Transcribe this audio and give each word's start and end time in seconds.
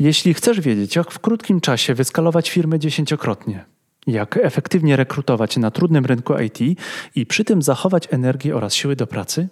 Jeśli 0.00 0.34
chcesz 0.34 0.60
wiedzieć, 0.60 0.96
jak 0.96 1.10
w 1.10 1.18
krótkim 1.18 1.60
czasie 1.60 1.94
wyskalować 1.94 2.50
firmę 2.50 2.78
dziesięciokrotnie, 2.78 3.64
jak 4.06 4.36
efektywnie 4.36 4.96
rekrutować 4.96 5.56
na 5.56 5.70
trudnym 5.70 6.06
rynku 6.06 6.34
IT 6.38 6.80
i 7.14 7.26
przy 7.26 7.44
tym 7.44 7.62
zachować 7.62 8.08
energię 8.10 8.56
oraz 8.56 8.74
siły 8.74 8.96
do 8.96 9.06
pracy, 9.06 9.48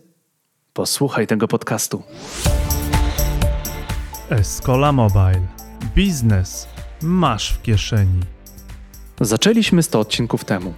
posłuchaj 0.72 1.26
tego 1.26 1.48
podcastu. 1.48 2.03
Escola 4.30 4.92
Mobile. 4.92 5.46
Biznes 5.95 6.69
masz 7.03 7.53
w 7.53 7.62
kieszeni. 7.62 8.21
Zaczęliśmy 9.21 9.83
100 9.83 10.01
odcinków 10.01 10.44
temu. 10.44 10.74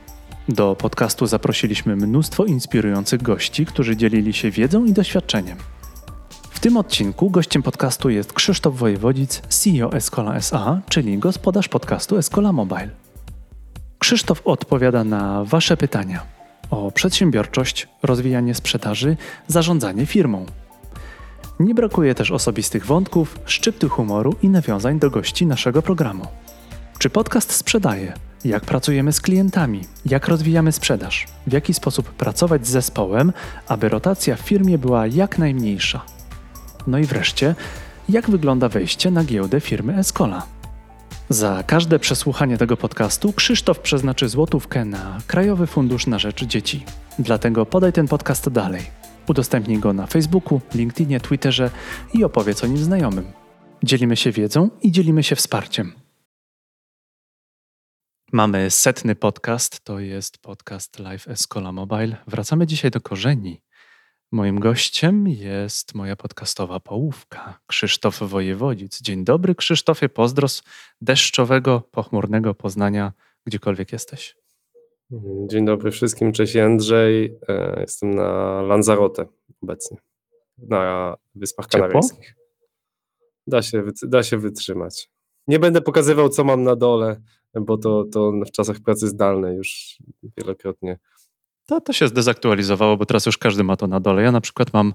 Do 0.48 0.77
podcastu 0.77 1.27
zaprosiliśmy 1.27 1.96
mnóstwo 1.96 2.45
inspirujących 2.45 3.23
gości, 3.23 3.66
którzy 3.66 3.96
dzielili 3.96 4.32
się 4.32 4.50
wiedzą 4.50 4.84
i 4.84 4.93
doświadczeniem. 4.93 5.57
W 6.61 6.63
tym 6.63 6.77
odcinku 6.77 7.31
gościem 7.31 7.63
podcastu 7.63 8.11
jest 8.11 8.33
Krzysztof 8.33 8.77
Wojewodzic, 8.77 9.41
CEO 9.49 9.93
Escola 9.93 10.35
SA, 10.35 10.81
czyli 10.89 11.19
gospodarz 11.19 11.68
podcastu 11.68 12.17
Escola 12.17 12.53
Mobile. 12.53 12.89
Krzysztof 13.99 14.43
odpowiada 14.45 15.04
na 15.04 15.45
Wasze 15.45 15.77
pytania 15.77 16.23
o 16.71 16.93
przedsiębiorczość, 16.93 17.89
rozwijanie 18.03 18.54
sprzedaży, 18.54 19.17
zarządzanie 19.49 20.07
firmą. 20.07 20.46
Nie 21.61 21.75
brakuje 21.75 22.15
też 22.15 22.31
osobistych 22.31 22.87
wątków, 22.87 23.39
szczypty 23.45 23.89
humoru 23.89 24.37
i 24.43 24.49
nawiązań 24.49 24.99
do 24.99 25.11
gości 25.11 25.46
naszego 25.46 25.82
programu. 25.82 26.27
Czy 26.99 27.11
podcast 27.11 27.53
sprzedaje? 27.53 28.13
Jak 28.45 28.65
pracujemy 28.65 29.13
z 29.13 29.21
klientami? 29.21 29.81
Jak 30.07 30.29
rozwijamy 30.29 30.73
sprzedaż? 30.73 31.27
W 31.46 31.53
jaki 31.53 31.75
sposób 31.75 32.11
pracować 32.11 32.67
z 32.67 32.70
zespołem, 32.70 33.33
aby 33.69 33.89
rotacja 33.89 34.37
w 34.37 34.41
firmie 34.41 34.79
była 34.79 35.06
jak 35.06 35.39
najmniejsza? 35.39 36.20
No 36.86 36.98
i 36.98 37.05
wreszcie, 37.05 37.55
jak 38.08 38.30
wygląda 38.30 38.69
wejście 38.69 39.11
na 39.11 39.25
giełdę 39.25 39.61
firmy 39.61 39.97
Escola? 39.97 40.47
Za 41.28 41.62
każde 41.66 41.98
przesłuchanie 41.98 42.58
tego 42.58 42.77
podcastu 42.77 43.33
Krzysztof 43.33 43.78
przeznaczy 43.78 44.28
złotówkę 44.28 44.84
na 44.84 45.19
Krajowy 45.27 45.67
Fundusz 45.67 46.06
na 46.06 46.19
Rzecz 46.19 46.45
Dzieci. 46.45 46.84
Dlatego 47.19 47.67
podaj 47.67 47.92
ten 47.92 48.09
podcast 48.09 48.48
dalej. 48.48 48.83
Udostępnij 49.28 49.78
go 49.78 49.92
na 49.92 50.06
Facebooku, 50.06 50.61
LinkedInie, 50.75 51.20
Twitterze 51.20 51.70
i 52.14 52.25
opowiedz 52.25 52.64
o 52.64 52.67
nim 52.67 52.78
znajomym. 52.78 53.33
Dzielimy 53.83 54.17
się 54.17 54.33
wiedzą 54.33 54.70
i 54.83 54.92
dzielimy 54.92 55.22
się 55.22 55.37
wsparciem. 55.37 55.92
Mamy 58.33 58.70
setny 58.70 59.15
podcast, 59.15 59.84
to 59.84 60.00
jest 60.00 60.39
podcast 60.39 60.98
Live 60.98 61.28
Escola 61.28 61.72
Mobile. 61.72 62.17
Wracamy 62.27 62.67
dzisiaj 62.67 62.91
do 62.91 63.00
korzeni. 63.00 63.62
Moim 64.33 64.61
gościem 64.61 65.28
jest 65.28 65.95
moja 65.95 66.17
podcastowa 66.17 66.81
połówka, 66.81 67.61
Krzysztof 67.67 68.19
Wojewodzic. 68.19 69.00
Dzień 69.00 69.25
dobry, 69.25 69.55
Krzysztofie, 69.55 70.09
pozdro 70.09 70.48
z 70.48 70.62
deszczowego, 71.00 71.83
pochmurnego 71.91 72.55
Poznania, 72.55 73.12
gdziekolwiek 73.47 73.92
jesteś. 73.92 74.37
Dzień 75.47 75.64
dobry 75.64 75.91
wszystkim, 75.91 76.33
cześć 76.33 76.56
Andrzej. 76.56 77.39
E, 77.48 77.81
jestem 77.81 78.14
na 78.14 78.62
Lanzarote 78.62 79.27
obecnie, 79.62 79.98
na 80.59 81.17
Wyspach 81.34 81.67
Ciepło? 81.67 81.89
Kanaryjskich. 81.89 82.37
Da 83.47 83.62
się, 83.62 83.83
da 84.03 84.22
się 84.22 84.39
wytrzymać. 84.39 85.11
Nie 85.47 85.59
będę 85.59 85.81
pokazywał, 85.81 86.28
co 86.28 86.44
mam 86.44 86.62
na 86.62 86.77
dole, 86.77 87.20
bo 87.55 87.78
to, 87.78 88.05
to 88.05 88.33
w 88.47 88.50
czasach 88.50 88.81
pracy 88.81 89.09
zdalnej 89.09 89.56
już 89.56 89.98
wielokrotnie 90.37 90.98
To, 91.71 91.81
to 91.81 91.93
się 91.93 92.09
zdezaktualizowało, 92.09 92.97
bo 92.97 93.07
teraz 93.07 93.27
już 93.27 93.39
każdy 93.39 93.65
ma 93.65 93.77
to 93.77 93.87
na 93.87 94.01
dole. 94.01 94.23
Ja 94.23 94.33
na 94.33 94.41
przykład 94.41 94.73
mam, 94.73 94.95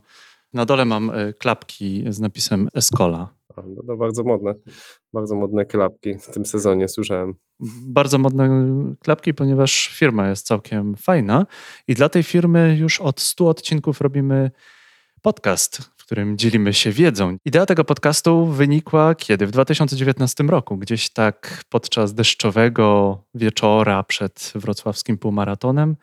na 0.53 0.65
dole 0.65 0.85
mam 0.85 1.09
e, 1.09 1.33
klapki 1.33 2.03
z 2.09 2.19
napisem 2.19 2.67
Escola. 2.73 3.29
No, 3.57 3.63
no 3.83 3.97
bardzo 3.97 4.23
modne, 4.23 4.53
bardzo 5.13 5.35
modne 5.35 5.65
klapki 5.65 6.17
w 6.19 6.27
tym 6.27 6.45
sezonie 6.45 6.87
słyszałem. 6.87 7.33
Bardzo 7.87 8.17
modne 8.17 8.49
klapki, 8.99 9.33
ponieważ 9.33 9.87
firma 9.93 10.29
jest 10.29 10.47
całkiem 10.47 10.95
fajna 10.95 11.45
i 11.87 11.93
dla 11.93 12.09
tej 12.09 12.23
firmy 12.23 12.77
już 12.79 13.01
od 13.01 13.21
100 13.21 13.47
odcinków 13.47 14.01
robimy 14.01 14.51
podcast, 15.21 15.77
w 15.97 16.05
którym 16.05 16.37
dzielimy 16.37 16.73
się 16.73 16.91
wiedzą. 16.91 17.37
Idea 17.45 17.65
tego 17.65 17.83
podcastu 17.83 18.45
wynikła 18.45 19.15
kiedy? 19.15 19.47
W 19.47 19.51
2019 19.51 20.43
roku, 20.43 20.77
gdzieś 20.77 21.09
tak 21.09 21.63
podczas 21.69 22.13
deszczowego 22.13 23.17
wieczora 23.35 24.03
przed 24.03 24.51
wrocławskim 24.55 25.17
półmaratonem. 25.17 25.95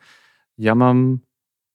Ja 0.63 0.75
mam 0.75 1.19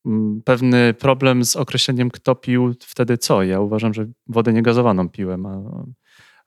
mm, 0.07 0.43
pewny 0.45 0.95
problem 0.95 1.45
z 1.45 1.57
określeniem, 1.57 2.11
kto 2.11 2.35
pił 2.35 2.75
wtedy 2.81 3.19
co. 3.19 3.43
Ja 3.43 3.61
uważam, 3.61 3.95
że 3.95 4.07
wodę 4.27 4.53
niegazowaną 4.53 5.09
piłem, 5.09 5.47
a, 5.47 5.85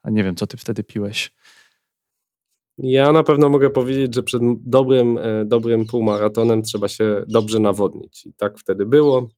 a 0.04 0.10
nie 0.10 0.24
wiem, 0.24 0.36
co 0.36 0.48
ty 0.48 0.58
wtedy 0.58 0.84
piłeś. 0.84 1.32
Ja 2.78 3.12
na 3.12 3.24
pewno 3.24 3.50
mogę 3.50 3.70
powiedzieć, 3.70 4.16
że 4.16 4.24
przed 4.24 4.42
dobrym, 4.66 5.18
e, 5.18 5.46
dobrym 5.46 5.86
półmaratonem 5.86 6.64
trzeba 6.64 6.88
się 6.88 7.24
dobrze 7.28 7.60
nawodnić. 7.60 8.26
I 8.26 8.34
tak 8.34 8.58
wtedy 8.58 8.86
było. 8.86 9.30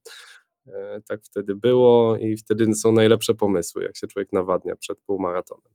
e, 0.67 1.01
Tak 1.07 1.23
wtedy 1.23 1.55
było 1.55 2.17
i 2.17 2.37
wtedy 2.37 2.75
są 2.75 2.91
najlepsze 2.91 3.33
pomysły, 3.33 3.83
jak 3.83 3.97
się 3.97 4.07
człowiek 4.07 4.33
nawadnia 4.33 4.75
przed 4.75 4.99
półmaratonem. 4.99 5.73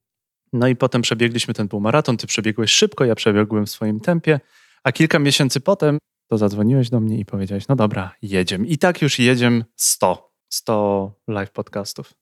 No 0.53 0.69
i 0.69 0.77
potem 0.77 1.03
przebiegliśmy 1.03 1.55
ten 1.55 1.69
półmaraton. 1.69 2.17
Ty 2.17 2.27
przebiegłeś 2.27 2.71
szybko, 2.71 3.05
ja 3.05 3.15
przebiegłem 3.15 3.67
w 3.67 3.71
swoim 3.71 4.01
tempie, 4.01 4.41
a 4.85 4.93
kilka 4.93 5.19
miesięcy 5.19 5.61
potem 5.61 5.99
to 6.29 6.39
zadzwoniłeś 6.39 6.91
do 6.91 7.01
mnie 7.01 7.19
i 7.19 7.25
powiedziałeś: 7.25 7.69
No 7.69 7.77
dobra, 7.77 8.15
jedziemy. 8.23 8.67
I 8.67 8.79
tak 8.79 9.03
już 9.03 9.19
jedziemy 9.19 9.65
100. 9.77 10.33
100 10.49 11.13
live 11.29 11.51
podcastów. 11.51 12.15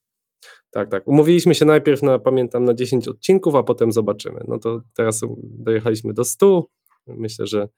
Tak, 0.71 0.91
tak. 0.91 1.09
Umówiliśmy 1.09 1.55
się 1.55 1.65
najpierw 1.65 2.03
na, 2.03 2.19
pamiętam, 2.19 2.65
na 2.65 2.75
10 2.75 3.09
odcinków, 3.09 3.55
a 3.55 3.63
potem 3.63 3.93
zobaczymy. 3.93 4.41
No 4.49 4.59
to 4.59 4.81
teraz 4.95 5.21
dojechaliśmy 5.43 6.15
do 6.15 6.25
100. 6.25 6.67
Myślę, 7.07 7.47
że 7.47 7.69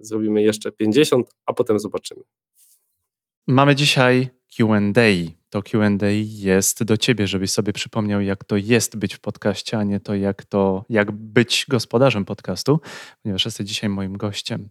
zrobimy 0.00 0.42
jeszcze 0.42 0.72
50, 0.72 1.30
a 1.46 1.52
potem 1.52 1.78
zobaczymy. 1.78 2.22
Mamy 3.46 3.74
dzisiaj 3.74 4.30
QA. 4.56 4.80
To 5.50 5.62
QA 5.62 5.88
jest 6.22 6.84
do 6.84 6.96
ciebie, 6.96 7.26
żebyś 7.26 7.50
sobie 7.50 7.72
przypomniał, 7.72 8.20
jak 8.20 8.44
to 8.44 8.56
jest 8.56 8.96
być 8.96 9.14
w 9.14 9.20
podcaście, 9.20 9.78
a 9.78 9.84
nie 9.84 10.00
to, 10.00 10.14
jak 10.14 10.44
to, 10.44 10.84
jak 10.88 11.10
być 11.12 11.66
gospodarzem 11.68 12.24
podcastu, 12.24 12.80
ponieważ 13.22 13.44
jesteś 13.44 13.66
dzisiaj 13.66 13.90
moim 13.90 14.16
gościem. 14.16 14.68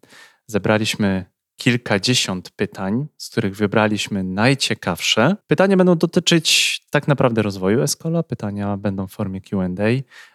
Zebraliśmy 0.47 1.25
kilkadziesiąt 1.61 2.49
pytań, 2.49 3.07
z 3.17 3.29
których 3.29 3.55
wybraliśmy 3.55 4.23
najciekawsze. 4.23 5.35
Pytania 5.47 5.77
będą 5.77 5.95
dotyczyć 5.95 6.79
tak 6.89 7.07
naprawdę 7.07 7.41
rozwoju 7.41 7.81
Escola, 7.81 8.23
pytania 8.23 8.77
będą 8.77 9.07
w 9.07 9.11
formie 9.11 9.41
QA, 9.41 9.67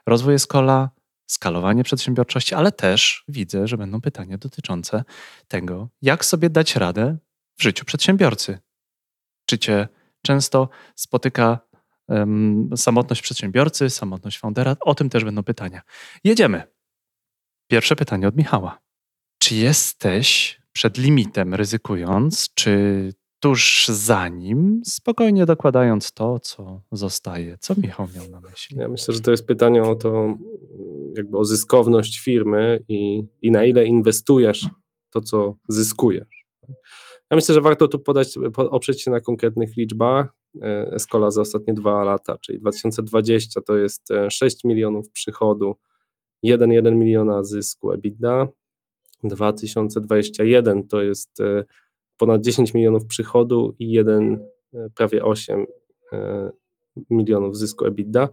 rozwój 0.06 0.34
Escola, 0.34 0.90
skalowanie 1.26 1.84
przedsiębiorczości, 1.84 2.54
ale 2.54 2.72
też 2.72 3.24
widzę, 3.28 3.68
że 3.68 3.78
będą 3.78 4.00
pytania 4.00 4.38
dotyczące 4.38 5.04
tego, 5.48 5.88
jak 6.02 6.24
sobie 6.24 6.50
dać 6.50 6.76
radę 6.76 7.16
w 7.58 7.62
życiu 7.62 7.84
przedsiębiorcy. 7.84 8.58
Czy 9.46 9.58
cię 9.58 9.88
często 10.22 10.68
spotyka 10.94 11.58
em, 12.08 12.70
samotność 12.76 13.22
przedsiębiorcy, 13.22 13.90
samotność 13.90 14.38
foundera? 14.38 14.76
O 14.80 14.94
tym 14.94 15.10
też 15.10 15.24
będą 15.24 15.42
pytania. 15.42 15.82
Jedziemy. 16.24 16.62
Pierwsze 17.70 17.96
pytanie 17.96 18.28
od 18.28 18.36
Michała. 18.36 18.85
Czy 19.46 19.54
jesteś 19.54 20.60
przed 20.72 20.98
limitem 20.98 21.54
ryzykując, 21.54 22.48
czy 22.54 23.12
tuż 23.40 23.88
za 23.88 24.28
nim, 24.28 24.82
spokojnie 24.84 25.46
dokładając 25.46 26.12
to, 26.12 26.38
co 26.38 26.80
zostaje? 26.92 27.56
Co 27.60 27.74
Michał 27.82 28.06
miał 28.16 28.28
na 28.30 28.40
myśli? 28.40 28.76
Ja 28.76 28.88
myślę, 28.88 29.14
że 29.14 29.20
to 29.20 29.30
jest 29.30 29.46
pytanie 29.46 29.82
o 29.82 29.94
to, 29.94 30.34
jakby 31.16 31.38
o 31.38 31.44
zyskowność 31.44 32.20
firmy 32.20 32.84
i, 32.88 33.22
i 33.42 33.50
na 33.50 33.64
ile 33.64 33.84
inwestujesz 33.84 34.66
to, 35.10 35.20
co 35.20 35.56
zyskujesz. 35.68 36.46
Ja 37.30 37.34
myślę, 37.34 37.54
że 37.54 37.60
warto 37.60 37.88
tu 37.88 37.98
podać, 37.98 38.38
po- 38.54 38.70
oprzeć 38.70 39.02
się 39.02 39.10
na 39.10 39.20
konkretnych 39.20 39.76
liczbach. 39.76 40.34
E, 40.62 40.92
Escola 40.92 41.30
za 41.30 41.40
ostatnie 41.40 41.74
dwa 41.74 42.04
lata, 42.04 42.38
czyli 42.38 42.60
2020 42.60 43.60
to 43.60 43.76
jest 43.76 44.10
e, 44.10 44.30
6 44.30 44.64
milionów 44.64 45.10
przychodu, 45.10 45.76
1,1 46.44 46.96
miliona 46.96 47.44
zysku 47.44 47.92
EBITDA. 47.92 48.48
2021 49.24 50.88
to 50.88 51.02
jest 51.02 51.40
e, 51.40 51.64
ponad 52.16 52.42
10 52.42 52.74
milionów 52.74 53.06
przychodu 53.06 53.74
i 53.78 53.90
1, 53.90 54.46
e, 54.74 54.90
prawie 54.94 55.24
8 55.24 55.66
e, 56.12 56.50
milionów 57.10 57.56
zysku 57.56 57.86
EBITDA. 57.86 58.28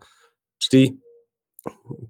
Czyli 0.57 0.99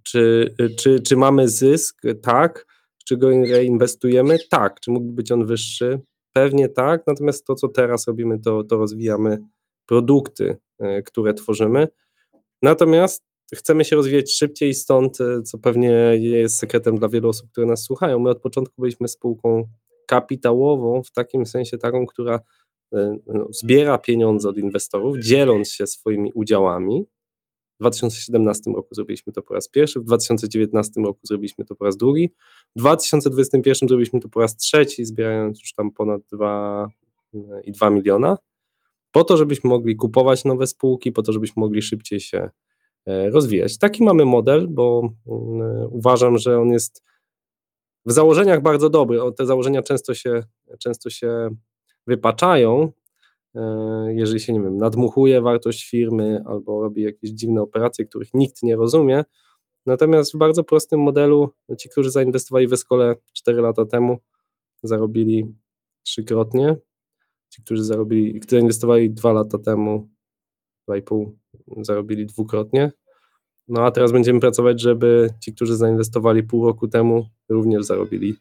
czy, 0.03 0.55
czy, 0.79 0.99
czy 0.99 1.17
mamy 1.17 1.49
zysk? 1.49 2.01
Tak. 2.21 2.65
Czy 3.05 3.17
go 3.17 3.29
reinwestujemy? 3.29 4.37
Tak. 4.49 4.79
Czy 4.79 4.91
mógłby 4.91 5.13
być 5.13 5.31
on 5.31 5.45
wyższy? 5.45 6.01
Pewnie 6.33 6.69
tak. 6.69 7.03
Natomiast 7.07 7.45
to, 7.45 7.55
co 7.55 7.67
teraz 7.67 8.07
robimy, 8.07 8.39
to, 8.39 8.63
to 8.63 8.77
rozwijamy 8.77 9.37
produkty, 9.85 10.57
które 11.05 11.33
tworzymy. 11.33 11.87
Natomiast 12.61 13.23
chcemy 13.55 13.85
się 13.85 13.95
rozwijać 13.95 14.35
szybciej, 14.35 14.73
stąd, 14.73 15.21
e, 15.21 15.41
co 15.41 15.57
pewnie 15.57 15.89
jest 16.19 16.55
sekretem 16.55 16.97
dla 16.97 17.09
wielu 17.09 17.29
osób, 17.29 17.51
które 17.51 17.67
nas 17.67 17.83
słuchają. 17.83 18.19
My 18.19 18.29
od 18.29 18.41
początku 18.41 18.81
byliśmy 18.81 19.07
spółką 19.07 19.67
kapitałową, 20.07 21.03
w 21.03 21.11
takim 21.11 21.45
sensie 21.45 21.77
taką, 21.77 22.05
która 22.05 22.39
e, 22.93 23.17
no, 23.27 23.47
zbiera 23.51 23.97
pieniądze 23.97 24.49
od 24.49 24.57
inwestorów, 24.57 25.17
dzieląc 25.17 25.69
się 25.69 25.87
swoimi 25.87 26.31
udziałami. 26.33 27.05
2017 27.83 28.71
roku 28.71 28.95
zrobiliśmy 28.95 29.33
to 29.33 29.41
po 29.41 29.53
raz 29.53 29.69
pierwszy, 29.69 29.99
w 29.99 30.03
2019 30.03 31.01
roku 31.01 31.19
zrobiliśmy 31.23 31.65
to 31.65 31.75
po 31.75 31.85
raz 31.85 31.97
drugi, 31.97 32.33
w 32.75 32.79
2021 32.79 33.89
zrobiliśmy 33.89 34.19
to 34.19 34.29
po 34.29 34.39
raz 34.39 34.57
trzeci, 34.57 35.05
zbierając 35.05 35.59
już 35.59 35.73
tam 35.73 35.91
ponad 35.91 36.21
2,2 36.33 37.93
miliona, 37.93 38.37
po 39.11 39.23
to, 39.23 39.37
żebyśmy 39.37 39.69
mogli 39.69 39.95
kupować 39.95 40.45
nowe 40.45 40.67
spółki, 40.67 41.11
po 41.11 41.21
to, 41.23 41.33
żebyśmy 41.33 41.59
mogli 41.59 41.81
szybciej 41.81 42.19
się 42.19 42.37
e, 42.37 42.49
rozwijać. 43.05 43.77
Taki 43.77 44.03
mamy 44.03 44.25
model, 44.25 44.67
bo 44.67 45.09
mm, 45.27 45.87
uważam, 45.91 46.37
że 46.37 46.59
on 46.59 46.69
jest 46.69 47.03
w 48.05 48.11
założeniach 48.11 48.61
bardzo 48.61 48.89
dobry. 48.89 49.19
Te 49.37 49.45
założenia 49.45 49.81
często 49.81 50.13
się, 50.13 50.43
często 50.79 51.09
się 51.09 51.49
wypaczają, 52.07 52.91
e, 53.55 54.13
jeżeli 54.13 54.39
się, 54.39 54.53
nie 54.53 54.61
wiem, 54.61 54.77
nadmuchuje 54.77 55.41
wartość 55.41 55.89
firmy 55.89 56.43
albo 56.45 56.81
robi 56.81 57.01
jakieś 57.01 57.31
dziwne 57.31 57.61
operacje, 57.61 58.05
których 58.05 58.33
nikt 58.33 58.63
nie 58.63 58.75
rozumie. 58.75 59.23
Natomiast 59.85 60.33
w 60.33 60.37
bardzo 60.37 60.63
prostym 60.63 60.99
modelu 60.99 61.49
ci, 61.77 61.89
którzy 61.89 62.11
zainwestowali 62.11 62.67
w 62.67 62.73
Escole 62.73 63.15
4 63.33 63.61
lata 63.61 63.85
temu, 63.85 64.17
zarobili 64.83 65.55
trzykrotnie. 66.03 66.75
Ci, 67.49 67.63
którzy 67.63 67.83
zarobili, 67.83 68.39
którzy 68.39 68.61
inwestowali 68.61 69.11
dwa 69.11 69.33
lata 69.33 69.57
temu, 69.57 70.09
dwa 70.87 70.97
i 70.97 71.01
pół, 71.01 71.37
zarobili 71.81 72.25
dwukrotnie. 72.25 72.91
No 73.67 73.85
a 73.85 73.91
teraz 73.91 74.11
będziemy 74.11 74.39
pracować, 74.39 74.81
żeby 74.81 75.29
ci, 75.39 75.53
którzy 75.53 75.75
zainwestowali 75.75 76.43
pół 76.43 76.65
roku 76.65 76.87
temu, 76.87 77.25
również 77.49 77.85
zarobili 77.85 78.35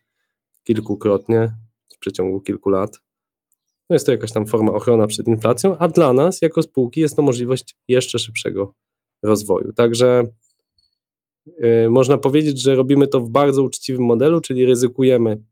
kilkukrotnie 0.65 1.53
w 1.95 1.99
przeciągu 1.99 2.41
kilku 2.41 2.71
lat. 2.71 3.01
No 3.91 3.95
jest 3.95 4.07
to 4.07 4.13
jakaś 4.13 4.33
tam 4.33 4.47
forma 4.47 4.73
ochrona 4.73 5.07
przed 5.07 5.29
inflacją, 5.29 5.79
a 5.79 5.89
dla 5.89 6.13
nas, 6.13 6.43
jako 6.43 6.63
spółki, 6.63 7.01
jest 7.01 7.17
to 7.17 7.23
możliwość 7.23 7.77
jeszcze 7.89 8.19
szybszego 8.19 8.75
rozwoju. 9.23 9.73
Także 9.73 10.25
yy, 11.47 11.91
można 11.91 12.19
powiedzieć, 12.19 12.61
że 12.61 12.75
robimy 12.75 13.07
to 13.07 13.21
w 13.21 13.31
bardzo 13.31 13.63
uczciwym 13.63 14.05
modelu, 14.05 14.41
czyli 14.41 14.67
ryzykujemy 14.67 15.43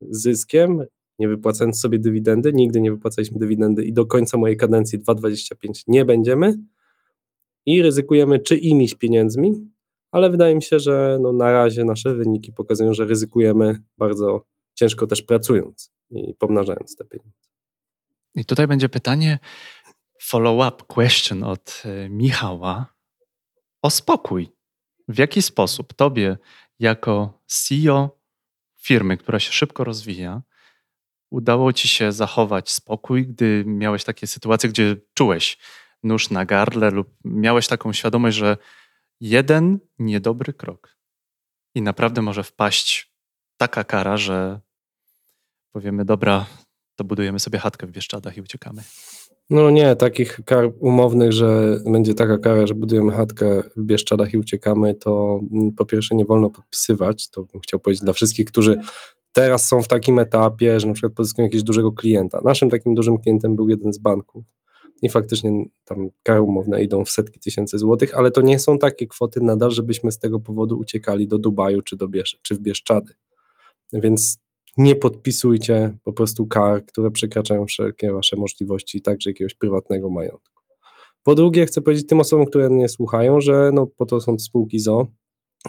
zyskiem, 0.00 0.86
nie 1.18 1.28
wypłacając 1.28 1.80
sobie 1.80 1.98
dywidendy. 1.98 2.52
Nigdy 2.52 2.80
nie 2.80 2.92
wypłacaliśmy 2.92 3.38
dywidendy 3.38 3.84
i 3.84 3.92
do 3.92 4.06
końca 4.06 4.38
mojej 4.38 4.56
kadencji 4.56 5.00
2,25 5.00 5.82
nie 5.86 6.04
będziemy. 6.04 6.58
I 7.66 7.82
ryzykujemy 7.82 8.38
czyimiś 8.38 8.94
pieniędzmi, 8.94 9.52
ale 10.12 10.30
wydaje 10.30 10.54
mi 10.54 10.62
się, 10.62 10.78
że 10.78 11.18
no 11.20 11.32
na 11.32 11.52
razie 11.52 11.84
nasze 11.84 12.14
wyniki 12.14 12.52
pokazują, 12.52 12.94
że 12.94 13.04
ryzykujemy 13.04 13.82
bardzo 13.98 14.44
ciężko 14.74 15.06
też 15.06 15.22
pracując 15.22 15.92
i 16.10 16.34
pomnażając 16.34 16.96
te 16.96 17.04
pieniądze. 17.04 17.48
I 18.34 18.44
tutaj 18.44 18.66
będzie 18.66 18.88
pytanie, 18.88 19.38
follow-up 20.22 20.84
question 20.86 21.44
od 21.44 21.82
e, 21.84 22.08
Michała 22.08 22.94
o 23.82 23.90
spokój. 23.90 24.48
W 25.08 25.18
jaki 25.18 25.42
sposób 25.42 25.92
tobie, 25.92 26.38
jako 26.78 27.42
CEO 27.46 28.18
firmy, 28.76 29.16
która 29.16 29.40
się 29.40 29.52
szybko 29.52 29.84
rozwija, 29.84 30.42
udało 31.30 31.72
ci 31.72 31.88
się 31.88 32.12
zachować 32.12 32.70
spokój, 32.70 33.26
gdy 33.26 33.64
miałeś 33.66 34.04
takie 34.04 34.26
sytuacje, 34.26 34.68
gdzie 34.68 34.96
czułeś 35.14 35.58
nóż 36.04 36.30
na 36.30 36.44
gardle 36.44 36.90
lub 36.90 37.08
miałeś 37.24 37.68
taką 37.68 37.92
świadomość, 37.92 38.36
że 38.36 38.56
jeden 39.20 39.78
niedobry 39.98 40.52
krok 40.52 40.96
i 41.74 41.82
naprawdę 41.82 42.22
może 42.22 42.42
wpaść 42.42 43.14
taka 43.56 43.84
kara, 43.84 44.16
że 44.16 44.60
powiemy, 45.72 46.04
dobra, 46.04 46.46
to 46.96 47.04
budujemy 47.04 47.40
sobie 47.40 47.58
chatkę 47.58 47.86
w 47.86 47.90
Bieszczadach 47.90 48.36
i 48.36 48.40
uciekamy. 48.40 48.82
No 49.50 49.70
nie, 49.70 49.96
takich 49.96 50.40
kar 50.44 50.72
umownych, 50.80 51.32
że 51.32 51.78
będzie 51.86 52.14
taka 52.14 52.38
kara, 52.38 52.66
że 52.66 52.74
budujemy 52.74 53.12
chatkę 53.12 53.62
w 53.76 53.82
Bieszczadach 53.82 54.34
i 54.34 54.38
uciekamy, 54.38 54.94
to 54.94 55.40
po 55.76 55.86
pierwsze 55.86 56.14
nie 56.14 56.24
wolno 56.24 56.50
podpisywać, 56.50 57.30
to 57.30 57.44
bym 57.44 57.60
chciał 57.60 57.80
powiedzieć 57.80 58.04
dla 58.04 58.12
wszystkich, 58.12 58.46
którzy 58.46 58.80
teraz 59.32 59.68
są 59.68 59.82
w 59.82 59.88
takim 59.88 60.18
etapie, 60.18 60.80
że 60.80 60.86
na 60.86 60.92
przykład 60.92 61.12
pozyskują 61.12 61.46
jakiegoś 61.46 61.62
dużego 61.62 61.92
klienta. 61.92 62.40
Naszym 62.44 62.70
takim 62.70 62.94
dużym 62.94 63.18
klientem 63.18 63.56
był 63.56 63.68
jeden 63.68 63.92
z 63.92 63.98
banków 63.98 64.44
i 65.02 65.08
faktycznie 65.08 65.64
tam 65.84 66.10
kary 66.22 66.42
umowne 66.42 66.82
idą 66.82 67.04
w 67.04 67.10
setki 67.10 67.40
tysięcy 67.40 67.78
złotych, 67.78 68.18
ale 68.18 68.30
to 68.30 68.40
nie 68.40 68.58
są 68.58 68.78
takie 68.78 69.06
kwoty 69.06 69.40
nadal, 69.40 69.70
żebyśmy 69.70 70.12
z 70.12 70.18
tego 70.18 70.40
powodu 70.40 70.78
uciekali 70.78 71.28
do 71.28 71.38
Dubaju 71.38 71.82
czy, 71.82 71.96
do 71.96 72.08
Biesz 72.08 72.38
czy 72.42 72.54
w 72.54 72.58
Bieszczady. 72.58 73.14
Więc 73.92 74.38
nie 74.76 74.96
podpisujcie 74.96 75.98
po 76.04 76.12
prostu 76.12 76.46
kar, 76.46 76.86
które 76.86 77.10
przekraczają 77.10 77.66
wszelkie 77.66 78.12
wasze 78.12 78.36
możliwości, 78.36 79.02
także 79.02 79.30
jakiegoś 79.30 79.54
prywatnego 79.54 80.10
majątku. 80.10 80.62
Po 81.22 81.34
drugie, 81.34 81.66
chcę 81.66 81.80
powiedzieć 81.80 82.06
tym 82.06 82.20
osobom, 82.20 82.46
które 82.46 82.70
mnie 82.70 82.88
słuchają, 82.88 83.40
że 83.40 83.70
no, 83.74 83.86
po 83.86 84.06
to 84.06 84.20
są 84.20 84.38
spółki 84.38 84.80
ZO, 84.80 85.06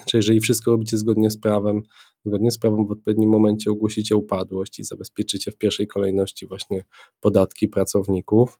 czy 0.05 0.17
jeżeli 0.17 0.39
wszystko 0.39 0.71
robicie 0.71 0.97
zgodnie 0.97 1.29
z 1.29 1.37
prawem, 1.37 1.81
zgodnie 2.25 2.51
z 2.51 2.57
prawem 2.57 2.87
w 2.87 2.91
odpowiednim 2.91 3.29
momencie 3.29 3.71
ogłosicie 3.71 4.15
upadłość 4.15 4.79
i 4.79 4.83
zabezpieczycie 4.83 5.51
w 5.51 5.57
pierwszej 5.57 5.87
kolejności 5.87 6.47
właśnie 6.47 6.83
podatki 7.19 7.67
pracowników, 7.67 8.59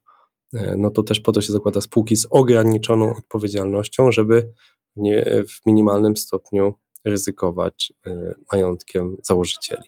no 0.78 0.90
to 0.90 1.04
też 1.04 1.20
po 1.20 1.32
to 1.32 1.42
się 1.42 1.54
zakłada 1.54 1.82
spółki 1.82 2.16
z 2.16 2.28
ograniczoną 2.30 3.16
odpowiedzialnością, 3.16 4.12
żeby 4.12 4.54
nie 4.96 5.44
w 5.48 5.66
minimalnym 5.66 6.18
stopniu 6.18 6.74
ryzykować 7.06 7.94
e, 8.08 8.36
majątkiem 8.52 9.18
założycieli 9.24 9.84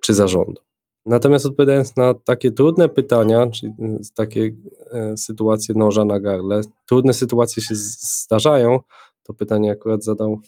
czy 0.00 0.14
zarządu. 0.14 0.60
Natomiast 1.06 1.46
odpowiadając 1.46 1.96
na 1.96 2.14
takie 2.14 2.52
trudne 2.52 2.88
pytania, 2.88 3.46
czyli 3.46 3.72
takie 4.14 4.50
e, 4.92 5.16
sytuacje 5.16 5.74
noża 5.74 6.04
na 6.04 6.20
gardle, 6.20 6.60
trudne 6.86 7.12
sytuacje 7.14 7.62
się 7.62 7.74
zdarzają, 7.74 8.80
to 9.22 9.34
pytanie 9.34 9.70
akurat 9.70 10.04
zadał 10.04 10.40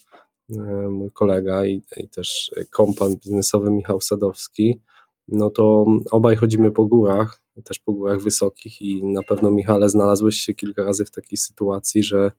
E, 0.57 0.89
mój 0.89 1.11
kolega 1.11 1.67
i, 1.67 1.83
i 1.97 2.09
też 2.09 2.51
kompan 2.71 3.17
biznesowy 3.17 3.71
Michał 3.71 4.01
Sadowski, 4.01 4.81
no 5.29 5.51
to 5.51 5.87
obaj 6.11 6.37
chodzimy 6.37 6.71
po 6.71 6.85
górach, 6.85 7.43
też 7.63 7.79
po 7.79 7.93
górach 7.93 8.21
wysokich 8.21 8.83
i 8.83 9.05
na 9.05 9.23
pewno 9.23 9.51
Michale 9.51 9.89
znalazłeś 9.89 10.37
się 10.37 10.55
kilka 10.55 10.85
razy 10.85 11.05
w 11.05 11.11
takiej 11.11 11.37
sytuacji, 11.37 12.03
że 12.03 12.33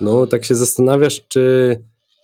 no 0.00 0.26
tak 0.26 0.44
się 0.44 0.54
zastanawiasz, 0.54 1.28
czy, 1.28 1.76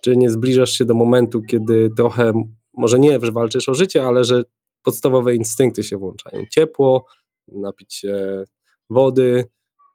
czy 0.02 0.16
nie 0.16 0.30
zbliżasz 0.30 0.72
się 0.72 0.84
do 0.84 0.94
momentu, 0.94 1.42
kiedy 1.42 1.90
trochę, 1.96 2.32
może 2.74 2.98
nie, 2.98 3.20
że 3.22 3.32
walczysz 3.32 3.68
o 3.68 3.74
życie, 3.74 4.06
ale 4.06 4.24
że 4.24 4.44
podstawowe 4.82 5.34
instynkty 5.34 5.82
się 5.82 5.96
włączają. 5.96 6.44
Ciepło, 6.50 7.06
napić 7.48 7.94
się 7.94 8.44
wody, 8.90 9.44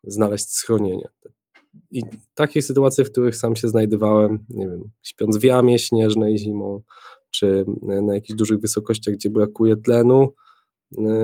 znaleźć 0.04 0.50
schronienie 0.50 1.10
i 1.92 2.04
takie 2.34 2.62
sytuacje, 2.62 3.06
w 3.06 3.12
których 3.12 3.36
sam 3.36 3.56
się 3.56 3.68
znajdowałem, 3.68 4.46
nie 4.50 4.68
wiem, 4.68 4.90
śpiąc 5.02 5.38
w 5.38 5.44
jamie 5.44 5.80
śnieżnej 5.80 6.38
zimą, 6.38 6.82
czy 7.32 7.66
na 7.82 8.16
jakichś 8.16 8.38
dużych 8.38 8.60
wysokościach, 8.60 9.14
gdzie 9.14 9.30
brakuje 9.30 9.78
tlenu, 9.78 10.34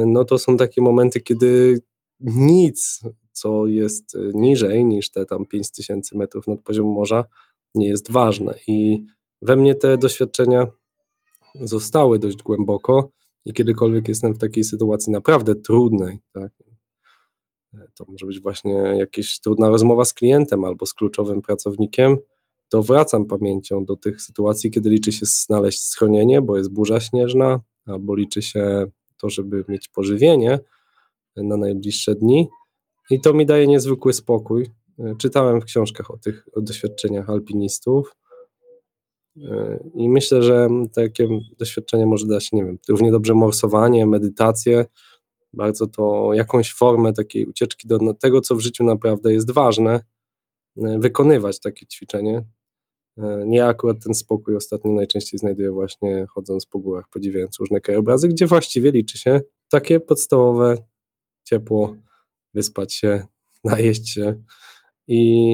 no 0.06 0.26
to 0.26 0.38
są 0.38 0.58
takie 0.58 0.82
momenty, 0.82 1.22
kiedy 1.22 1.82
nic, 2.20 3.02
co 3.32 3.68
jest 3.68 4.18
niżej 4.34 4.86
niż 4.86 5.10
te 5.10 5.26
tam 5.26 5.46
5000 5.46 6.18
metrów 6.18 6.48
nad 6.48 6.62
poziomem 6.62 6.94
morza, 6.94 7.26
nie 7.76 7.88
jest 7.88 8.12
ważne. 8.12 8.60
I 8.68 9.06
we 9.42 9.56
mnie 9.56 9.76
te 9.76 9.98
doświadczenia 9.98 10.68
zostały 11.62 12.20
dość 12.20 12.44
głęboko 12.44 13.10
i 13.46 13.54
kiedykolwiek 13.54 14.08
jestem 14.08 14.34
w 14.34 14.38
takiej 14.38 14.64
sytuacji 14.64 15.14
naprawdę 15.14 15.56
trudnej, 15.56 16.20
tak, 16.34 16.52
to 17.94 18.06
może 18.08 18.26
być 18.26 18.42
właśnie 18.42 18.74
jakaś 18.74 19.40
trudna 19.40 19.70
rozmowa 19.70 20.06
z 20.06 20.14
klientem 20.14 20.64
albo 20.64 20.86
z 20.86 20.94
kluczowym 20.94 21.42
pracownikiem, 21.42 22.18
to 22.70 22.84
wracam 22.84 23.26
pamięcią 23.26 23.86
do 23.86 23.96
tych 23.96 24.22
sytuacji, 24.22 24.72
kiedy 24.72 24.90
liczy 24.90 25.12
się 25.12 25.26
znaleźć 25.26 25.84
schronienie, 25.84 26.42
bo 26.42 26.58
jest 26.58 26.72
burza 26.72 27.00
śnieżna, 27.00 27.60
albo 27.86 28.16
liczy 28.16 28.42
się 28.42 28.88
to, 29.18 29.30
żeby 29.30 29.66
mieć 29.68 29.88
pożywienie 29.88 30.60
na 31.36 31.58
najbliższe 31.58 32.16
dni. 32.16 32.48
I 33.10 33.22
to 33.22 33.34
mi 33.34 33.46
daje 33.46 33.68
niezwykły 33.68 34.14
spokój. 34.14 34.70
Czytałem 35.18 35.62
w 35.62 35.66
książkach 35.66 36.12
o 36.12 36.18
tych 36.18 36.48
o 36.54 36.62
doświadczeniach 36.62 37.30
alpinistów. 37.30 38.16
I 39.94 40.10
myślę, 40.10 40.44
że 40.44 40.68
takie 40.94 41.28
doświadczenie 41.58 42.06
może 42.06 42.28
dać, 42.28 42.52
nie 42.52 42.66
wiem, 42.66 42.78
równie 42.90 43.12
dobrze 43.12 43.34
morsowanie, 43.34 44.06
medytację, 44.06 44.86
bardzo 45.54 45.88
to 45.88 46.34
jakąś 46.34 46.74
formę 46.74 47.14
takiej 47.14 47.46
ucieczki 47.46 47.88
do 47.88 48.14
tego, 48.14 48.42
co 48.42 48.56
w 48.56 48.60
życiu 48.60 48.84
naprawdę 48.84 49.34
jest 49.34 49.52
ważne, 49.52 50.00
e, 50.78 51.00
wykonywać 51.00 51.60
takie 51.60 51.86
ćwiczenie. 51.86 52.44
E, 53.18 53.44
nie 53.46 53.66
akurat 53.66 54.04
ten 54.04 54.14
spokój 54.14 54.56
ostatnio 54.56 54.92
najczęściej 54.92 55.40
znajduję 55.40 55.72
właśnie 55.72 56.26
chodząc 56.30 56.66
po 56.66 56.80
górach, 56.80 57.06
podziwiając 57.10 57.60
różne 57.60 57.82
krajobrazy, 57.82 58.28
gdzie 58.28 58.48
właściwie 58.48 58.92
liczy 58.92 59.18
się 59.18 59.42
takie 59.70 60.00
podstawowe 60.00 60.78
ciepło, 61.44 61.96
wyspać 62.54 62.94
się, 62.94 63.28
najeść 63.64 64.10
się 64.10 64.44
i, 65.08 65.54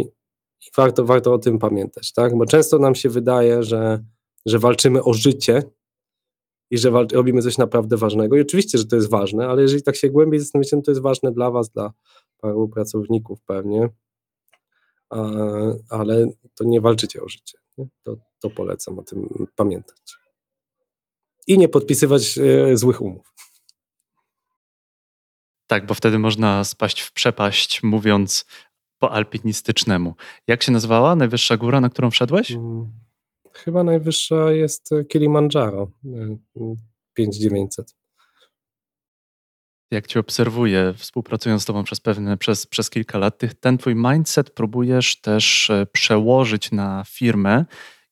i 0.61 0.65
warto, 0.77 1.05
warto 1.05 1.33
o 1.33 1.37
tym 1.37 1.59
pamiętać, 1.59 2.13
tak? 2.13 2.37
Bo 2.37 2.45
często 2.45 2.79
nam 2.79 2.95
się 2.95 3.09
wydaje, 3.09 3.63
że, 3.63 4.03
że 4.45 4.59
walczymy 4.59 5.03
o 5.03 5.13
życie, 5.13 5.63
i 6.73 6.77
że 6.77 6.91
robimy 7.13 7.41
coś 7.41 7.57
naprawdę 7.57 7.97
ważnego. 7.97 8.37
I 8.37 8.41
oczywiście, 8.41 8.77
że 8.77 8.85
to 8.85 8.95
jest 8.95 9.09
ważne, 9.09 9.47
ale 9.47 9.61
jeżeli 9.61 9.83
tak 9.83 9.95
się 9.95 10.09
głębiej 10.09 10.39
zastanowicie, 10.39 10.75
no 10.75 10.81
to 10.81 10.91
jest 10.91 11.01
ważne 11.01 11.31
dla 11.31 11.51
Was, 11.51 11.69
dla 11.69 11.93
paru 12.37 12.69
pracowników 12.69 13.41
pewnie. 13.41 13.89
Ale 15.89 16.27
to 16.55 16.63
nie 16.63 16.81
walczycie 16.81 17.21
o 17.21 17.29
życie. 17.29 17.57
To, 18.03 18.17
to 18.39 18.49
polecam 18.49 18.99
o 18.99 19.03
tym 19.03 19.47
pamiętać. 19.55 20.15
I 21.47 21.57
nie 21.57 21.69
podpisywać 21.69 22.37
e, 22.37 22.77
złych 22.77 23.01
umów. 23.01 23.33
Tak, 25.67 25.85
bo 25.85 25.93
wtedy 25.93 26.19
można 26.19 26.63
spaść 26.63 27.01
w 27.01 27.13
przepaść, 27.13 27.83
mówiąc 27.83 28.45
po 28.99 29.11
alpinistycznemu. 29.11 30.15
Jak 30.47 30.63
się 30.63 30.71
nazywała 30.71 31.15
najwyższa 31.15 31.57
góra, 31.57 31.81
na 31.81 31.89
którą 31.89 32.11
wszedłeś? 32.11 32.51
Mm, 32.51 32.91
chyba 33.53 33.83
najwyższa 33.83 34.51
jest 34.51 34.89
Kilimandżaro, 35.09 35.91
5900. 37.13 37.95
Jak 39.93 40.07
cię 40.07 40.19
obserwuję, 40.19 40.93
współpracując 40.97 41.61
z 41.61 41.65
tobą 41.65 41.83
przez 41.83 41.99
pewne, 41.99 42.37
przez, 42.37 42.67
przez 42.67 42.89
kilka 42.89 43.17
lat, 43.17 43.37
ty, 43.37 43.49
ten 43.59 43.77
twój 43.77 43.95
mindset 43.95 44.49
próbujesz 44.49 45.21
też 45.21 45.69
e, 45.69 45.85
przełożyć 45.85 46.71
na 46.71 47.03
firmę 47.07 47.65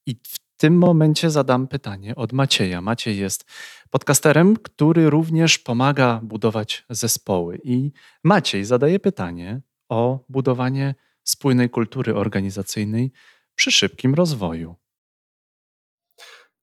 i 0.06 0.16
w 0.16 0.40
tym 0.58 0.78
momencie 0.78 1.30
zadam 1.30 1.68
pytanie 1.68 2.16
od 2.16 2.34
Macieja. 2.34 2.82
Maciej 2.82 3.18
jest 3.18 3.46
podcasterem, 3.90 4.58
który 4.58 5.10
również 5.10 5.60
pomaga 5.60 6.20
budować 6.24 6.86
zespoły. 6.90 7.60
I 7.64 7.92
Maciej 8.24 8.66
zadaje 8.66 9.00
pytanie 9.00 9.62
o 9.90 10.20
budowanie 10.30 10.96
spójnej 11.24 11.70
kultury 11.70 12.16
organizacyjnej 12.16 13.12
przy 13.56 13.72
szybkim 13.72 14.14
rozwoju. 14.14 14.76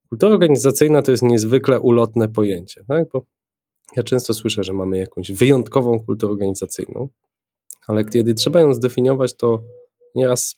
Kultura 0.08 0.32
organizacyjna 0.32 1.02
to 1.02 1.10
jest 1.10 1.22
niezwykle 1.22 1.80
ulotne 1.80 2.28
pojęcie, 2.28 2.84
tak? 2.88 3.08
bo 3.12 3.37
ja 3.96 4.02
często 4.02 4.34
słyszę, 4.34 4.64
że 4.64 4.72
mamy 4.72 4.98
jakąś 4.98 5.32
wyjątkową 5.32 6.00
kulturę 6.04 6.32
organizacyjną, 6.32 7.08
ale 7.86 8.04
kiedy 8.04 8.34
trzeba 8.34 8.60
ją 8.60 8.74
zdefiniować, 8.74 9.34
to 9.34 9.62
nieraz 10.14 10.56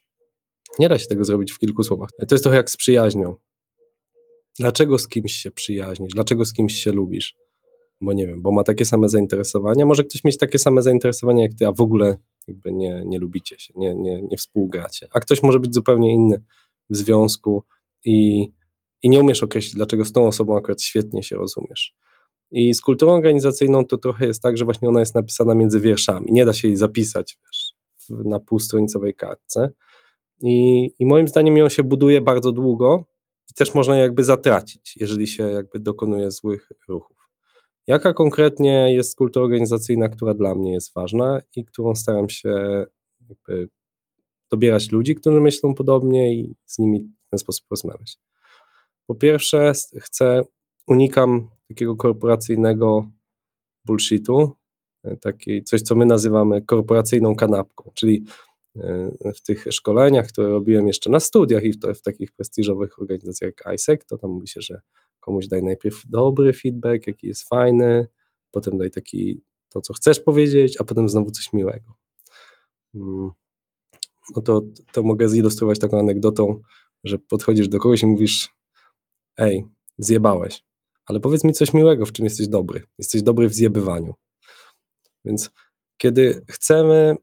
nie 0.78 0.88
da 0.88 0.98
się 0.98 1.06
tego 1.06 1.24
zrobić 1.24 1.52
w 1.52 1.58
kilku 1.58 1.82
słowach. 1.82 2.10
To 2.28 2.34
jest 2.34 2.44
trochę 2.44 2.56
jak 2.56 2.70
z 2.70 2.76
przyjaźnią. 2.76 3.36
Dlaczego 4.58 4.98
z 4.98 5.08
kimś 5.08 5.32
się 5.32 5.50
przyjaźnisz? 5.50 6.12
Dlaczego 6.12 6.44
z 6.44 6.52
kimś 6.52 6.74
się 6.74 6.92
lubisz? 6.92 7.36
Bo 8.00 8.12
nie 8.12 8.26
wiem, 8.26 8.42
bo 8.42 8.52
ma 8.52 8.64
takie 8.64 8.84
same 8.84 9.08
zainteresowania. 9.08 9.86
Może 9.86 10.04
ktoś 10.04 10.24
mieć 10.24 10.38
takie 10.38 10.58
same 10.58 10.82
zainteresowania 10.82 11.42
jak 11.42 11.54
ty, 11.54 11.66
a 11.66 11.72
w 11.72 11.80
ogóle 11.80 12.16
jakby 12.48 12.72
nie, 12.72 13.02
nie 13.06 13.18
lubicie 13.18 13.58
się, 13.58 13.74
nie, 13.76 13.94
nie, 13.94 14.22
nie 14.22 14.36
współgracie. 14.36 15.08
A 15.12 15.20
ktoś 15.20 15.42
może 15.42 15.60
być 15.60 15.74
zupełnie 15.74 16.14
inny 16.14 16.42
w 16.90 16.96
związku 16.96 17.64
i, 18.04 18.48
i 19.02 19.08
nie 19.08 19.20
umiesz 19.20 19.42
określić, 19.42 19.74
dlaczego 19.74 20.04
z 20.04 20.12
tą 20.12 20.26
osobą 20.26 20.56
akurat 20.56 20.82
świetnie 20.82 21.22
się 21.22 21.36
rozumiesz. 21.36 21.94
I 22.50 22.74
z 22.74 22.80
kulturą 22.80 23.12
organizacyjną 23.12 23.84
to 23.84 23.98
trochę 23.98 24.26
jest 24.26 24.42
tak, 24.42 24.56
że 24.56 24.64
właśnie 24.64 24.88
ona 24.88 25.00
jest 25.00 25.14
napisana 25.14 25.54
między 25.54 25.80
wierszami. 25.80 26.26
Nie 26.32 26.44
da 26.44 26.52
się 26.52 26.68
jej 26.68 26.76
zapisać 26.76 27.38
wiesz, 27.44 27.74
na 28.24 28.40
półstronicowej 28.40 29.14
kartce. 29.14 29.70
I, 30.42 30.90
I 30.98 31.06
moim 31.06 31.28
zdaniem 31.28 31.56
ją 31.56 31.68
się 31.68 31.82
buduje 31.82 32.20
bardzo 32.20 32.52
długo 32.52 33.04
i 33.50 33.54
też 33.54 33.74
można 33.74 33.96
jakby 33.96 34.24
zatracić, 34.24 34.96
jeżeli 34.96 35.26
się 35.26 35.42
jakby 35.42 35.78
dokonuje 35.78 36.30
złych 36.30 36.68
ruchów. 36.88 37.16
Jaka 37.86 38.14
konkretnie 38.14 38.94
jest 38.94 39.16
kultura 39.16 39.44
organizacyjna, 39.44 40.08
która 40.08 40.34
dla 40.34 40.54
mnie 40.54 40.72
jest 40.72 40.94
ważna 40.94 41.40
i 41.56 41.64
którą 41.64 41.94
staram 41.94 42.28
się 42.28 42.84
dobierać 44.50 44.90
ludzi, 44.90 45.14
którzy 45.14 45.40
myślą 45.40 45.74
podobnie 45.74 46.34
i 46.34 46.54
z 46.66 46.78
nimi 46.78 47.00
w 47.00 47.30
ten 47.30 47.38
sposób 47.38 47.66
rozmawiać. 47.70 48.18
Po 49.06 49.14
pierwsze, 49.14 49.72
chcę, 50.00 50.42
unikam 50.86 51.50
takiego 51.70 51.96
korporacyjnego 51.96 53.10
bullshitu, 53.84 54.56
e, 55.04 55.16
taki, 55.16 55.64
coś, 55.64 55.82
co 55.82 55.94
my 55.94 56.06
nazywamy 56.06 56.62
korporacyjną 56.62 57.36
kanapką, 57.36 57.90
czyli 57.94 58.24
e, 58.76 59.10
w 59.34 59.42
tych 59.42 59.66
szkoleniach, 59.70 60.26
które 60.26 60.48
robiłem 60.48 60.86
jeszcze 60.86 61.10
na 61.10 61.20
studiach 61.20 61.64
i 61.64 61.72
w, 61.72 61.76
w 61.94 62.02
takich 62.02 62.32
prestiżowych 62.32 62.98
organizacjach 62.98 63.52
jak 63.58 63.74
ISEC, 63.74 64.06
to 64.06 64.18
tam 64.18 64.30
mówi 64.30 64.48
się, 64.48 64.60
że 64.60 64.80
komuś 65.20 65.46
daj 65.46 65.62
najpierw 65.62 66.02
dobry 66.08 66.52
feedback, 66.52 67.06
jaki 67.06 67.26
jest 67.26 67.48
fajny, 67.48 68.06
potem 68.50 68.78
daj 68.78 68.90
taki 68.90 69.42
to, 69.68 69.80
co 69.80 69.92
chcesz 69.94 70.20
powiedzieć, 70.20 70.80
a 70.80 70.84
potem 70.84 71.08
znowu 71.08 71.30
coś 71.30 71.52
miłego. 71.52 71.94
Mm. 72.94 73.30
No 74.36 74.42
to, 74.42 74.62
to 74.92 75.02
mogę 75.02 75.28
zilustrować 75.28 75.78
taką 75.78 75.98
anegdotą, 75.98 76.60
że 77.04 77.18
podchodzisz 77.18 77.68
do 77.68 77.78
kogoś 77.78 78.02
i 78.02 78.06
mówisz 78.06 78.48
ej, 79.36 79.64
zjebałeś, 79.98 80.69
ale 81.10 81.20
powiedz 81.20 81.44
mi 81.44 81.52
coś 81.52 81.74
miłego, 81.74 82.06
w 82.06 82.12
czym 82.12 82.24
jesteś 82.24 82.48
dobry. 82.48 82.82
Jesteś 82.98 83.22
dobry 83.22 83.48
w 83.48 83.54
zjebywaniu. 83.54 84.14
Więc 85.24 85.50
kiedy 85.96 86.44
chcemy 86.50 87.16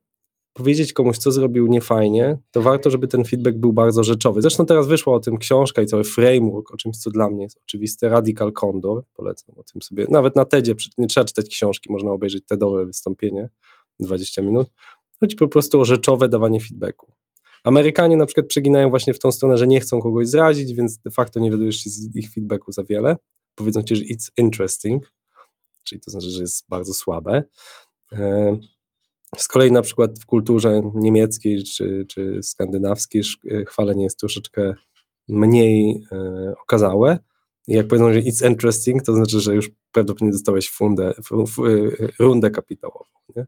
powiedzieć 0.53 0.94
komuś, 0.94 1.17
co 1.17 1.32
zrobił 1.32 1.67
niefajnie, 1.67 2.38
to 2.51 2.62
warto, 2.62 2.89
żeby 2.89 3.08
ten 3.08 3.25
feedback 3.25 3.58
był 3.58 3.74
bardzo 3.74 4.03
rzeczowy. 4.03 4.41
Zresztą 4.41 4.65
teraz 4.65 4.88
wyszła 4.88 5.13
o 5.13 5.20
tym 5.20 5.38
książka 5.38 5.82
i 5.82 5.86
cały 5.86 6.03
framework, 6.03 6.74
o 6.74 6.77
czymś, 6.77 6.98
co 6.98 7.12
dla 7.12 7.29
mnie 7.29 7.44
jest 7.44 7.58
oczywiste, 7.63 8.10
Radical 8.10 8.53
Condor, 8.53 9.03
polecam 9.13 9.56
o 9.58 9.63
tym 9.63 9.82
sobie, 9.82 10.06
nawet 10.10 10.36
na 10.36 10.46
TEDzie, 10.46 10.75
nie 10.98 11.08
trzeba 11.08 11.25
czytać 11.25 11.50
książki, 11.50 11.91
można 11.91 12.12
obejrzeć 12.12 12.46
TEDowe 12.46 12.86
wystąpienie, 12.86 13.50
20 14.00 14.41
minut, 14.41 14.67
chodzi 15.20 15.36
po 15.36 15.48
prostu 15.48 15.82
o 15.82 15.86
rzeczowe 15.86 16.29
dawanie 16.29 16.60
feedbacku. 16.60 17.12
Amerykanie 17.63 18.17
na 18.17 18.25
przykład 18.25 18.48
przeginają 18.48 18.89
właśnie 18.89 19.13
w 19.13 19.20
tą 19.20 19.32
stronę, 19.32 19.58
że 19.58 19.67
nie 19.67 19.79
chcą 19.79 20.01
kogoś 20.01 20.27
zrazić, 20.27 20.74
więc 20.74 20.98
de 20.98 21.12
facto 21.12 21.39
nie 21.39 21.51
dowiesz 21.51 21.75
się 21.75 21.89
z 21.89 22.15
ich 22.15 22.34
feedbacku 22.34 22.72
za 22.72 22.84
wiele. 22.84 23.15
Powiedzą 23.57 23.83
ci, 23.83 23.95
że 23.95 24.03
it's 24.03 24.31
interesting, 24.37 25.13
czyli 25.83 26.01
to 26.01 26.11
znaczy, 26.11 26.29
że 26.29 26.41
jest 26.41 26.65
bardzo 26.69 26.93
słabe. 26.93 27.43
E, 28.13 28.57
z 29.37 29.47
kolei 29.47 29.71
na 29.71 29.81
przykład 29.81 30.19
w 30.19 30.25
kulturze 30.25 30.81
niemieckiej 30.93 31.63
czy, 31.63 32.05
czy 32.09 32.43
skandynawskiej 32.43 33.21
e, 33.51 33.65
chwalenie 33.65 34.03
jest 34.03 34.19
troszeczkę 34.19 34.73
mniej 35.27 36.03
e, 36.11 36.53
okazałe. 36.63 37.19
I 37.67 37.73
jak 37.73 37.87
powiedzą, 37.87 38.13
że 38.13 38.19
it's 38.19 38.49
interesting, 38.49 39.03
to 39.03 39.13
znaczy, 39.13 39.39
że 39.39 39.55
już 39.55 39.69
prawdopodobnie 39.91 40.31
dostałeś 40.31 40.69
fundę, 40.69 41.13
rundę 42.19 42.51
kapitałową. 42.51 43.05
Nie? 43.35 43.45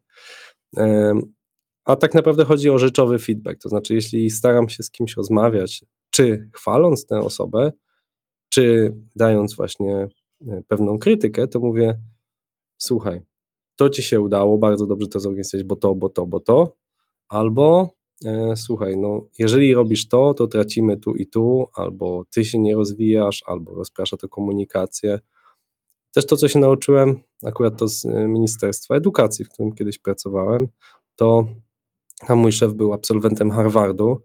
A 1.85 1.95
tak 1.95 2.13
naprawdę 2.13 2.45
chodzi 2.45 2.69
o 2.69 2.77
rzeczowy 2.77 3.19
feedback, 3.19 3.61
to 3.61 3.69
znaczy 3.69 3.93
jeśli 3.93 4.29
staram 4.29 4.69
się 4.69 4.83
z 4.83 4.91
kimś 4.91 5.15
rozmawiać, 5.15 5.85
czy 6.09 6.49
chwaląc 6.53 7.05
tę 7.05 7.19
osobę, 7.19 7.71
czy 8.49 8.93
dając 9.15 9.55
właśnie 9.55 10.07
e, 10.47 10.63
pewną 10.67 10.99
krytykę, 10.99 11.47
to 11.47 11.59
mówię, 11.59 11.99
słuchaj, 12.77 13.21
to 13.75 13.89
ci 13.89 14.03
się 14.03 14.21
udało, 14.21 14.57
bardzo 14.57 14.85
dobrze 14.85 15.07
to 15.07 15.19
zorganizować, 15.19 15.63
bo 15.63 15.75
to, 15.75 15.95
bo 15.95 16.09
to, 16.09 16.25
bo 16.25 16.39
to, 16.39 16.75
albo 17.27 17.89
e, 18.25 18.55
słuchaj, 18.55 18.97
no 18.97 19.25
jeżeli 19.39 19.73
robisz 19.73 20.07
to, 20.07 20.33
to 20.33 20.47
tracimy 20.47 20.97
tu 20.97 21.15
i 21.15 21.27
tu, 21.27 21.67
albo 21.73 22.25
ty 22.31 22.45
się 22.45 22.59
nie 22.59 22.75
rozwijasz, 22.75 23.43
albo 23.45 23.75
rozprasza 23.75 24.17
to 24.17 24.29
komunikację. 24.29 25.19
Też 26.13 26.25
to, 26.25 26.37
co 26.37 26.47
się 26.47 26.59
nauczyłem, 26.59 27.19
akurat 27.43 27.77
to 27.77 27.87
z 27.87 28.05
e, 28.05 28.27
Ministerstwa 28.27 28.95
Edukacji, 28.95 29.45
w 29.45 29.49
którym 29.49 29.71
kiedyś 29.71 29.99
pracowałem, 29.99 30.67
to 31.15 31.47
a 32.27 32.35
mój 32.35 32.51
szef 32.51 32.73
był 32.73 32.93
absolwentem 32.93 33.51
Harvardu, 33.51 34.21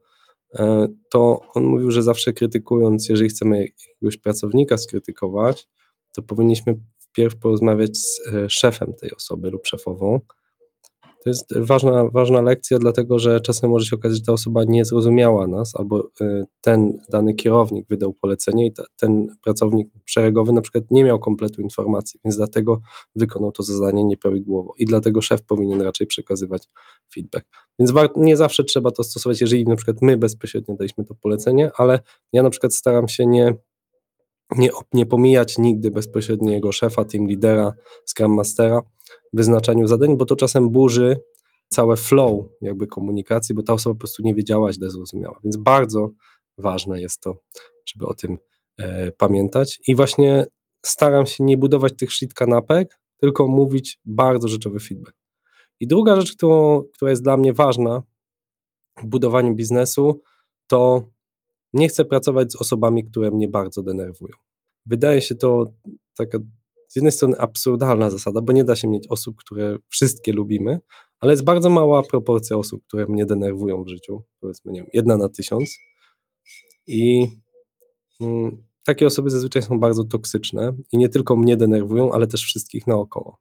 to 1.10 1.40
on 1.54 1.64
mówił, 1.64 1.90
że 1.90 2.02
zawsze 2.02 2.32
krytykując, 2.32 3.08
jeżeli 3.08 3.30
chcemy 3.30 3.60
jakiegoś 3.60 4.16
pracownika 4.16 4.78
skrytykować, 4.78 5.68
to 6.12 6.22
powinniśmy 6.22 6.74
wpierw 6.98 7.36
porozmawiać 7.36 7.96
z 7.96 8.20
e, 8.28 8.50
szefem 8.50 8.94
tej 9.00 9.14
osoby 9.14 9.50
lub 9.50 9.66
szefową. 9.66 10.20
To 11.24 11.30
jest 11.30 11.58
ważna, 11.58 12.04
ważna 12.12 12.40
lekcja, 12.42 12.78
dlatego 12.78 13.18
że 13.18 13.40
czasem 13.40 13.70
może 13.70 13.86
się 13.86 13.96
okazać, 13.96 14.18
że 14.18 14.24
ta 14.24 14.32
osoba 14.32 14.64
nie 14.64 14.84
zrozumiała 14.84 15.46
nas, 15.46 15.76
albo 15.76 16.10
e, 16.20 16.44
ten 16.60 16.98
dany 17.08 17.34
kierownik 17.34 17.88
wydał 17.88 18.12
polecenie 18.12 18.66
i 18.66 18.72
ten 18.96 19.36
pracownik 19.44 19.88
szeregowy 20.04 20.52
na 20.52 20.60
przykład 20.60 20.84
nie 20.90 21.04
miał 21.04 21.18
kompletu 21.18 21.62
informacji, 21.62 22.20
więc 22.24 22.36
dlatego 22.36 22.80
wykonał 23.16 23.52
to 23.52 23.62
zadanie 23.62 24.04
nieprawidłowo 24.04 24.74
i 24.78 24.84
dlatego 24.84 25.22
szef 25.22 25.42
powinien 25.42 25.80
raczej 25.82 26.06
przekazywać 26.06 26.68
feedback. 27.14 27.46
Więc 27.78 27.92
nie 28.16 28.36
zawsze 28.36 28.64
trzeba 28.64 28.90
to 28.90 29.04
stosować, 29.04 29.40
jeżeli 29.40 29.64
na 29.64 29.76
przykład 29.76 30.02
my 30.02 30.16
bezpośrednio 30.16 30.76
daliśmy 30.76 31.04
to 31.04 31.14
polecenie, 31.14 31.70
ale 31.76 32.00
ja 32.32 32.42
na 32.42 32.50
przykład 32.50 32.74
staram 32.74 33.08
się 33.08 33.26
nie 33.26 33.54
nie, 34.58 34.70
nie 34.92 35.06
pomijać 35.06 35.58
nigdy 35.58 35.90
bezpośredniego 35.90 36.72
szefa, 36.72 37.04
team 37.04 37.26
lidera, 37.26 37.72
scrum 38.06 38.34
mastera 38.34 38.80
w 39.32 39.36
wyznaczaniu 39.36 39.86
zadań, 39.86 40.16
bo 40.16 40.24
to 40.24 40.36
czasem 40.36 40.70
burzy 40.70 41.20
całe 41.68 41.96
flow 41.96 42.46
jakby 42.60 42.86
komunikacji, 42.86 43.54
bo 43.54 43.62
ta 43.62 43.72
osoba 43.72 43.94
po 43.94 43.98
prostu 43.98 44.22
nie 44.22 44.34
wiedziała, 44.34 44.72
źle 44.72 44.90
zrozumiała. 44.90 45.40
Więc 45.44 45.56
bardzo 45.56 46.10
ważne 46.58 47.00
jest 47.00 47.20
to, 47.20 47.36
żeby 47.86 48.06
o 48.06 48.14
tym 48.14 48.38
e, 48.78 49.12
pamiętać. 49.12 49.80
I 49.88 49.94
właśnie 49.94 50.46
staram 50.86 51.26
się 51.26 51.44
nie 51.44 51.56
budować 51.56 51.92
tych 51.96 52.12
shit 52.12 52.34
kanapek, 52.34 52.98
tylko 53.16 53.48
mówić 53.48 54.00
bardzo 54.04 54.48
rzeczowy 54.48 54.80
feedback. 54.80 55.16
I 55.80 55.86
druga 55.86 56.20
rzecz, 56.20 56.36
którą, 56.36 56.82
która 56.94 57.10
jest 57.10 57.22
dla 57.22 57.36
mnie 57.36 57.52
ważna 57.52 58.02
w 59.02 59.06
budowaniu 59.06 59.54
biznesu, 59.54 60.20
to 60.66 61.08
nie 61.74 61.88
chcę 61.88 62.04
pracować 62.04 62.52
z 62.52 62.56
osobami, 62.56 63.04
które 63.04 63.30
mnie 63.30 63.48
bardzo 63.48 63.82
denerwują. 63.82 64.34
Wydaje 64.86 65.20
się 65.20 65.34
to 65.34 65.72
taka 66.16 66.38
z 66.88 66.96
jednej 66.96 67.12
strony 67.12 67.38
absurdalna 67.38 68.10
zasada, 68.10 68.40
bo 68.40 68.52
nie 68.52 68.64
da 68.64 68.76
się 68.76 68.88
mieć 68.88 69.08
osób, 69.08 69.36
które 69.36 69.78
wszystkie 69.88 70.32
lubimy, 70.32 70.80
ale 71.20 71.32
jest 71.32 71.44
bardzo 71.44 71.70
mała 71.70 72.02
proporcja 72.02 72.56
osób, 72.56 72.84
które 72.86 73.06
mnie 73.06 73.26
denerwują 73.26 73.84
w 73.84 73.88
życiu, 73.88 74.22
powiedzmy, 74.40 74.72
nie 74.72 74.80
wiem, 74.80 74.90
jedna 74.92 75.16
na 75.16 75.28
tysiąc 75.28 75.78
i 76.86 77.26
mm, 78.20 78.64
takie 78.84 79.06
osoby 79.06 79.30
zazwyczaj 79.30 79.62
są 79.62 79.80
bardzo 79.80 80.04
toksyczne 80.04 80.72
i 80.92 80.98
nie 80.98 81.08
tylko 81.08 81.36
mnie 81.36 81.56
denerwują, 81.56 82.12
ale 82.12 82.26
też 82.26 82.44
wszystkich 82.44 82.86
naokoło. 82.86 83.38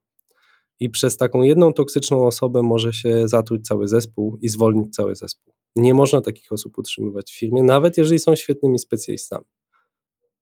I 0.79 0.89
przez 0.89 1.17
taką 1.17 1.41
jedną 1.41 1.73
toksyczną 1.73 2.27
osobę 2.27 2.61
może 2.61 2.93
się 2.93 3.27
zatruć 3.27 3.67
cały 3.67 3.87
zespół 3.87 4.37
i 4.41 4.49
zwolnić 4.49 4.95
cały 4.95 5.15
zespół. 5.15 5.52
Nie 5.75 5.93
można 5.93 6.21
takich 6.21 6.51
osób 6.51 6.77
utrzymywać 6.77 7.31
w 7.31 7.39
firmie, 7.39 7.63
nawet 7.63 7.97
jeżeli 7.97 8.19
są 8.19 8.35
świetnymi 8.35 8.79
specjalistami. 8.79 9.45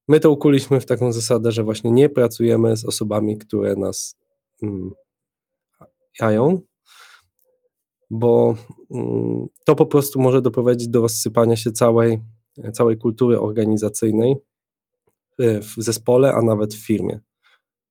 My 0.07 0.19
to 0.19 0.31
ukuliśmy 0.31 0.79
w 0.79 0.85
taką 0.85 1.13
zasadę, 1.13 1.51
że 1.51 1.63
właśnie 1.63 1.91
nie 1.91 2.09
pracujemy 2.09 2.77
z 2.77 2.85
osobami, 2.85 3.37
które 3.37 3.75
nas 3.75 4.15
mm, 4.63 4.91
jają, 6.19 6.61
bo 8.09 8.55
mm, 8.91 9.47
to 9.65 9.75
po 9.75 9.85
prostu 9.85 10.21
może 10.21 10.41
doprowadzić 10.41 10.87
do 10.87 11.01
rozsypania 11.01 11.55
się 11.55 11.71
całej, 11.71 12.19
całej 12.73 12.97
kultury 12.97 13.39
organizacyjnej 13.39 14.35
w 15.39 15.73
zespole, 15.77 16.33
a 16.33 16.41
nawet 16.41 16.73
w 16.73 16.85
firmie. 16.85 17.19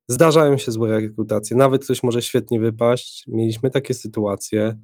Zdarzają 0.08 0.58
się 0.58 0.72
złe 0.72 1.00
rekrutacje, 1.00 1.56
nawet 1.56 1.84
ktoś 1.84 2.02
może 2.02 2.22
świetnie 2.22 2.60
wypaść. 2.60 3.24
Mieliśmy 3.28 3.70
takie 3.70 3.94
sytuacje 3.94 4.62
e, 4.62 4.76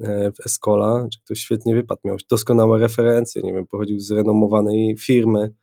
w 0.00 0.46
Escola, 0.46 1.08
że 1.12 1.18
ktoś 1.24 1.38
świetnie 1.38 1.74
wypadł, 1.74 2.00
miał 2.04 2.16
doskonałe 2.30 2.78
referencje, 2.78 3.42
nie 3.42 3.52
wiem, 3.52 3.66
pochodził 3.66 4.00
z 4.00 4.10
renomowanej 4.10 4.96
firmy, 4.98 5.54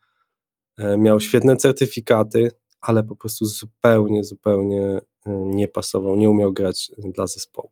e, 0.78 0.98
miał 0.98 1.20
świetne 1.20 1.56
certyfikaty, 1.56 2.50
ale 2.80 3.04
po 3.04 3.16
prostu 3.16 3.44
zupełnie, 3.44 4.24
zupełnie 4.24 4.82
e, 4.82 5.00
nie 5.30 5.68
pasował, 5.68 6.16
nie 6.16 6.30
umiał 6.30 6.52
grać 6.52 6.90
dla 6.98 7.26
zespołu. 7.26 7.70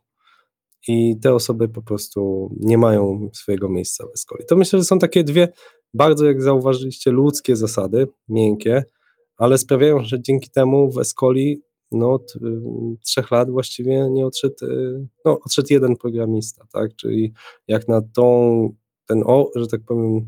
I 0.89 1.17
te 1.23 1.35
osoby 1.35 1.69
po 1.69 1.83
prostu 1.83 2.51
nie 2.61 2.79
mają 2.79 3.31
swojego 3.33 3.69
miejsca 3.69 4.07
w 4.07 4.11
Escoli. 4.15 4.45
To 4.49 4.57
myślę, 4.57 4.79
że 4.79 4.85
są 4.85 4.99
takie 4.99 5.25
dwie 5.25 5.49
bardzo, 5.95 6.27
jak 6.27 6.43
zauważyliście, 6.43 7.11
ludzkie 7.11 7.57
zasady, 7.57 8.09
miękkie, 8.29 8.85
ale 9.37 9.59
sprawiają, 9.59 10.03
że 10.03 10.23
dzięki 10.23 10.51
temu 10.51 10.91
w 10.91 10.99
Escoli 10.99 11.63
no, 11.95 12.13
od 12.13 12.37
y, 12.37 12.41
trzech 13.01 13.31
lat 13.31 13.51
właściwie 13.51 14.11
nie 14.11 14.27
odszedł, 14.27 14.55
y, 14.63 15.07
no, 15.25 15.41
odszedł 15.45 15.69
jeden 15.71 15.97
programista, 15.97 16.67
tak, 16.73 16.97
czyli 16.97 17.33
jak 17.69 17.89
na 17.89 18.03
tą, 18.03 18.75
ten, 19.07 19.23
o, 19.27 19.51
że 19.57 19.67
tak 19.67 19.81
powiem, 19.87 20.27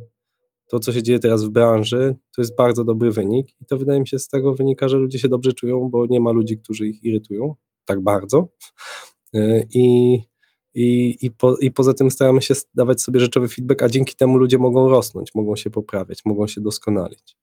to, 0.68 0.78
co 0.78 0.92
się 0.92 1.02
dzieje 1.02 1.18
teraz 1.18 1.44
w 1.44 1.48
branży, 1.48 2.16
to 2.36 2.42
jest 2.42 2.56
bardzo 2.56 2.84
dobry 2.84 3.10
wynik 3.10 3.60
i 3.60 3.64
to 3.64 3.78
wydaje 3.78 4.00
mi 4.00 4.08
się 4.08 4.18
z 4.18 4.28
tego 4.28 4.54
wynika, 4.54 4.88
że 4.88 4.96
ludzie 4.96 5.18
się 5.18 5.28
dobrze 5.28 5.52
czują, 5.52 5.88
bo 5.88 6.06
nie 6.06 6.20
ma 6.20 6.30
ludzi, 6.30 6.58
którzy 6.58 6.88
ich 6.88 7.04
irytują 7.04 7.54
tak 7.84 8.00
bardzo. 8.00 8.48
Y, 9.34 9.66
i 9.74 10.18
i, 10.76 11.16
i, 11.22 11.30
po, 11.30 11.56
I 11.56 11.70
poza 11.70 11.94
tym 11.94 12.10
staramy 12.10 12.42
się 12.42 12.54
dawać 12.74 13.02
sobie 13.02 13.20
rzeczowy 13.20 13.48
feedback, 13.48 13.82
a 13.82 13.88
dzięki 13.88 14.16
temu 14.16 14.38
ludzie 14.38 14.58
mogą 14.58 14.88
rosnąć, 14.88 15.34
mogą 15.34 15.56
się 15.56 15.70
poprawiać, 15.70 16.24
mogą 16.24 16.46
się 16.46 16.60
doskonalić, 16.60 17.36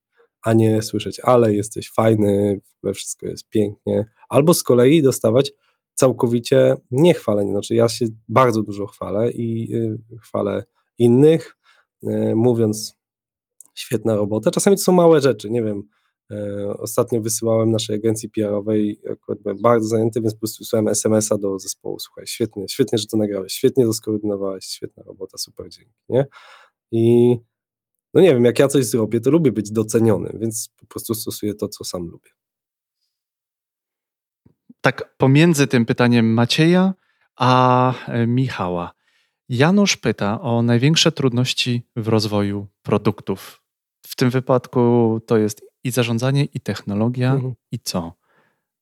a 0.43 0.53
nie 0.53 0.81
słyszeć, 0.81 1.19
ale 1.19 1.53
jesteś 1.53 1.91
fajny, 1.91 2.61
we 2.83 2.93
wszystko 2.93 3.27
jest 3.27 3.49
pięknie, 3.49 4.05
albo 4.29 4.53
z 4.53 4.63
kolei 4.63 5.01
dostawać 5.01 5.51
całkowicie 5.93 6.75
niechwalenie. 6.91 7.51
Znaczy, 7.51 7.75
ja 7.75 7.89
się 7.89 8.05
bardzo 8.27 8.63
dużo 8.63 8.87
chwalę 8.87 9.31
i 9.31 9.75
y, 9.75 9.97
chwalę 10.21 10.63
innych, 10.97 11.57
y, 12.03 12.35
mówiąc 12.35 12.95
świetna 13.75 14.15
robota. 14.15 14.51
Czasami 14.51 14.77
to 14.77 14.83
są 14.83 14.91
małe 14.91 15.21
rzeczy, 15.21 15.49
nie 15.49 15.63
wiem, 15.63 15.83
E, 16.31 16.67
ostatnio 16.77 17.21
wysyłałem 17.21 17.71
naszej 17.71 17.95
agencji 17.95 18.29
PR-owej, 18.29 19.01
akurat 19.11 19.39
byłem 19.39 19.61
bardzo 19.61 19.87
zajęty, 19.87 20.21
więc 20.21 20.33
po 20.33 20.39
prostu 20.39 20.63
wysłałem 20.63 20.87
SMS-a 20.87 21.37
do 21.37 21.59
zespołu, 21.59 21.99
słuchaj, 21.99 22.27
świetnie, 22.27 22.65
świetnie, 22.69 22.97
że 22.97 23.07
to 23.07 23.17
nagrałeś, 23.17 23.53
świetnie 23.53 23.85
to 23.85 23.93
skoordynowałeś, 23.93 24.65
świetna 24.65 25.03
robota, 25.03 25.37
super, 25.37 25.69
dzięki, 25.69 25.91
nie? 26.09 26.25
I 26.91 27.35
no 28.13 28.21
nie 28.21 28.33
wiem, 28.33 28.45
jak 28.45 28.59
ja 28.59 28.67
coś 28.67 28.85
zrobię, 28.85 29.19
to 29.19 29.31
lubię 29.31 29.51
być 29.51 29.71
doceniony, 29.71 30.37
więc 30.39 30.69
po 30.77 30.85
prostu 30.85 31.13
stosuję 31.13 31.53
to, 31.53 31.67
co 31.67 31.83
sam 31.83 32.07
lubię. 32.07 32.29
Tak, 34.81 35.15
pomiędzy 35.17 35.67
tym 35.67 35.85
pytaniem 35.85 36.33
Macieja 36.33 36.93
a 37.35 37.93
e, 38.07 38.27
Michała. 38.27 38.93
Janusz 39.49 39.97
pyta 39.97 40.41
o 40.41 40.61
największe 40.61 41.11
trudności 41.11 41.81
w 41.95 42.07
rozwoju 42.07 42.67
produktów. 42.81 43.61
W 44.07 44.15
tym 44.15 44.29
wypadku 44.29 45.19
to 45.27 45.37
jest 45.37 45.61
i 45.83 45.91
zarządzanie, 45.91 46.45
i 46.45 46.59
technologia, 46.59 47.33
mhm. 47.33 47.53
i 47.71 47.79
co? 47.79 48.13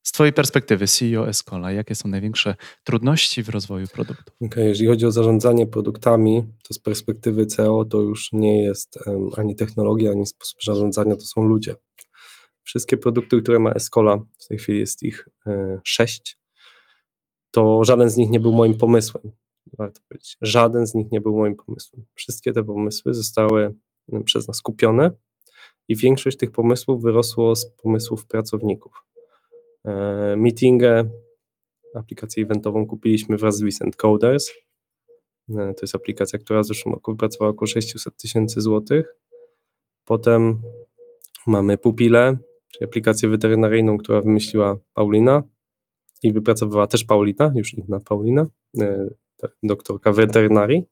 Z 0.04 0.12
Twojej 0.12 0.34
perspektywy 0.34 0.88
CEO 0.88 1.28
Escola, 1.28 1.72
jakie 1.72 1.96
są 1.96 2.10
największe 2.10 2.56
trudności 2.84 3.44
w 3.44 3.50
rozwoju 3.50 3.88
produktów? 3.88 4.36
Okay, 4.42 4.68
jeżeli 4.68 4.88
chodzi 4.88 5.06
o 5.06 5.12
zarządzanie 5.12 5.68
produktami, 5.68 6.44
to 6.68 6.74
z 6.74 6.80
perspektywy 6.80 7.46
CEO 7.46 7.86
to 7.86 8.02
już 8.02 8.30
nie 8.34 8.64
jest 8.64 9.00
um, 9.08 9.30
ani 9.38 9.56
technologia, 9.56 10.12
ani 10.12 10.26
sposób 10.26 10.64
zarządzania, 10.64 11.16
to 11.16 11.22
są 11.22 11.44
ludzie. 11.44 11.76
Wszystkie 12.64 12.98
produkty, 12.98 13.42
które 13.42 13.60
ma 13.60 13.72
Escola, 13.72 14.18
w 14.40 14.48
tej 14.48 14.58
chwili 14.58 14.80
jest 14.80 15.04
ich 15.04 15.30
e, 15.48 15.80
sześć, 15.84 16.38
to 17.52 17.84
żaden 17.84 18.10
z 18.10 18.18
nich 18.18 18.30
nie 18.30 18.40
był 18.40 18.52
moim 18.52 18.78
pomysłem. 18.78 19.32
Warto 19.78 20.02
powiedzieć. 20.10 20.38
Żaden 20.42 20.88
z 20.88 20.94
nich 20.94 21.12
nie 21.12 21.22
był 21.22 21.38
moim 21.38 21.56
pomysłem. 21.56 22.06
Wszystkie 22.14 22.54
te 22.54 22.64
pomysły 22.64 23.14
zostały 23.14 23.76
przez 24.26 24.48
nas 24.48 24.62
kupione 24.62 25.12
i 25.88 25.96
większość 25.96 26.38
tych 26.38 26.52
pomysłów 26.52 27.02
wyrosło 27.02 27.56
z 27.56 27.66
pomysłów 27.66 28.26
pracowników. 28.26 28.94
E, 29.86 30.36
meetingę, 30.38 31.10
aplikację 31.96 32.44
eventową 32.44 32.88
kupiliśmy 32.88 33.38
wraz 33.38 33.58
z 33.58 33.62
Vicent 33.62 33.96
Coders. 33.96 34.52
E, 35.50 35.74
to 35.74 35.82
jest 35.82 35.96
aplikacja, 35.96 36.40
która 36.40 36.62
w 36.62 36.66
zeszłym 36.66 36.94
roku 36.94 37.12
wypracowała 37.12 37.52
około 37.52 37.68
600 37.68 38.18
tysięcy 38.18 38.62
złotych. 38.62 39.16
Potem 40.06 40.62
mamy 41.48 41.78
Pupile, 41.78 42.38
czyli 42.74 42.86
aplikację 42.86 43.30
weterynaryjną, 43.30 43.98
która 43.98 44.22
wymyśliła 44.22 44.78
Paulina 44.94 45.44
i 46.24 46.34
wypracowała 46.34 46.88
też 46.88 47.04
Paulina, 47.04 47.52
już 47.56 47.74
inna 47.74 48.00
Paulina, 48.00 48.48
e, 48.80 49.08
doktorka 49.64 50.12
weterynarii. 50.12 50.84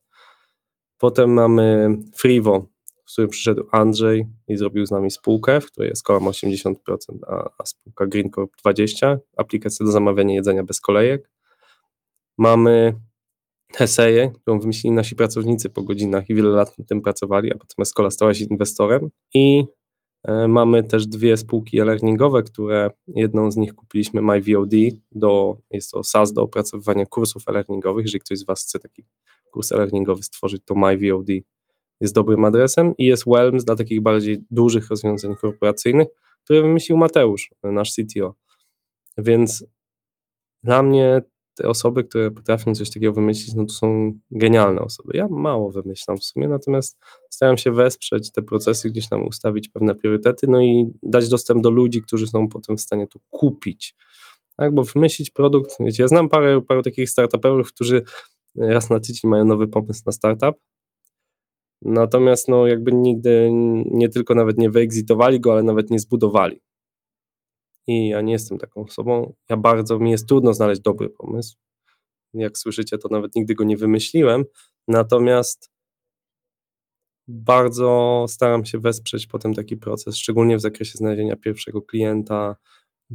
Potem 0.97 1.33
mamy 1.33 1.97
Frivo, 2.15 2.65
w 3.09 3.11
którym 3.11 3.29
przyszedł 3.29 3.63
Andrzej 3.71 4.27
i 4.47 4.57
zrobił 4.57 4.85
z 4.85 4.91
nami 4.91 5.11
spółkę, 5.11 5.61
w 5.61 5.65
której 5.65 5.89
jest 5.89 6.03
kołem 6.03 6.23
80%, 6.23 6.75
a, 7.27 7.49
a 7.57 7.65
spółka 7.65 8.07
Green 8.07 8.29
Corp 8.29 8.51
20%, 8.65 9.17
aplikację 9.37 9.85
do 9.85 9.91
zamawiania 9.91 10.35
jedzenia 10.35 10.63
bez 10.63 10.81
kolejek. 10.81 11.29
Mamy 12.37 12.95
Heseję, 13.73 14.31
którą 14.41 14.59
wymyślili 14.59 14.95
nasi 14.95 15.15
pracownicy 15.15 15.69
po 15.69 15.83
godzinach 15.83 16.29
i 16.29 16.35
wiele 16.35 16.49
lat 16.49 16.77
nad 16.77 16.87
tym 16.87 17.01
pracowali, 17.01 17.53
a 17.53 17.57
potem 17.57 17.81
Escola 17.81 18.11
stała 18.11 18.33
się 18.33 18.45
inwestorem. 18.45 19.09
I 19.33 19.65
e, 20.23 20.47
mamy 20.47 20.83
też 20.83 21.07
dwie 21.07 21.37
spółki 21.37 21.79
e-learningowe, 21.79 22.43
które 22.43 22.89
jedną 23.07 23.51
z 23.51 23.57
nich 23.57 23.75
kupiliśmy 23.75 24.21
MyVOD, 24.21 24.71
do, 25.11 25.57
jest 25.71 25.91
to 25.91 26.03
SaaS 26.03 26.33
do 26.33 26.41
opracowywania 26.41 27.05
kursów 27.05 27.43
e-learningowych. 27.47 28.05
Jeżeli 28.05 28.19
ktoś 28.19 28.39
z 28.39 28.45
Was 28.45 28.61
chce 28.61 28.79
taki 28.79 29.03
kurs 29.51 29.71
e-learningowy 29.71 30.23
stworzyć, 30.23 30.61
to 30.65 30.75
MyVOD 30.75 31.27
jest 32.01 32.15
dobrym 32.15 32.45
adresem 32.45 32.93
i 32.97 33.05
jest 33.05 33.23
Whelms 33.23 33.65
dla 33.65 33.75
takich 33.75 34.01
bardziej 34.01 34.43
dużych 34.51 34.89
rozwiązań 34.89 35.35
korporacyjnych, 35.35 36.07
które 36.43 36.61
wymyślił 36.61 36.97
Mateusz, 36.97 37.49
nasz 37.63 37.93
CTO. 37.93 38.35
Więc 39.17 39.65
dla 40.63 40.83
mnie 40.83 41.21
te 41.55 41.69
osoby, 41.69 42.03
które 42.03 42.31
potrafią 42.31 42.75
coś 42.75 42.89
takiego 42.89 43.13
wymyślić, 43.13 43.55
no 43.55 43.65
to 43.65 43.73
są 43.73 44.13
genialne 44.31 44.81
osoby. 44.81 45.17
Ja 45.17 45.27
mało 45.27 45.71
wymyślam 45.71 46.17
w 46.17 46.23
sumie, 46.23 46.47
natomiast 46.47 46.97
staram 47.29 47.57
się 47.57 47.71
wesprzeć 47.71 48.31
te 48.31 48.41
procesy, 48.41 48.89
gdzieś 48.89 49.09
tam 49.09 49.27
ustawić 49.27 49.69
pewne 49.69 49.95
priorytety, 49.95 50.47
no 50.47 50.61
i 50.61 50.93
dać 51.03 51.29
dostęp 51.29 51.63
do 51.63 51.69
ludzi, 51.69 52.01
którzy 52.01 52.27
są 52.27 52.49
potem 52.49 52.77
w 52.77 52.81
stanie 52.81 53.07
to 53.07 53.19
kupić. 53.29 53.95
Tak, 54.57 54.73
bo 54.73 54.83
wymyślić 54.83 55.29
produkt, 55.29 55.75
wiecie, 55.79 56.03
ja 56.03 56.07
znam 56.07 56.29
parę, 56.29 56.61
parę 56.61 56.81
takich 56.83 57.09
startuperów, 57.09 57.73
którzy 57.73 58.03
raz 58.55 58.89
na 58.89 58.99
tydzień 58.99 59.31
mają 59.31 59.45
nowy 59.45 59.67
pomysł 59.67 60.01
na 60.05 60.11
startup, 60.11 60.55
Natomiast 61.81 62.47
no 62.47 62.67
jakby 62.67 62.91
nigdy 62.91 63.49
nie 63.85 64.09
tylko 64.09 64.35
nawet 64.35 64.57
nie 64.57 64.69
wyexitowali 64.69 65.39
go, 65.39 65.51
ale 65.51 65.63
nawet 65.63 65.89
nie 65.89 65.99
zbudowali. 65.99 66.61
I 67.87 68.07
ja 68.07 68.21
nie 68.21 68.33
jestem 68.33 68.57
taką 68.57 68.83
osobą. 68.83 69.33
Ja 69.49 69.57
bardzo, 69.57 69.99
mi 69.99 70.11
jest 70.11 70.27
trudno 70.27 70.53
znaleźć 70.53 70.81
dobry 70.81 71.09
pomysł. 71.09 71.57
Jak 72.33 72.57
słyszycie, 72.57 72.97
to 72.97 73.09
nawet 73.11 73.35
nigdy 73.35 73.55
go 73.55 73.63
nie 73.63 73.77
wymyśliłem. 73.77 74.45
Natomiast 74.87 75.71
bardzo 77.27 78.25
staram 78.29 78.65
się 78.65 78.79
wesprzeć 78.79 79.27
potem 79.27 79.53
taki 79.53 79.77
proces, 79.77 80.15
szczególnie 80.17 80.57
w 80.57 80.61
zakresie 80.61 80.97
znalezienia 80.97 81.35
pierwszego 81.35 81.81
klienta, 81.81 82.55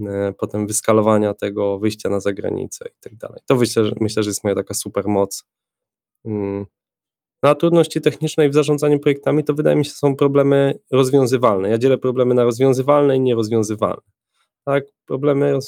e, 0.06 0.32
potem 0.38 0.66
wyskalowania 0.66 1.34
tego, 1.34 1.78
wyjścia 1.78 2.08
na 2.08 2.20
zagranicę 2.20 2.88
i 2.88 3.00
tak 3.00 3.16
dalej. 3.16 3.40
To 3.46 3.56
myślę, 3.56 3.84
że, 3.84 3.92
myślę, 4.00 4.22
że 4.22 4.30
jest 4.30 4.44
moja 4.44 4.56
taka 4.56 4.74
super 4.74 5.08
moc. 5.08 5.44
No 7.44 7.50
a 7.50 7.54
trudności 7.54 8.00
techniczne 8.00 8.48
w 8.48 8.54
zarządzaniu 8.54 8.98
projektami 8.98 9.44
to 9.44 9.54
wydaje 9.54 9.76
mi 9.76 9.84
się 9.84 9.90
są 9.90 10.16
problemy 10.16 10.78
rozwiązywalne. 10.90 11.68
Ja 11.68 11.78
dzielę 11.78 11.98
problemy 11.98 12.34
na 12.34 12.44
rozwiązywalne 12.44 13.16
i 13.16 13.20
nierozwiązywalne. 13.20 14.02
tak, 14.64 14.84
problemy 15.06 15.58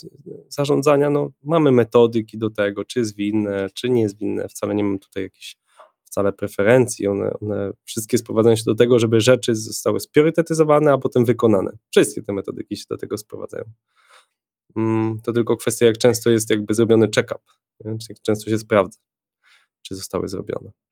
zarządzania, 0.48 1.10
no 1.10 1.30
mamy 1.42 1.72
metodyki 1.72 2.38
do 2.38 2.50
tego, 2.50 2.84
czy 2.84 2.98
jest 2.98 3.16
winne, 3.16 3.68
czy 3.74 3.90
nie 3.90 4.02
jest 4.02 4.18
winne, 4.18 4.48
wcale 4.48 4.74
nie 4.74 4.84
mam 4.84 4.98
tutaj 4.98 5.22
jakichś 5.22 5.56
wcale 6.04 6.32
preferencji, 6.32 7.06
one, 7.06 7.30
one 7.40 7.70
wszystkie 7.84 8.18
sprowadzają 8.18 8.56
się 8.56 8.64
do 8.66 8.74
tego, 8.74 8.98
żeby 8.98 9.20
rzeczy 9.20 9.54
zostały 9.54 10.00
spriorytetyzowane, 10.00 10.92
a 10.92 10.98
potem 10.98 11.24
wykonane. 11.24 11.70
Wszystkie 11.90 12.22
te 12.22 12.32
metodyki 12.32 12.76
się 12.76 12.84
do 12.90 12.96
tego 12.96 13.18
sprowadzają. 13.18 13.64
Mm, 14.76 15.20
to 15.20 15.32
tylko 15.32 15.56
kwestia, 15.56 15.86
jak 15.86 15.98
często 15.98 16.30
jest 16.30 16.50
jakby 16.50 16.74
zrobiony 16.74 17.08
check-up, 17.14 17.44
jak 17.84 18.22
często 18.22 18.50
się 18.50 18.58
sprawdza, 18.58 18.98
czy 19.82 19.94
zostały 19.94 20.28
zrobione. 20.28 20.85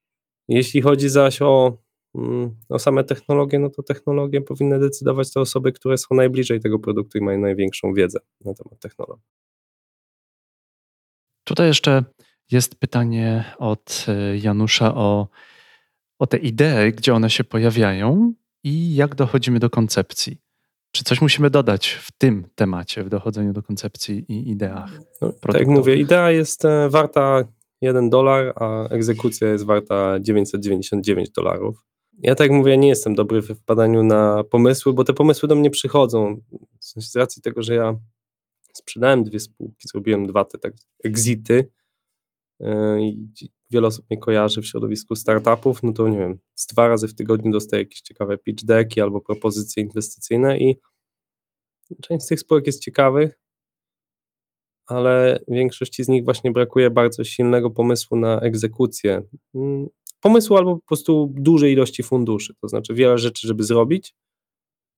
Jeśli 0.48 0.82
chodzi 0.82 1.08
zaś 1.08 1.42
o, 1.42 1.78
mm, 2.14 2.56
o 2.68 2.78
same 2.78 3.04
technologie, 3.04 3.58
no 3.58 3.70
to 3.70 3.82
technologie 3.82 4.40
powinny 4.40 4.78
decydować 4.78 5.32
te 5.32 5.40
osoby, 5.40 5.72
które 5.72 5.98
są 5.98 6.14
najbliżej 6.14 6.60
tego 6.60 6.78
produktu 6.78 7.18
i 7.18 7.20
mają 7.20 7.40
największą 7.40 7.94
wiedzę 7.94 8.18
na 8.44 8.54
temat 8.54 8.80
technologii. 8.80 9.24
Tutaj 11.44 11.66
jeszcze 11.66 12.04
jest 12.50 12.74
pytanie 12.74 13.44
od 13.58 14.06
e, 14.08 14.36
Janusza 14.36 14.94
o, 14.94 15.28
o 16.18 16.26
te 16.26 16.36
idee, 16.36 16.92
gdzie 16.96 17.14
one 17.14 17.30
się 17.30 17.44
pojawiają 17.44 18.34
i 18.64 18.94
jak 18.94 19.14
dochodzimy 19.14 19.58
do 19.58 19.70
koncepcji. 19.70 20.38
Czy 20.92 21.04
coś 21.04 21.20
musimy 21.20 21.50
dodać 21.50 21.88
w 21.88 22.12
tym 22.12 22.48
temacie, 22.54 23.04
w 23.04 23.08
dochodzeniu 23.08 23.52
do 23.52 23.62
koncepcji 23.62 24.24
i 24.28 24.50
ideach? 24.50 24.90
No, 25.20 25.32
tak 25.32 25.54
jak 25.54 25.68
mówię, 25.68 25.96
idea 25.96 26.30
jest 26.30 26.64
e, 26.64 26.88
warta 26.88 27.44
1 27.80 28.10
dolar, 28.10 28.52
a 28.56 28.88
egzekucja 28.88 29.48
jest 29.48 29.64
warta 29.64 30.20
999 30.20 31.30
dolarów. 31.30 31.84
Ja 32.18 32.34
tak 32.34 32.50
mówię, 32.50 32.78
nie 32.78 32.88
jestem 32.88 33.14
dobry 33.14 33.42
w 33.42 33.48
wpadaniu 33.48 34.02
na 34.02 34.44
pomysły, 34.44 34.92
bo 34.92 35.04
te 35.04 35.12
pomysły 35.12 35.48
do 35.48 35.54
mnie 35.54 35.70
przychodzą. 35.70 36.40
W 36.80 36.84
sensie 36.84 37.08
z 37.08 37.16
racji 37.16 37.42
tego, 37.42 37.62
że 37.62 37.74
ja 37.74 37.98
sprzedałem 38.72 39.24
dwie 39.24 39.40
spółki, 39.40 39.88
zrobiłem 39.88 40.26
dwa 40.26 40.44
te 40.44 40.58
tak 40.58 40.72
exity, 41.04 41.68
E, 42.60 43.00
i 43.00 43.28
wiele 43.70 43.86
osób 43.86 44.10
mnie 44.10 44.18
kojarzy 44.18 44.62
w 44.62 44.66
środowisku 44.66 45.16
startupów, 45.16 45.82
no 45.82 45.92
to 45.92 46.08
nie 46.08 46.18
wiem, 46.18 46.38
z 46.54 46.66
dwa 46.66 46.88
razy 46.88 47.08
w 47.08 47.14
tygodniu 47.14 47.52
dostaję 47.52 47.82
jakieś 47.82 48.00
ciekawe 48.00 48.38
pitch 48.38 48.64
decki 48.64 49.00
albo 49.00 49.20
propozycje 49.20 49.82
inwestycyjne 49.82 50.58
i 50.58 50.80
część 52.02 52.24
z 52.24 52.28
tych 52.28 52.40
spółek 52.40 52.66
jest 52.66 52.82
ciekawych, 52.82 53.38
ale 54.86 55.44
większości 55.48 56.04
z 56.04 56.08
nich 56.08 56.24
właśnie 56.24 56.52
brakuje 56.52 56.90
bardzo 56.90 57.24
silnego 57.24 57.70
pomysłu 57.70 58.16
na 58.16 58.40
egzekucję. 58.40 59.22
Mm, 59.54 59.86
pomysłu 60.20 60.56
albo 60.56 60.76
po 60.76 60.86
prostu 60.86 61.32
dużej 61.36 61.72
ilości 61.72 62.02
funduszy, 62.02 62.54
to 62.60 62.68
znaczy 62.68 62.94
wiele 62.94 63.18
rzeczy, 63.18 63.48
żeby 63.48 63.64
zrobić, 63.64 64.14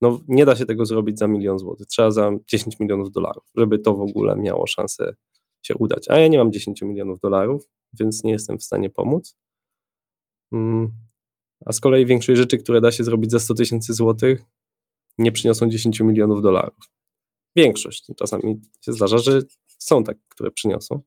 no 0.00 0.20
nie 0.28 0.44
da 0.44 0.56
się 0.56 0.66
tego 0.66 0.86
zrobić 0.86 1.18
za 1.18 1.28
milion 1.28 1.58
złotych, 1.58 1.86
trzeba 1.86 2.10
za 2.10 2.30
10 2.46 2.80
milionów 2.80 3.10
dolarów, 3.10 3.44
żeby 3.56 3.78
to 3.78 3.94
w 3.94 4.00
ogóle 4.00 4.36
miało 4.36 4.66
szansę 4.66 5.14
się 5.62 5.74
udać. 5.74 6.10
A 6.10 6.18
ja 6.18 6.28
nie 6.28 6.38
mam 6.38 6.52
10 6.52 6.82
milionów 6.82 7.20
dolarów, 7.20 7.68
więc 8.00 8.24
nie 8.24 8.32
jestem 8.32 8.58
w 8.58 8.62
stanie 8.62 8.90
pomóc. 8.90 9.36
Mm, 10.52 10.92
a 11.66 11.72
z 11.72 11.80
kolei 11.80 12.06
większość 12.06 12.38
rzeczy, 12.38 12.58
które 12.58 12.80
da 12.80 12.92
się 12.92 13.04
zrobić 13.04 13.30
za 13.30 13.40
100 13.40 13.54
tysięcy 13.54 13.94
złotych, 13.94 14.44
nie 15.18 15.32
przyniosą 15.32 15.68
10 15.68 16.00
milionów 16.00 16.42
dolarów. 16.42 16.78
Większość. 17.56 18.06
Czasami 18.16 18.60
się 18.84 18.92
zdarza, 18.92 19.18
że 19.18 19.42
są 19.78 20.04
takie, 20.04 20.20
które 20.28 20.50
przyniosą. 20.50 21.02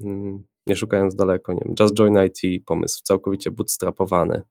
Mm, 0.00 0.44
nie 0.66 0.76
szukając 0.76 1.14
daleko, 1.14 1.52
nie 1.52 1.60
wiem, 1.64 1.74
Just 1.80 1.94
Join 1.94 2.14
IT, 2.26 2.64
pomysł 2.66 3.00
całkowicie 3.04 3.50
bootstrapowany. 3.50 4.42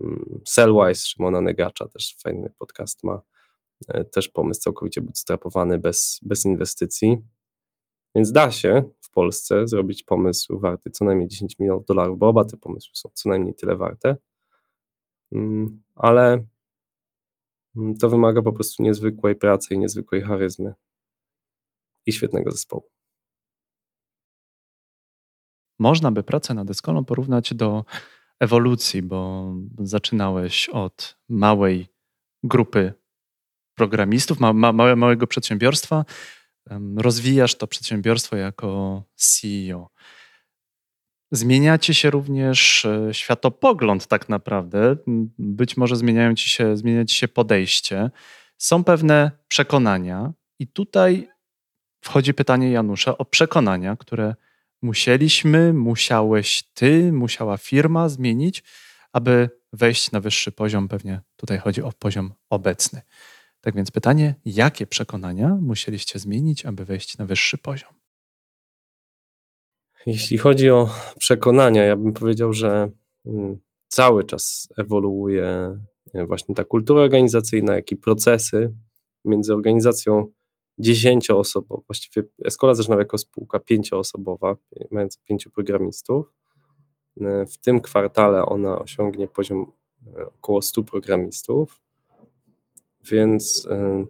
Mm, 0.00 0.40
Sellwise 0.46 1.06
Szymona 1.06 1.40
Negacza, 1.40 1.88
też 1.88 2.16
fajny 2.22 2.52
podcast 2.58 3.04
ma, 3.04 3.22
e, 3.88 4.04
też 4.04 4.28
pomysł 4.28 4.60
całkowicie 4.60 5.00
bootstrapowany, 5.00 5.78
bez, 5.78 6.20
bez 6.22 6.44
inwestycji. 6.44 7.18
Więc 8.14 8.32
da 8.32 8.50
się 8.50 8.82
w 9.00 9.10
Polsce 9.10 9.68
zrobić 9.68 10.02
pomysł 10.02 10.58
warty 10.58 10.90
co 10.90 11.04
najmniej 11.04 11.28
10 11.28 11.58
milionów 11.58 11.84
dolarów, 11.86 12.18
bo 12.18 12.28
oba 12.28 12.44
te 12.44 12.56
pomysły 12.56 12.90
są 12.94 13.10
co 13.14 13.28
najmniej 13.28 13.54
tyle 13.54 13.76
warte, 13.76 14.16
mm, 15.32 15.82
ale 15.94 16.44
mm, 17.76 17.96
to 17.96 18.08
wymaga 18.08 18.42
po 18.42 18.52
prostu 18.52 18.82
niezwykłej 18.82 19.36
pracy 19.36 19.74
i 19.74 19.78
niezwykłej 19.78 20.22
charyzmy 20.22 20.74
i 22.08 22.12
świetnego 22.12 22.50
zespołu. 22.50 22.90
Można 25.78 26.12
by 26.12 26.22
pracę 26.22 26.54
nad 26.54 26.70
Eskolą 26.70 27.04
porównać 27.04 27.54
do 27.54 27.84
ewolucji, 28.40 29.02
bo 29.02 29.52
zaczynałeś 29.78 30.68
od 30.68 31.18
małej 31.28 31.86
grupy 32.42 32.92
programistów, 33.74 34.40
ma, 34.40 34.52
ma, 34.52 34.96
małego 34.96 35.26
przedsiębiorstwa, 35.26 36.04
rozwijasz 36.96 37.54
to 37.54 37.66
przedsiębiorstwo 37.66 38.36
jako 38.36 39.02
CEO. 39.14 39.90
Zmieniacie 41.32 41.94
się 41.94 42.10
również 42.10 42.84
e, 42.84 43.14
światopogląd, 43.14 44.06
tak 44.06 44.28
naprawdę. 44.28 44.96
Być 45.38 45.76
może 45.76 45.96
zmieniają 45.96 46.34
ci 46.34 46.48
się, 46.48 46.76
zmienia 46.76 47.04
ci 47.04 47.16
się 47.16 47.28
podejście. 47.28 48.10
Są 48.58 48.84
pewne 48.84 49.30
przekonania, 49.48 50.32
i 50.58 50.66
tutaj 50.66 51.28
wchodzi 52.00 52.34
pytanie 52.34 52.70
Janusza 52.70 53.18
o 53.18 53.24
przekonania, 53.24 53.96
które 53.96 54.34
musieliśmy, 54.82 55.72
musiałeś 55.72 56.62
ty, 56.74 57.12
musiała 57.12 57.56
firma 57.56 58.08
zmienić, 58.08 58.64
aby 59.12 59.50
wejść 59.72 60.12
na 60.12 60.20
wyższy 60.20 60.52
poziom. 60.52 60.88
Pewnie 60.88 61.20
tutaj 61.36 61.58
chodzi 61.58 61.82
o 61.82 61.92
poziom 61.98 62.32
obecny. 62.50 63.02
Tak 63.60 63.74
więc 63.74 63.90
pytanie, 63.90 64.34
jakie 64.44 64.86
przekonania 64.86 65.56
musieliście 65.60 66.18
zmienić, 66.18 66.66
aby 66.66 66.84
wejść 66.84 67.18
na 67.18 67.26
wyższy 67.26 67.58
poziom? 67.58 67.90
Jeśli 70.06 70.38
chodzi 70.38 70.70
o 70.70 70.90
przekonania, 71.18 71.84
ja 71.84 71.96
bym 71.96 72.12
powiedział, 72.12 72.52
że 72.52 72.90
mm, 73.26 73.58
cały 73.88 74.24
czas 74.24 74.68
ewoluuje 74.76 75.78
właśnie 76.26 76.54
ta 76.54 76.64
kultura 76.64 77.02
organizacyjna, 77.02 77.74
jak 77.74 77.92
i 77.92 77.96
procesy 77.96 78.74
między 79.24 79.54
organizacją 79.54 80.26
dziesięcioosobową, 80.78 81.82
właściwie 81.86 82.26
Escola 82.44 82.74
zaczyna 82.74 82.96
jako 82.96 83.18
spółka 83.18 83.58
pięcioosobowa, 83.58 84.56
mająca 84.90 85.20
pięciu 85.24 85.50
programistów. 85.50 86.32
W 87.50 87.58
tym 87.58 87.80
kwartale 87.80 88.46
ona 88.46 88.78
osiągnie 88.78 89.28
poziom 89.28 89.72
e, 90.16 90.26
około 90.26 90.62
100 90.62 90.82
programistów 90.82 91.80
więc 93.10 93.66
y, 93.66 94.06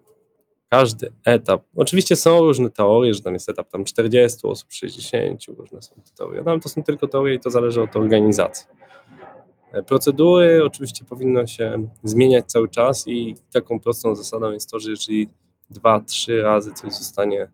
każdy 0.68 1.12
etap, 1.24 1.62
oczywiście 1.76 2.16
są 2.16 2.40
różne 2.40 2.70
teorie, 2.70 3.14
że 3.14 3.20
tam 3.20 3.34
jest 3.34 3.48
etap 3.48 3.70
tam 3.70 3.84
40 3.84 4.46
osób, 4.46 4.72
60, 4.72 5.40
różne 5.58 5.82
są 5.82 5.94
te 5.94 6.10
teorie, 6.16 6.42
no 6.44 6.50
ale 6.50 6.60
to 6.60 6.68
są 6.68 6.82
tylko 6.82 7.08
teorie 7.08 7.34
i 7.34 7.40
to 7.40 7.50
zależy 7.50 7.82
od 7.82 7.96
organizacji. 7.96 8.66
E, 9.72 9.82
procedury 9.82 10.64
oczywiście 10.64 11.04
powinno 11.04 11.46
się 11.46 11.88
zmieniać 12.02 12.46
cały 12.46 12.68
czas 12.68 13.08
i 13.08 13.34
taką 13.52 13.80
prostą 13.80 14.14
zasadą 14.14 14.52
jest 14.52 14.70
to, 14.70 14.78
że 14.78 14.90
jeżeli 14.90 15.28
dwa, 15.70 16.00
trzy 16.00 16.42
razy 16.42 16.72
coś 16.72 16.92
zostanie 16.94 17.50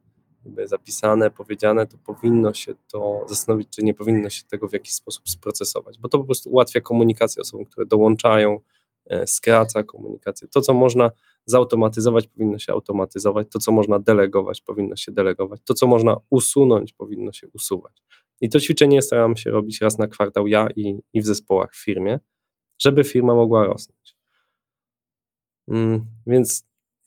zapisane, 0.64 1.30
powiedziane, 1.30 1.86
to 1.86 1.98
powinno 1.98 2.54
się 2.54 2.74
to 2.88 3.24
zastanowić, 3.28 3.68
czy 3.68 3.82
nie 3.82 3.94
powinno 3.94 4.30
się 4.30 4.44
tego 4.44 4.68
w 4.68 4.72
jakiś 4.72 4.92
sposób 4.92 5.28
sprocesować, 5.28 5.98
bo 5.98 6.08
to 6.08 6.18
po 6.18 6.24
prostu 6.24 6.50
ułatwia 6.50 6.80
komunikację 6.80 7.42
osobom, 7.42 7.66
które 7.66 7.86
dołączają, 7.86 8.60
e, 9.06 9.26
skraca 9.26 9.82
komunikację. 9.82 10.48
To, 10.48 10.60
co 10.60 10.74
można 10.74 11.10
zautomatyzować, 11.46 12.26
powinno 12.26 12.58
się 12.58 12.72
automatyzować, 12.72 13.46
to 13.50 13.58
co 13.58 13.72
można 13.72 13.98
delegować, 13.98 14.60
powinno 14.60 14.96
się 14.96 15.12
delegować, 15.12 15.60
to 15.64 15.74
co 15.74 15.86
można 15.86 16.16
usunąć, 16.30 16.92
powinno 16.92 17.32
się 17.32 17.48
usuwać. 17.48 18.02
I 18.40 18.48
to 18.48 18.60
ćwiczenie 18.60 19.02
staram 19.02 19.36
się 19.36 19.50
robić 19.50 19.80
raz 19.80 19.98
na 19.98 20.06
kwartał 20.06 20.46
ja 20.46 20.68
i, 20.76 20.98
i 21.12 21.20
w 21.20 21.26
zespołach 21.26 21.74
w 21.74 21.84
firmie, 21.84 22.20
żeby 22.78 23.04
firma 23.04 23.34
mogła 23.34 23.66
rosnąć. 23.66 24.16
Mm, 25.68 26.06
więc 26.26 26.64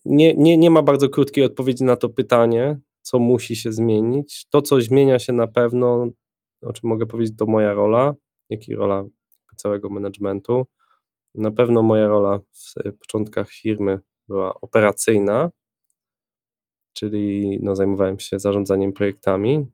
nie, 0.10 0.34
nie, 0.36 0.58
nie 0.58 0.70
ma 0.70 0.82
bardzo 0.82 1.10
krótkiej 1.10 1.44
odpowiedzi 1.44 1.84
na 1.84 1.96
to 1.96 2.10
pytanie, 2.10 2.80
co 3.02 3.20
musi 3.20 3.56
się 3.56 3.72
zmienić. 3.72 4.46
To, 4.50 4.62
co 4.62 4.82
zmienia 4.82 5.20
się 5.20 5.34
na 5.34 5.48
pewno, 5.48 6.08
o 6.62 6.74
czym 6.74 6.90
mogę 6.90 7.06
powiedzieć, 7.06 7.38
to 7.38 7.46
moja 7.46 7.74
rola, 7.74 8.14
jak 8.50 8.68
i 8.68 8.76
rola 8.76 9.06
całego 9.56 9.90
managementu. 9.90 10.66
Na 11.36 11.52
pewno 11.52 11.84
moja 11.84 12.08
rola 12.08 12.40
w 12.40 12.98
początkach 13.00 13.50
firmy 13.50 14.00
była 14.28 14.62
operacyjna, 14.62 15.52
czyli 16.94 17.60
no, 17.62 17.76
zajmowałem 17.76 18.20
się 18.20 18.40
zarządzaniem 18.40 18.94
projektami. 18.94 19.66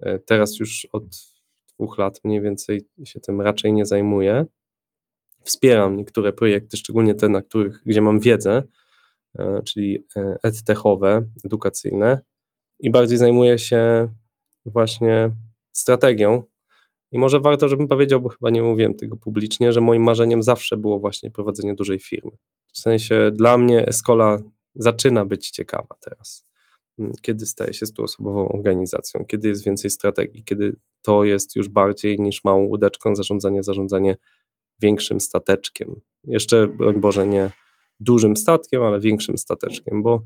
E, 0.00 0.18
teraz 0.18 0.58
już 0.58 0.88
od 0.92 1.04
dwóch 1.74 1.98
lat 1.98 2.20
mniej 2.24 2.40
więcej 2.40 2.88
się 3.04 3.20
tym 3.20 3.40
raczej 3.40 3.72
nie 3.72 3.86
zajmuję. 3.86 4.46
Wspieram 5.44 5.96
niektóre 5.96 6.32
projekty, 6.32 6.76
szczególnie 6.76 7.14
te, 7.14 7.28
na 7.28 7.42
których, 7.42 7.82
gdzie 7.86 8.02
mam 8.02 8.20
wiedzę, 8.20 8.62
czyli 9.64 10.06
e, 10.16 10.36
edtechowe, 10.42 11.24
edukacyjne 11.44 12.20
i 12.80 12.90
bardziej 12.90 13.18
zajmuję 13.18 13.58
się 13.58 14.08
właśnie 14.66 15.30
strategią. 15.72 16.42
I 17.12 17.18
może 17.18 17.40
warto, 17.40 17.68
żebym 17.68 17.88
powiedział, 17.88 18.20
bo 18.20 18.28
chyba 18.28 18.50
nie 18.50 18.62
mówiłem 18.62 18.94
tego 18.94 19.16
publicznie, 19.16 19.72
że 19.72 19.80
moim 19.80 20.02
marzeniem 20.02 20.42
zawsze 20.42 20.76
było 20.76 20.98
właśnie 20.98 21.30
prowadzenie 21.30 21.74
dużej 21.74 21.98
firmy. 21.98 22.30
W 22.72 22.78
sensie 22.78 23.30
dla 23.34 23.58
mnie 23.58 23.86
Escola 23.86 24.38
zaczyna 24.74 25.24
być 25.24 25.50
ciekawa 25.50 25.96
teraz. 26.00 26.46
Mm, 26.98 27.12
kiedy 27.22 27.46
staje 27.46 27.74
się 27.74 27.86
stuosobową 27.86 28.48
organizacją, 28.48 29.24
kiedy 29.24 29.48
jest 29.48 29.64
więcej 29.64 29.90
strategii, 29.90 30.44
kiedy 30.44 30.76
to 31.02 31.24
jest 31.24 31.56
już 31.56 31.68
bardziej 31.68 32.20
niż 32.20 32.44
małą 32.44 32.64
łódeczką 32.64 33.16
zarządzanie, 33.16 33.62
zarządzanie 33.62 34.16
większym 34.80 35.20
stateczkiem. 35.20 36.00
Jeszcze, 36.24 36.66
broń 36.66 37.00
Boże, 37.00 37.26
nie 37.26 37.50
dużym 38.02 38.36
statkiem, 38.36 38.82
ale 38.82 39.00
większym 39.00 39.38
stateczkiem, 39.38 40.02
bo 40.02 40.22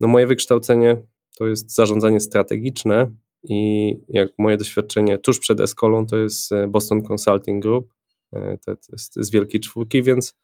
no 0.00 0.08
moje 0.08 0.26
wykształcenie 0.26 1.02
to 1.38 1.46
jest 1.46 1.74
zarządzanie 1.74 2.20
strategiczne 2.20 3.10
i 3.44 3.96
jak 4.08 4.28
moje 4.38 4.56
doświadczenie 4.56 5.18
tuż 5.18 5.38
przed 5.38 5.60
Eskolą 5.60 6.06
to 6.06 6.16
jest 6.16 6.52
e, 6.52 6.68
Boston 6.68 7.02
Consulting 7.02 7.62
Group, 7.62 7.92
e, 8.32 8.58
to 8.58 8.72
jest 8.92 9.14
z 9.16 9.30
wielkiej 9.30 9.60
czwórki, 9.60 10.02
więc 10.02 10.34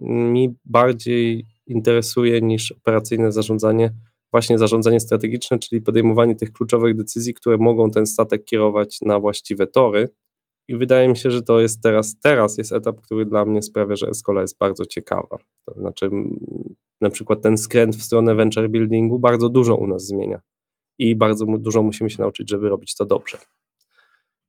mi 0.00 0.54
bardziej 0.64 1.46
interesuje 1.66 2.40
niż 2.40 2.72
operacyjne 2.72 3.32
zarządzanie 3.32 3.94
właśnie 4.32 4.58
zarządzanie 4.58 5.00
strategiczne, 5.00 5.58
czyli 5.58 5.82
podejmowanie 5.82 6.34
tych 6.34 6.52
kluczowych 6.52 6.96
decyzji, 6.96 7.34
które 7.34 7.58
mogą 7.58 7.90
ten 7.90 8.06
statek 8.06 8.44
kierować 8.44 9.00
na 9.00 9.20
właściwe 9.20 9.66
tory. 9.66 10.08
I 10.68 10.76
wydaje 10.76 11.08
mi 11.08 11.16
się, 11.16 11.30
że 11.30 11.42
to 11.42 11.60
jest 11.60 11.82
teraz, 11.82 12.20
teraz 12.20 12.58
jest 12.58 12.72
etap, 12.72 13.00
który 13.00 13.26
dla 13.26 13.44
mnie 13.44 13.62
sprawia, 13.62 13.96
że 13.96 14.08
Escola 14.08 14.40
jest 14.40 14.58
bardzo 14.58 14.86
ciekawa. 14.86 15.38
To 15.66 15.74
znaczy, 15.74 16.10
na 17.00 17.10
przykład 17.10 17.42
ten 17.42 17.58
skręt 17.58 17.96
w 17.96 18.02
stronę 18.02 18.34
venture 18.34 18.70
buildingu 18.70 19.18
bardzo 19.18 19.48
dużo 19.48 19.76
u 19.76 19.86
nas 19.86 20.06
zmienia 20.06 20.40
i 20.98 21.16
bardzo 21.16 21.46
dużo 21.46 21.82
musimy 21.82 22.10
się 22.10 22.22
nauczyć, 22.22 22.50
żeby 22.50 22.68
robić 22.68 22.96
to 22.96 23.06
dobrze. 23.06 23.38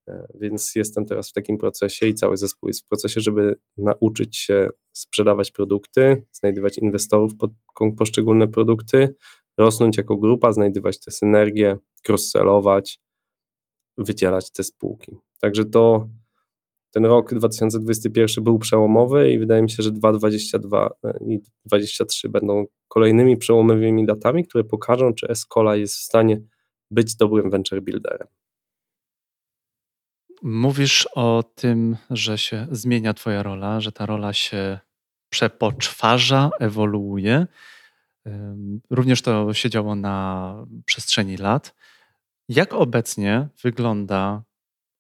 E, 0.08 0.28
więc 0.36 0.76
jestem 0.76 1.06
teraz 1.06 1.30
w 1.30 1.34
takim 1.34 1.58
procesie 1.58 2.08
i 2.08 2.14
cały 2.14 2.38
zespół 2.38 2.70
jest 2.70 2.86
w 2.86 2.88
procesie, 2.88 3.22
żeby 3.22 3.56
nauczyć 3.78 4.38
się 4.38 4.70
sprzedawać 4.94 5.52
produkty, 5.52 6.26
znajdywać 6.32 6.78
inwestorów 6.78 7.38
pod 7.38 7.52
poszczególne 7.98 8.48
produkty, 8.48 9.16
rosnąć 9.58 9.98
jako 9.98 10.18
grupa, 10.18 10.52
znajdywać 10.52 11.00
te 11.00 11.12
synergie, 11.12 11.78
cross-sellować, 12.10 13.00
wydzielać 13.98 14.52
te 14.52 14.64
spółki. 14.64 15.18
Także 15.44 15.66
to 15.66 16.10
ten 16.92 17.06
rok 17.06 17.34
2021 17.34 18.44
był 18.44 18.60
przełomowy 18.60 19.32
i 19.32 19.40
wydaje 19.40 19.62
mi 19.62 19.70
się, 19.70 19.84
że 19.84 19.92
2022 19.92 20.86
e, 20.86 21.10
i 21.10 21.40
2023 21.66 22.30
będą 22.30 22.66
kolejnymi 22.88 23.38
przełomowymi 23.38 24.06
datami, 24.06 24.48
które 24.48 24.64
pokażą, 24.64 25.14
czy 25.14 25.28
Escola 25.28 25.76
jest 25.76 25.96
w 25.96 26.02
stanie 26.02 26.42
być 26.92 27.16
dobrym 27.16 27.50
venture 27.50 27.82
builderem. 27.82 28.28
Mówisz 30.42 31.08
o 31.16 31.44
tym, 31.56 31.98
że 32.10 32.38
się 32.38 32.68
zmienia 32.72 33.14
Twoja 33.14 33.44
rola, 33.44 33.82
że 33.82 33.92
ta 33.92 34.06
rola 34.06 34.34
się 34.34 34.80
przepoczwarza, 35.30 36.50
ewoluuje. 36.60 37.48
Również 38.90 39.22
to 39.22 39.54
się 39.54 39.70
działo 39.70 39.96
na 39.96 40.56
przestrzeni 40.86 41.38
lat. 41.38 41.76
Jak 42.50 42.74
obecnie 42.74 43.48
wygląda 43.64 44.44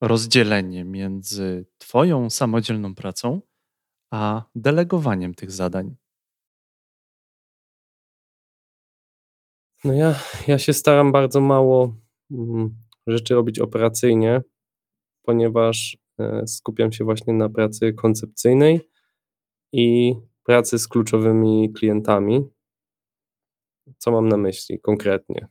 rozdzielenie 0.03 0.83
między 0.83 1.65
Twoją 1.77 2.29
samodzielną 2.29 2.95
pracą 2.95 3.41
a 4.11 4.43
delegowaniem 4.55 5.33
tych 5.33 5.51
zadań? 5.51 5.95
No 9.83 9.93
ja, 9.93 10.15
ja 10.47 10.59
się 10.59 10.73
staram 10.73 11.11
bardzo 11.11 11.41
mało 11.41 11.95
mm, 12.31 12.75
rzeczy 13.07 13.35
robić 13.35 13.59
operacyjnie, 13.59 14.41
ponieważ 15.21 15.97
e, 16.19 16.47
skupiam 16.47 16.91
się 16.91 17.03
właśnie 17.03 17.33
na 17.33 17.49
pracy 17.49 17.93
koncepcyjnej 17.93 18.89
i 19.73 20.15
pracy 20.43 20.79
z 20.79 20.87
kluczowymi 20.87 21.73
klientami. 21.73 22.47
Co 23.97 24.11
mam 24.11 24.29
na 24.29 24.37
myśli 24.37 24.79
konkretnie? 24.79 25.47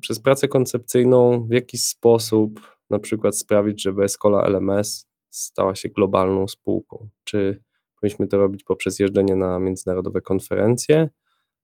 Przez 0.00 0.20
pracę 0.20 0.48
koncepcyjną 0.48 1.46
w 1.48 1.52
jakiś 1.52 1.84
sposób 1.84 2.77
na 2.90 2.98
przykład 2.98 3.38
sprawić, 3.38 3.82
żeby 3.82 4.02
Escola 4.02 4.42
LMS 4.46 5.08
stała 5.30 5.74
się 5.74 5.88
globalną 5.88 6.48
spółką. 6.48 7.08
Czy 7.24 7.62
powinniśmy 8.00 8.28
to 8.28 8.38
robić 8.38 8.64
poprzez 8.64 8.98
jeżdżenie 8.98 9.36
na 9.36 9.58
międzynarodowe 9.58 10.20
konferencje, 10.20 11.08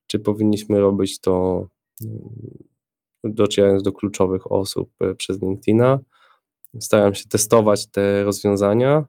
czy 0.07 0.19
powinniśmy 0.19 0.81
robić 0.81 1.21
to 1.21 1.67
mm, 2.05 2.65
docierając 3.25 3.83
do 3.83 3.93
kluczowych 3.93 4.53
osób 4.53 4.91
e, 5.01 5.15
przez 5.15 5.43
LinkedIna. 5.43 5.99
Staram 6.81 7.15
się 7.15 7.29
testować 7.29 7.87
te 7.91 8.25
rozwiązania, 8.25 9.05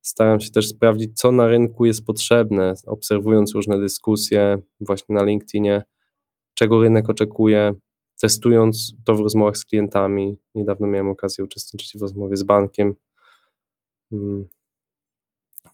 staram 0.00 0.40
się 0.40 0.50
też 0.50 0.68
sprawdzić, 0.68 1.18
co 1.18 1.32
na 1.32 1.46
rynku 1.46 1.84
jest 1.84 2.04
potrzebne, 2.04 2.74
obserwując 2.86 3.54
różne 3.54 3.80
dyskusje 3.80 4.58
właśnie 4.80 5.14
na 5.14 5.24
LinkedInie, 5.24 5.82
czego 6.54 6.82
rynek 6.82 7.10
oczekuje, 7.10 7.74
testując 8.24 8.94
to 9.04 9.14
w 9.14 9.20
rozmowach 9.20 9.56
z 9.56 9.64
klientami. 9.64 10.38
Niedawno 10.54 10.86
miałem 10.86 11.08
okazję 11.08 11.44
uczestniczyć 11.44 11.98
w 11.98 12.02
rozmowie 12.02 12.36
z 12.36 12.42
bankiem. 12.42 12.94
Mm, 14.12 14.48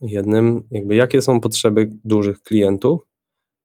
jednym, 0.01 0.63
jakby 0.71 0.95
jakie 0.95 1.23
są 1.23 1.41
potrzeby 1.41 1.91
dużych 2.05 2.43
klientów, 2.43 3.01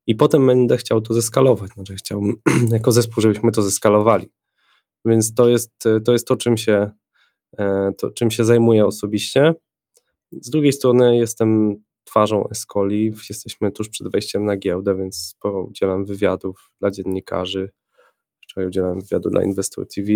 i 0.08 0.16
potem 0.16 0.48
będę 0.48 0.78
chciał 0.78 1.02
to 1.02 1.14
zeskalować. 1.14 1.72
Znaczy, 1.72 1.96
chciałbym 1.96 2.36
jako 2.78 2.92
zespół, 2.92 3.22
żebyśmy 3.22 3.52
to 3.52 3.62
zeskalowali. 3.62 4.28
Więc 5.06 5.34
to 5.34 5.50
jest 5.50 5.72
to, 6.06 6.12
jest 6.12 6.28
to 6.28 6.36
czym, 6.36 6.58
się, 6.58 6.92
e, 7.58 7.92
to, 7.98 8.12
czym 8.12 8.32
się 8.32 8.46
zajmuję 8.46 8.86
osobiście. 8.86 9.54
Z 10.32 10.50
drugiej 10.50 10.74
strony 10.74 11.18
jestem 11.18 11.76
twarzą 12.04 12.50
Escoli, 12.50 13.14
jesteśmy 13.30 13.72
tuż 13.72 13.90
przed 13.90 14.12
wejściem 14.12 14.46
na 14.46 14.58
giełdę, 14.58 14.96
więc 14.96 15.38
udzielam 15.44 16.06
wywiadów 16.06 16.72
dla 16.80 16.92
dziennikarzy. 16.92 17.70
Wczoraj 18.56 18.68
udzielam 18.68 19.02
wywiadu 19.02 19.30
dla 19.30 19.44
Investor 19.44 19.88
TV, 19.88 20.08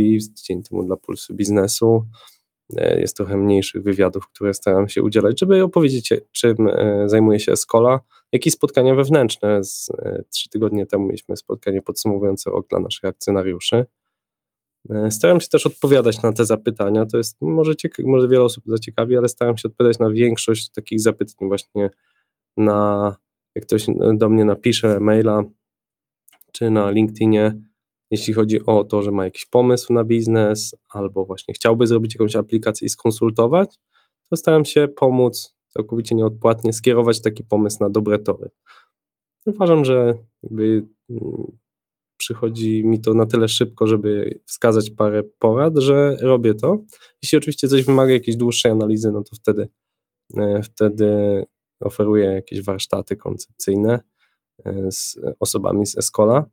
dzień 0.47 0.63
temu 0.63 0.83
dla 0.83 0.97
Pulsu 0.97 1.35
Biznesu. 1.35 2.05
E, 2.77 2.99
jest 2.99 3.17
trochę 3.17 3.37
mniejszych 3.37 3.83
wywiadów, 3.83 4.27
które 4.27 4.53
staram 4.53 4.89
się 4.89 5.03
udzielać, 5.03 5.39
żeby 5.39 5.63
opowiedzieć, 5.63 6.13
czym 6.31 6.67
e, 6.67 7.03
zajmuje 7.09 7.39
się 7.39 7.51
Escola, 7.51 7.99
jak 8.31 8.45
i 8.45 8.51
spotkania 8.51 8.95
wewnętrzne. 8.95 9.63
Z, 9.63 9.89
e, 9.89 10.23
trzy 10.29 10.49
tygodnie 10.49 10.85
temu 10.85 11.05
mieliśmy 11.05 11.37
spotkanie 11.37 11.81
podsumowujące 11.81 12.49
rok 12.49 12.67
dla 12.67 12.79
naszych 12.79 13.05
akcjonariuszy. 13.05 13.85
Staram 15.09 15.41
się 15.41 15.47
też 15.47 15.65
odpowiadać 15.65 16.21
na 16.21 16.33
te 16.33 16.45
zapytania. 16.45 17.05
To 17.05 17.17
jest 17.17 17.37
może, 17.41 17.71
cieka- 17.75 18.03
może 18.05 18.27
wiele 18.27 18.43
osób 18.43 18.63
zaciekawi, 18.67 19.17
ale 19.17 19.29
staram 19.29 19.57
się 19.57 19.67
odpowiadać 19.67 19.99
na 19.99 20.09
większość 20.11 20.69
takich 20.69 20.99
zapytań 20.99 21.47
właśnie 21.47 21.89
na, 22.57 23.15
jak 23.55 23.65
ktoś 23.65 23.85
do 24.13 24.29
mnie 24.29 24.45
napisze 24.45 24.99
maila, 24.99 25.43
czy 26.51 26.69
na 26.69 26.91
LinkedInie, 26.91 27.68
jeśli 28.11 28.33
chodzi 28.33 28.65
o 28.65 28.83
to, 28.83 29.01
że 29.01 29.11
ma 29.11 29.25
jakiś 29.25 29.45
pomysł 29.45 29.93
na 29.93 30.03
biznes, 30.03 30.75
albo 30.89 31.25
właśnie 31.25 31.53
chciałby 31.53 31.87
zrobić 31.87 32.15
jakąś 32.15 32.35
aplikację 32.35 32.85
i 32.85 32.89
skonsultować, 32.89 33.79
to 34.29 34.37
staram 34.37 34.65
się 34.65 34.87
pomóc 34.87 35.55
całkowicie 35.69 36.15
nieodpłatnie 36.15 36.73
skierować 36.73 37.21
taki 37.21 37.43
pomysł 37.43 37.77
na 37.81 37.89
dobre 37.89 38.19
tory. 38.19 38.49
Uważam, 39.45 39.85
że 39.85 40.13
mm, 40.51 40.87
przychodzi 42.17 42.85
mi 42.85 43.01
to 43.01 43.13
na 43.13 43.25
tyle 43.25 43.47
szybko, 43.47 43.87
żeby 43.87 44.39
wskazać 44.45 44.89
parę 44.89 45.23
porad, 45.39 45.77
że 45.77 46.17
robię 46.21 46.53
to. 46.53 46.77
Jeśli 47.23 47.37
oczywiście 47.37 47.67
coś 47.67 47.83
wymaga 47.83 48.13
jakiejś 48.13 48.37
dłuższej 48.37 48.71
analizy, 48.71 49.11
no 49.11 49.23
to 49.23 49.35
wtedy, 49.35 49.69
e, 50.37 50.61
wtedy 50.63 51.43
oferuję 51.79 52.25
jakieś 52.25 52.61
warsztaty 52.63 53.15
koncepcyjne 53.15 53.99
e, 54.65 54.91
z 54.91 55.17
osobami 55.39 55.85
z 55.85 55.97
Escola. 55.97 56.45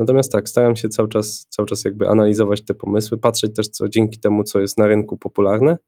Natomiast 0.00 0.32
tak, 0.32 0.48
staram 0.48 0.76
się 0.76 0.88
cały 0.88 1.08
czas, 1.08 1.46
cały 1.48 1.68
czas 1.68 1.84
jakby 1.84 2.08
analizować 2.08 2.64
te 2.64 2.74
pomysły, 2.74 3.18
patrzeć 3.18 3.56
też 3.56 3.68
co 3.68 3.88
dzięki 3.88 4.18
temu, 4.18 4.44
co 4.44 4.60
jest 4.60 4.78
na 4.78 4.86
rynku 4.86 5.16
popularne. 5.16 5.78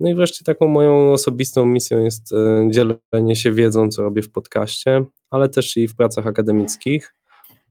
No 0.00 0.10
i 0.10 0.14
wreszcie 0.14 0.44
taką 0.44 0.68
moją 0.68 1.12
osobistą 1.12 1.66
misją 1.66 2.04
jest 2.04 2.32
e, 2.32 2.68
dzielenie 2.70 3.36
się 3.36 3.52
wiedzą, 3.52 3.88
co 3.88 4.02
robię 4.02 4.22
w 4.22 4.30
podcaście, 4.30 5.04
ale 5.30 5.48
też 5.48 5.76
i 5.76 5.88
w 5.88 5.96
pracach 5.96 6.26
akademickich. 6.26 7.14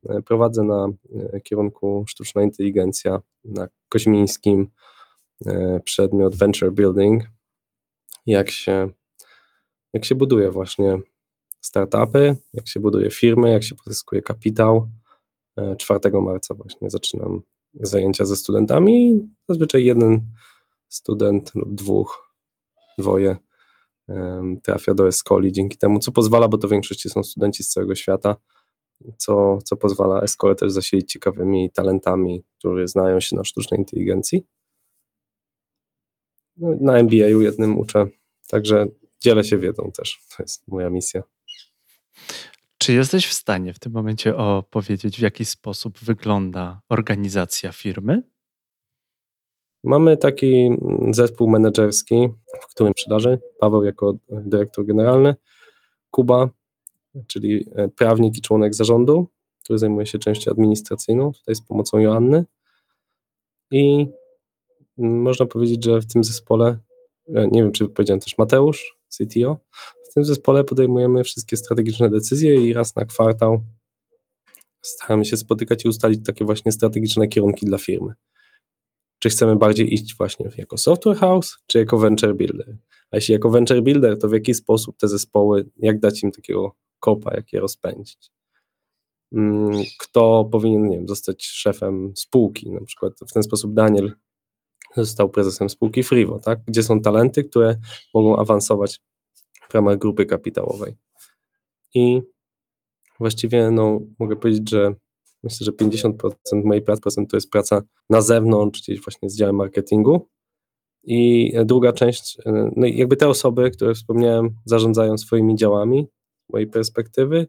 E, 0.10 0.22
prowadzę 0.22 0.64
na 0.64 0.88
e, 1.34 1.42
kierunku 1.42 2.06
sztuczna 2.08 2.44
inteligencja 2.44 3.22
na 3.46 3.68
Koźmińskim 3.90 4.70
przedmiot 5.84 6.36
Venture 6.36 6.72
Building, 6.72 7.24
jak 8.26 8.50
się, 8.50 8.90
jak 9.94 10.06
się 10.06 10.16
buduje 10.16 10.52
właśnie 10.52 11.00
startupy, 11.62 12.36
jak 12.54 12.68
się 12.68 12.80
buduje 12.80 13.12
firmy, 13.12 13.52
jak 13.52 13.64
się 13.64 13.76
pozyskuje 13.76 14.22
kapitał, 14.22 14.88
4 15.78 16.22
marca 16.22 16.54
właśnie 16.54 16.90
zaczynam 16.90 17.42
zajęcia 17.74 18.26
ze 18.26 18.36
studentami. 18.36 19.20
Zazwyczaj 19.50 19.86
jeden 19.86 20.22
student 20.88 21.56
lub 21.56 21.76
dwóch, 21.76 22.34
dwoje 22.98 23.38
trafia 24.64 24.94
do 24.94 25.08
Escoli 25.08 25.52
dzięki 25.52 25.78
temu, 25.78 26.00
co 26.00 26.12
pozwala, 26.12 26.48
bo 26.48 26.58
to 26.58 26.68
w 26.68 26.72
większości 26.72 27.10
są 27.10 27.24
studenci 27.24 27.64
z 27.64 27.70
całego 27.70 27.96
świata, 27.96 28.36
co, 29.18 29.58
co 29.66 29.76
pozwala 29.76 30.22
Escole 30.22 30.56
też 30.56 30.72
zasilić 30.72 31.12
ciekawymi 31.12 31.72
talentami, 31.72 32.44
którzy 32.58 32.88
znają 32.88 33.20
się 33.20 33.36
na 33.36 33.44
sztucznej 33.44 33.80
inteligencji. 33.80 34.46
No, 36.58 36.76
na 36.82 36.98
MBA-u 36.98 37.42
jednym 37.42 37.80
uczę, 37.80 38.08
także 38.48 38.88
dzielę 39.20 39.44
się 39.44 39.58
wiedzą 39.58 39.92
też, 39.98 40.20
to 40.38 40.44
jest 40.44 40.68
moja 40.68 40.90
misja. 40.90 41.24
Czy 42.88 42.94
jesteś 42.94 43.28
w 43.28 43.34
stanie 43.34 43.74
w 43.74 43.80
tym 43.80 43.92
momencie 43.92 44.36
opowiedzieć, 44.36 45.18
w 45.18 45.22
jaki 45.22 45.46
sposób 45.46 46.00
wygląda 46.00 46.82
organizacja 46.90 47.72
firmy? 47.72 48.24
Mamy 49.84 50.18
taki 50.18 50.70
zespół 51.12 51.50
menedżerski, 51.50 52.30
w 52.62 52.68
którym 52.68 52.94
sprzedaży, 52.94 53.40
Paweł 53.60 53.84
jako 53.84 54.14
dyrektor 54.30 54.86
generalny, 54.86 55.36
Kuba, 56.12 56.50
czyli 57.28 57.66
prawnik 57.96 58.38
i 58.38 58.42
członek 58.42 58.76
zarządu, 58.76 59.28
który 59.64 59.80
zajmuje 59.80 60.06
się 60.06 60.20
częścią 60.20 60.52
administracyjną, 60.52 61.34
tutaj 61.34 61.56
z 61.56 61.62
pomocą 61.62 61.98
Joanny. 61.98 62.46
I 63.72 64.08
można 64.98 65.46
powiedzieć, 65.46 65.86
że 65.86 66.00
w 66.00 66.14
tym 66.14 66.24
zespole, 66.24 66.78
nie 67.28 67.64
wiem 67.64 67.72
czy 67.72 67.90
powiedziałem 67.90 68.20
też 68.20 68.38
Mateusz, 68.38 68.98
CTO, 69.08 69.58
w 70.10 70.14
tym 70.14 70.26
zespole 70.26 70.64
podejmujemy 70.64 71.24
wszystkie 71.24 71.58
strategiczne 71.58 72.10
decyzje 72.10 72.56
i 72.68 72.74
raz 72.74 72.96
na 72.96 73.06
kwartał 73.06 73.64
staramy 74.82 75.26
się 75.26 75.38
spotykać 75.38 75.86
i 75.86 75.88
ustalić 75.88 76.26
takie 76.26 76.46
właśnie 76.46 76.72
strategiczne 76.72 77.28
kierunki 77.28 77.66
dla 77.66 77.78
firmy. 77.78 78.14
Czy 79.20 79.30
chcemy 79.30 79.56
bardziej 79.56 79.94
iść 79.94 80.18
właśnie 80.18 80.50
jako 80.58 80.78
software 80.78 81.18
house, 81.18 81.58
czy 81.68 81.78
jako 81.78 81.98
venture 81.98 82.36
builder? 82.36 82.78
A 83.12 83.16
jeśli 83.18 83.34
jako 83.34 83.50
venture 83.50 83.82
builder, 83.82 84.20
to 84.20 84.28
w 84.28 84.34
jaki 84.34 84.54
sposób 84.54 84.98
te 84.98 85.08
zespoły, 85.08 85.70
jak 85.78 86.00
dać 86.00 86.24
im 86.24 86.32
takiego 86.32 86.76
kopa, 87.00 87.34
jak 87.36 87.54
je 87.54 87.60
rozpędzić? 87.60 88.32
Mm, 89.34 89.84
kto 90.00 90.50
powinien, 90.52 90.88
nie 90.88 90.98
wiem, 90.98 91.08
zostać 91.08 91.46
szefem 91.46 92.14
spółki? 92.16 92.72
Na 92.72 92.86
przykład 92.86 93.14
w 93.30 93.34
ten 93.34 93.44
sposób 93.44 93.74
Daniel 93.74 94.12
został 94.96 95.30
prezesem 95.30 95.70
spółki 95.70 96.04
Frivo, 96.04 96.40
tak? 96.40 96.60
Gdzie 96.68 96.84
są 96.84 97.02
talenty, 97.02 97.44
które 97.44 97.76
mogą 98.14 98.38
awansować 98.38 99.00
w 99.70 99.74
ramach 99.74 99.98
grupy 99.98 100.26
kapitałowej. 100.26 100.94
I 101.94 102.22
właściwie 103.20 103.72
no, 103.72 104.00
mogę 104.20 104.36
powiedzieć, 104.36 104.70
że 104.70 104.94
myślę, 105.44 105.66
że 105.66 105.72
50% 105.72 106.34
mojej 106.64 106.84
pracy 106.84 107.02
to 107.30 107.38
jest 107.38 107.50
praca 107.50 107.82
na 108.10 108.22
zewnątrz, 108.22 108.82
czyli 108.82 109.00
właśnie 109.00 109.30
z 109.30 109.38
działem 109.38 109.56
marketingu. 109.56 110.30
I 111.04 111.52
druga 111.66 111.94
część, 111.94 112.38
no 112.76 112.88
jakby 112.88 113.16
te 113.16 113.28
osoby, 113.28 113.72
które 113.72 113.94
wspomniałem, 113.94 114.56
zarządzają 114.66 115.18
swoimi 115.18 115.56
działami 115.56 116.08
z 116.50 116.54
mojej 116.54 116.68
perspektywy, 116.68 117.48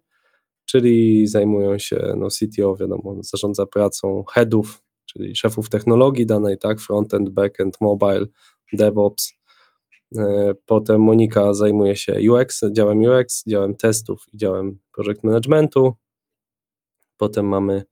czyli 0.64 1.26
zajmują 1.26 1.78
się, 1.78 2.14
no 2.16 2.28
CTO 2.28 2.76
wiadomo, 2.76 3.16
zarządza 3.20 3.66
pracą 3.66 4.24
headów, 4.34 4.82
czyli 5.06 5.36
szefów 5.36 5.70
technologii 5.70 6.26
danej, 6.26 6.58
tak, 6.58 6.80
frontend, 6.80 7.28
backend, 7.28 7.80
mobile, 7.80 8.26
DevOps, 8.72 9.32
potem 10.66 11.00
Monika 11.00 11.54
zajmuje 11.54 11.96
się 11.96 12.32
UX, 12.32 12.60
działem 12.72 12.98
UX, 12.98 13.44
działem 13.46 13.76
testów 13.76 14.24
i 14.32 14.36
działem 14.36 14.78
project 14.92 15.24
managementu. 15.24 15.94
Potem 17.16 17.46
mamy 17.46 17.84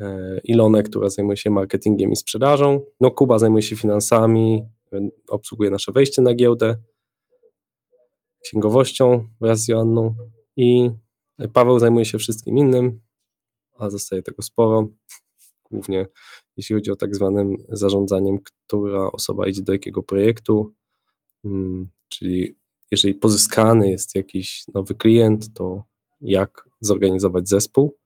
e, 0.00 0.40
Ilonę, 0.44 0.82
która 0.82 1.10
zajmuje 1.10 1.36
się 1.36 1.50
marketingiem 1.50 2.12
i 2.12 2.16
sprzedażą. 2.16 2.80
No 3.00 3.10
Kuba 3.10 3.38
zajmuje 3.38 3.62
się 3.62 3.76
finansami, 3.76 4.64
e, 4.92 5.08
obsługuje 5.28 5.70
nasze 5.70 5.92
wejście 5.92 6.22
na 6.22 6.34
giełdę, 6.34 6.76
księgowością 8.42 9.28
wraz 9.40 9.60
z 9.60 9.68
Joanną 9.68 10.14
i 10.56 10.90
Paweł 11.52 11.78
zajmuje 11.78 12.04
się 12.04 12.18
wszystkim 12.18 12.58
innym, 12.58 13.00
a 13.78 13.90
zostaje 13.90 14.22
tego 14.22 14.42
sporo, 14.42 14.88
głównie 15.70 16.06
jeśli 16.56 16.74
chodzi 16.74 16.90
o 16.90 16.96
tak 16.96 17.14
zwanym 17.14 17.56
zarządzaniem, 17.68 18.38
która 18.38 19.12
osoba 19.12 19.46
idzie 19.46 19.62
do 19.62 19.72
jakiego 19.72 20.02
projektu, 20.02 20.74
czyli 22.08 22.56
jeżeli 22.90 23.14
pozyskany 23.14 23.90
jest 23.90 24.14
jakiś 24.14 24.64
nowy 24.74 24.94
klient, 24.94 25.54
to 25.54 25.84
jak 26.20 26.68
zorganizować 26.80 27.48
zespół. 27.48 27.96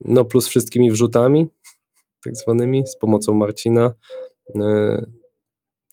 No 0.00 0.24
plus 0.24 0.48
wszystkimi 0.48 0.90
wrzutami, 0.90 1.46
tak 2.24 2.36
zwanymi, 2.36 2.86
z 2.86 2.96
pomocą 2.96 3.34
Marcina. 3.34 3.94
E, 4.54 5.06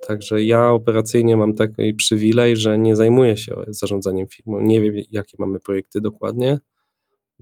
także 0.08 0.44
ja 0.44 0.72
operacyjnie 0.72 1.38
mam 1.38 1.54
taki 1.54 1.94
przywilej, 1.94 2.58
że 2.58 2.78
nie 2.78 2.96
zajmuję 2.96 3.38
się 3.38 3.56
zarządzaniem 3.68 4.28
firmą. 4.28 4.62
Nie 4.62 4.82
wiem, 4.82 5.04
jakie 5.12 5.38
mamy 5.40 5.60
projekty 5.60 6.02
dokładnie. 6.02 6.60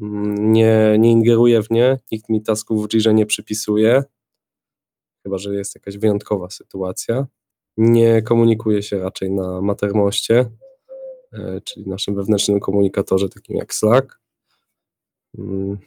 Mm, 0.01 0.53
nie, 0.53 0.95
nie 0.99 1.11
ingeruję 1.11 1.63
w 1.63 1.71
nie, 1.71 1.99
nikt 2.11 2.29
mi 2.29 2.41
tasków 2.41 2.87
w 2.87 3.13
nie 3.13 3.25
przypisuje, 3.25 4.03
chyba 5.23 5.37
że 5.37 5.55
jest 5.55 5.75
jakaś 5.75 5.97
wyjątkowa 5.97 6.49
sytuacja 6.49 7.27
nie 7.77 8.21
komunikuje 8.21 8.83
się 8.83 8.99
raczej 8.99 9.31
na 9.31 9.61
Mattermoście, 9.61 10.51
e, 11.33 11.61
czyli 11.61 11.89
naszym 11.89 12.15
wewnętrznym 12.15 12.59
komunikatorze, 12.59 13.29
takim 13.29 13.57
jak 13.57 13.73
Slack. 13.73 14.19
Mm, 15.37 15.77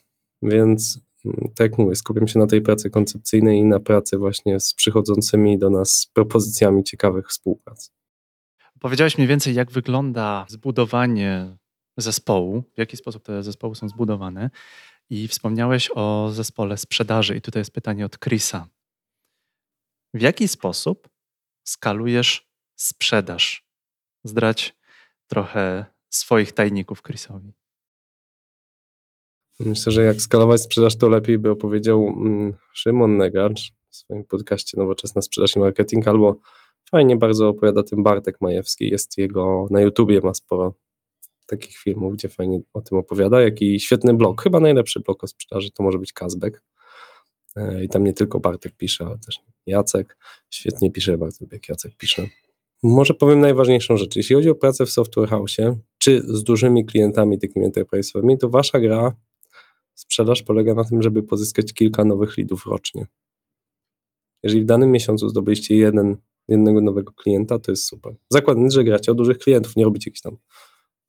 więc, 0.43 1.01
mm, 1.25 1.37
tak 1.57 1.71
jak 1.71 1.79
mówię, 1.79 1.97
skupiam 1.97 2.29
się 2.29 2.39
na 2.39 2.47
tej 2.47 2.63
pracy 2.63 2.91
koncepcyjnej 2.91 3.59
i 3.59 3.65
na 3.65 3.81
pracy 3.81 4.19
właśnie 4.19 4.61
z 4.61 4.75
przychodzącymi 4.75 5.59
do 5.59 5.71
nas 5.71 6.11
propozycjami 6.15 6.85
ciekawych 6.85 7.29
współprac. 7.29 7.91
Powiedziałeś 8.81 9.19
mniej 9.19 9.29
więcej, 9.29 9.55
jak 9.55 9.71
wygląda 9.71 10.47
zbudowanie 10.49 11.57
zespołu, 11.97 12.63
w 12.75 12.79
jaki 12.79 12.97
sposób 12.97 13.23
te 13.23 13.43
zespoły 13.43 13.75
są 13.75 13.89
zbudowane. 13.89 14.51
I 15.11 15.29
wspomniałeś 15.29 15.91
o 15.95 16.29
zespole 16.33 16.77
sprzedaży, 16.77 17.37
i 17.37 17.41
tutaj 17.41 17.61
jest 17.61 17.71
pytanie 17.71 18.07
od 18.07 18.19
Chrisa. 18.19 18.69
W 20.15 20.21
jaki 20.21 20.49
sposób 20.49 21.09
skalujesz 21.69 22.49
sprzedaż. 22.77 23.65
Zdrać 24.25 24.77
trochę 25.27 25.85
swoich 26.09 26.53
tajników 26.53 27.03
Chrisowi. 27.03 27.53
Myślę, 29.61 29.93
że 29.93 30.05
jak 30.05 30.21
skalować 30.21 30.63
sprzedaż, 30.63 30.97
to 30.97 31.09
lepiej 31.09 31.39
by 31.39 31.51
opowiedział 31.51 32.09
mm, 32.09 32.55
Szymon 32.73 33.17
Negacz 33.17 33.73
w 33.91 33.97
swoim 33.97 34.25
podcaście 34.25 34.79
Nowoczesna 34.79 35.23
Sprzedaż 35.23 35.57
i 35.57 35.59
Marketing, 35.59 36.09
albo 36.09 36.37
fajnie 36.91 37.17
bardzo 37.17 37.49
opowiada 37.49 37.83
tym 37.83 38.03
Bartek 38.03 38.41
Majewski. 38.41 38.89
Jest 38.91 39.19
jego, 39.19 39.67
na 39.71 39.81
YouTubie 39.81 40.21
ma 40.21 40.35
sporo 40.35 40.75
takich 41.47 41.77
filmów, 41.77 42.15
gdzie 42.15 42.29
fajnie 42.29 42.61
o 42.73 42.81
tym 42.81 42.99
opowiada, 42.99 43.41
jak 43.41 43.63
i 43.63 43.81
świetny 43.81 44.15
blog, 44.15 44.43
chyba 44.43 44.61
najlepszy 44.61 45.01
blog 45.01 45.25
o 45.25 45.27
sprzedaży, 45.27 45.71
to 45.71 45.83
może 45.83 45.99
być 45.99 46.13
Kazbek. 46.13 46.63
E, 47.59 47.85
I 47.85 47.89
tam 47.89 48.05
nie 48.05 48.13
tylko 48.13 48.41
Bartek 48.41 48.73
pisze, 48.77 49.07
ale 49.07 49.19
też 49.19 49.41
Jacek. 49.67 50.17
Świetnie 50.51 50.93
pisze, 50.93 51.19
bardzo 51.19 51.45
lubię 51.45 51.57
jak 51.57 51.69
Jacek 51.69 51.97
pisze. 51.97 52.27
Może 52.83 53.15
powiem 53.15 53.41
najważniejszą 53.41 53.97
rzecz. 53.97 54.17
Jeśli 54.17 54.37
chodzi 54.37 54.51
o 54.51 54.55
pracę 54.55 54.87
w 54.87 54.91
software 54.91 55.29
house, 55.29 55.57
czy 55.99 56.23
z 56.25 56.43
dużymi 56.43 56.85
klientami, 56.85 57.39
takimi 57.39 57.67
enterprise'owymi, 57.67 58.37
to 58.37 58.49
wasza 58.49 58.81
gra, 58.81 59.17
sprzedaż 59.95 60.43
polega 60.43 60.75
na 60.75 60.85
tym, 60.85 61.03
żeby 61.03 61.23
pozyskać 61.23 61.73
kilka 61.73 62.05
nowych 62.05 62.39
leadów 62.39 62.67
rocznie. 62.67 63.07
Jeżeli 64.43 64.63
w 64.63 64.67
danym 64.67 64.91
miesiącu 64.91 65.29
zdobyliście 65.29 65.77
jeden, 65.77 66.17
jednego 66.49 66.81
nowego 66.81 67.13
klienta, 67.13 67.59
to 67.59 67.73
jest 67.73 67.85
super. 67.85 68.15
Zakładając, 68.31 68.75
że 68.75 68.85
gracie 68.85 69.13
o 69.13 69.15
dużych 69.15 69.39
klientów, 69.39 69.77
nie 69.77 69.85
robicie 69.85 70.11
jakichś 70.11 70.23
tam 70.23 70.37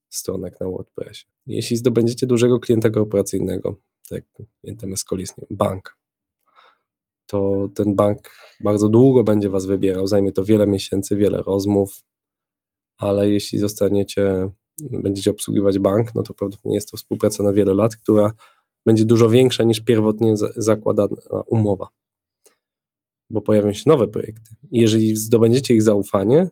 stronek 0.09 0.59
na 0.59 0.67
WordPressie. 0.67 1.25
Jeśli 1.47 1.77
zdobędziecie 1.77 2.27
dużego 2.27 2.59
klienta 2.59 2.89
korporacyjnego, 2.89 3.75
tak 4.09 4.23
jak 4.39 4.47
klientem 4.61 4.89
jest 4.89 5.03
Colis, 5.03 5.33
bank, 5.49 5.97
to 7.29 7.69
ten 7.75 7.95
bank 7.95 8.31
bardzo 8.59 8.89
długo 8.89 9.23
będzie 9.23 9.49
Was 9.49 9.65
wybierał. 9.65 10.07
Zajmie 10.07 10.31
to 10.31 10.45
wiele 10.45 10.67
miesięcy, 10.67 11.15
wiele 11.15 11.41
rozmów, 11.41 12.03
ale 12.97 13.29
jeśli 13.29 13.59
zostaniecie, 13.59 14.49
będziecie 14.79 15.31
obsługiwać 15.31 15.79
bank, 15.79 16.15
no 16.15 16.23
to 16.23 16.33
prawdopodobnie 16.33 16.75
jest 16.75 16.91
to 16.91 16.97
współpraca 16.97 17.43
na 17.43 17.53
wiele 17.53 17.73
lat, 17.73 17.95
która 17.95 18.31
będzie 18.85 19.05
dużo 19.05 19.29
większa 19.29 19.63
niż 19.63 19.79
pierwotnie 19.79 20.33
zakładana 20.55 21.15
umowa, 21.47 21.87
bo 23.29 23.41
pojawią 23.41 23.73
się 23.73 23.83
nowe 23.85 24.07
projekty. 24.07 24.51
I 24.71 24.81
jeżeli 24.81 25.15
zdobędziecie 25.15 25.73
ich 25.73 25.83
zaufanie, 25.83 26.49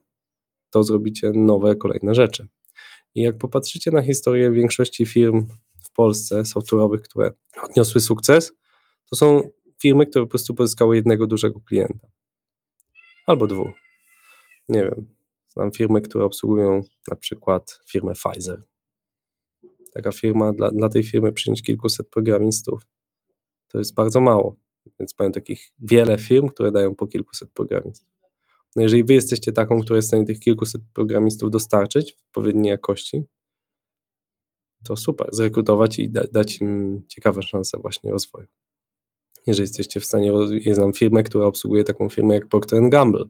to 0.70 0.84
zrobicie 0.84 1.32
nowe, 1.32 1.76
kolejne 1.76 2.16
rzeczy. 2.16 2.48
I 3.16 3.22
jak 3.22 3.38
popatrzycie 3.38 3.92
na 3.92 4.02
historię 4.02 4.52
większości 4.52 5.06
firm 5.06 5.48
w 5.84 5.92
Polsce 5.92 6.42
software'owych, 6.42 7.02
które 7.02 7.32
odniosły 7.64 8.02
sukces, 8.02 8.54
to 9.10 9.16
są 9.16 9.50
firmy, 9.82 10.06
które 10.06 10.26
po 10.26 10.30
prostu 10.30 10.54
pozyskały 10.54 10.96
jednego 10.96 11.28
dużego 11.28 11.60
klienta. 11.60 12.08
Albo 13.28 13.48
dwóch. 13.48 13.70
Nie 14.70 14.84
wiem. 14.84 15.08
Znam 15.48 15.72
firmy, 15.72 16.02
które 16.02 16.26
obsługują 16.26 16.82
na 17.08 17.16
przykład 17.16 17.80
firmę 17.90 18.14
Pfizer. 18.14 18.64
Taka 19.94 20.12
firma, 20.12 20.54
dla, 20.54 20.72
dla 20.72 20.90
tej 20.90 21.04
firmy 21.04 21.32
przyjąć 21.32 21.64
kilkuset 21.64 22.10
programistów 22.10 22.82
to 23.68 23.78
jest 23.78 23.94
bardzo 23.94 24.22
mało. 24.22 24.56
Więc 25.00 25.20
mają 25.20 25.32
takich 25.32 25.72
wiele 25.80 26.18
firm, 26.18 26.48
które 26.48 26.72
dają 26.72 26.96
po 26.96 27.08
kilkuset 27.08 27.52
programistów. 27.52 28.10
No 28.76 28.82
jeżeli 28.82 29.04
wy 29.04 29.14
jesteście 29.14 29.52
taką, 29.52 29.82
która 29.82 29.96
jest 29.96 30.08
w 30.08 30.10
stanie 30.10 30.26
tych 30.26 30.40
kilkuset 30.40 30.82
programistów 30.94 31.52
dostarczyć 31.52 32.14
w 32.14 32.28
odpowiedniej 32.28 32.72
jakości, 32.72 33.24
to 34.84 34.96
super, 34.96 35.28
zrekrutować 35.32 36.00
i 36.00 36.10
da, 36.10 36.24
dać 36.32 36.62
im 36.62 37.02
ciekawe 37.08 37.44
szanse 37.44 37.78
właśnie 37.78 38.12
rozwoju 38.12 38.48
jeżeli 39.48 39.64
jesteście 39.64 40.00
w 40.00 40.06
stanie, 40.06 40.32
ja 40.62 40.76
znam 40.76 40.94
firmę, 40.94 41.24
która 41.24 41.46
obsługuje 41.46 41.84
taką 41.84 42.10
firmę 42.10 42.36
jak 42.36 42.48
Procter 42.48 42.90
Gamble. 42.90 43.26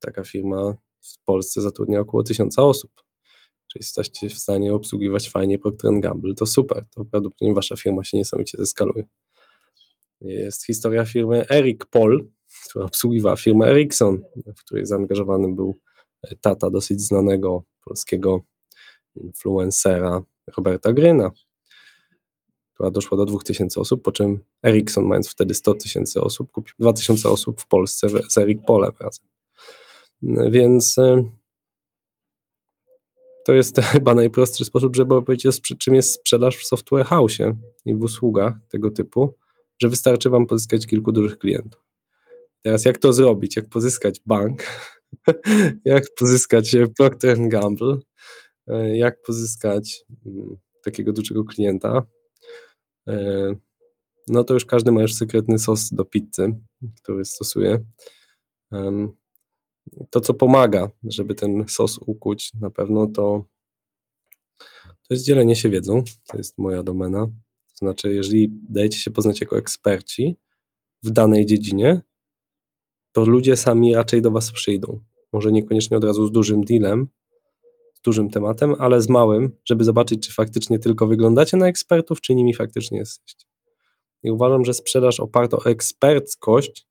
Taka 0.00 0.24
firma 0.24 0.76
w 1.00 1.24
Polsce 1.24 1.60
zatrudnia 1.60 2.00
około 2.00 2.22
tysiąca 2.22 2.62
osób. 2.62 2.90
Czyli 3.72 3.82
jesteście 3.82 4.28
w 4.28 4.38
stanie 4.38 4.74
obsługiwać 4.74 5.30
fajnie 5.30 5.58
Procter 5.58 6.00
Gamble, 6.00 6.34
to 6.34 6.46
super, 6.46 6.84
to 6.90 7.04
prawdopodobnie 7.04 7.54
wasza 7.54 7.76
firma 7.76 8.04
się 8.04 8.16
niesamowicie 8.16 8.58
zeskaluje. 8.58 9.04
Jest 10.20 10.66
historia 10.66 11.04
firmy 11.04 11.48
Eric 11.48 11.86
Paul, 11.86 12.28
która 12.68 12.84
obsługiwała 12.84 13.36
firmę 13.36 13.66
Ericsson, 13.66 14.22
w 14.56 14.64
której 14.64 14.86
zaangażowany 14.86 15.54
był 15.54 15.78
tata 16.40 16.70
dosyć 16.70 17.00
znanego 17.00 17.62
polskiego 17.84 18.40
influencera 19.14 20.22
Roberta 20.56 20.92
Gryna, 20.92 21.30
która 22.74 22.90
doszła 22.90 23.18
do 23.18 23.24
2000 23.24 23.80
osób, 23.80 24.02
po 24.02 24.12
czym 24.12 24.40
Ericsson, 24.62 25.04
mając 25.04 25.30
wtedy 25.30 25.54
100 25.54 25.74
tysięcy 25.74 26.20
osób, 26.20 26.52
kupił 26.52 26.74
2000 26.78 27.28
osób 27.28 27.60
w 27.60 27.66
Polsce 27.66 28.08
z 28.28 28.38
Eric 28.38 28.64
Polem 28.66 28.92
razem. 29.00 29.26
Więc 30.50 30.98
e, 30.98 31.24
to 33.44 33.52
jest 33.52 33.80
chyba 33.92 34.14
najprostszy 34.14 34.64
sposób, 34.64 34.96
żeby 34.96 35.14
opowiedzieć, 35.14 35.60
czym 35.78 35.94
jest 35.94 36.12
sprzedaż 36.12 36.56
w 36.56 36.66
software 36.66 37.06
house 37.06 37.38
i 37.84 37.94
w 37.94 38.02
usługach 38.02 38.54
tego 38.68 38.90
typu, 38.90 39.34
że 39.78 39.88
wystarczy 39.88 40.30
Wam 40.30 40.46
pozyskać 40.46 40.86
kilku 40.86 41.12
dużych 41.12 41.38
klientów. 41.38 41.82
Teraz 42.62 42.84
jak 42.84 42.98
to 42.98 43.12
zrobić? 43.12 43.56
Jak 43.56 43.68
pozyskać 43.68 44.20
bank? 44.26 44.62
jak 45.84 46.04
pozyskać 46.16 46.76
Procter 46.96 47.48
Gamble? 47.48 47.96
E, 48.66 48.96
jak 48.96 49.22
pozyskać 49.22 50.04
mm, 50.26 50.56
takiego 50.84 51.12
dużego 51.12 51.44
klienta? 51.44 52.02
E, 53.08 53.54
no 54.28 54.44
to 54.44 54.54
już 54.54 54.64
każdy 54.64 54.92
ma 54.92 55.02
już 55.02 55.14
sekretny 55.14 55.58
sos 55.58 55.90
do 55.94 56.04
pizzy, 56.04 56.54
który 57.02 57.24
stosuje. 57.24 57.84
To, 60.10 60.20
co 60.20 60.34
pomaga, 60.34 60.90
żeby 61.04 61.34
ten 61.34 61.64
sos 61.68 61.98
ukuć, 61.98 62.54
na 62.54 62.70
pewno 62.70 63.06
to, 63.06 63.44
to 64.78 65.14
jest 65.14 65.24
dzielenie 65.24 65.56
się 65.56 65.70
wiedzą. 65.70 66.04
To 66.26 66.38
jest 66.38 66.58
moja 66.58 66.82
domena. 66.82 67.26
To 67.26 67.76
znaczy, 67.76 68.14
jeżeli 68.14 68.48
dajecie 68.68 68.98
się 68.98 69.10
poznać 69.10 69.40
jako 69.40 69.58
eksperci 69.58 70.36
w 71.02 71.10
danej 71.10 71.46
dziedzinie, 71.46 72.00
to 73.12 73.24
ludzie 73.24 73.56
sami 73.56 73.94
raczej 73.94 74.22
do 74.22 74.30
Was 74.30 74.52
przyjdą. 74.52 75.00
Może 75.32 75.52
niekoniecznie 75.52 75.96
od 75.96 76.04
razu 76.04 76.26
z 76.26 76.32
dużym 76.32 76.64
dealem, 76.64 77.08
dużym 78.02 78.30
tematem, 78.30 78.74
ale 78.78 79.02
z 79.02 79.08
małym, 79.08 79.50
żeby 79.64 79.84
zobaczyć, 79.84 80.26
czy 80.26 80.32
faktycznie 80.32 80.78
tylko 80.78 81.06
wyglądacie 81.06 81.56
na 81.56 81.68
ekspertów, 81.68 82.20
czy 82.20 82.34
nimi 82.34 82.54
faktycznie 82.54 82.98
jesteście. 82.98 83.46
I 84.22 84.30
uważam, 84.30 84.64
że 84.64 84.74
sprzedaż 84.74 85.20
oparta 85.20 85.56
o 85.56 85.64
eksperckość 85.64 86.86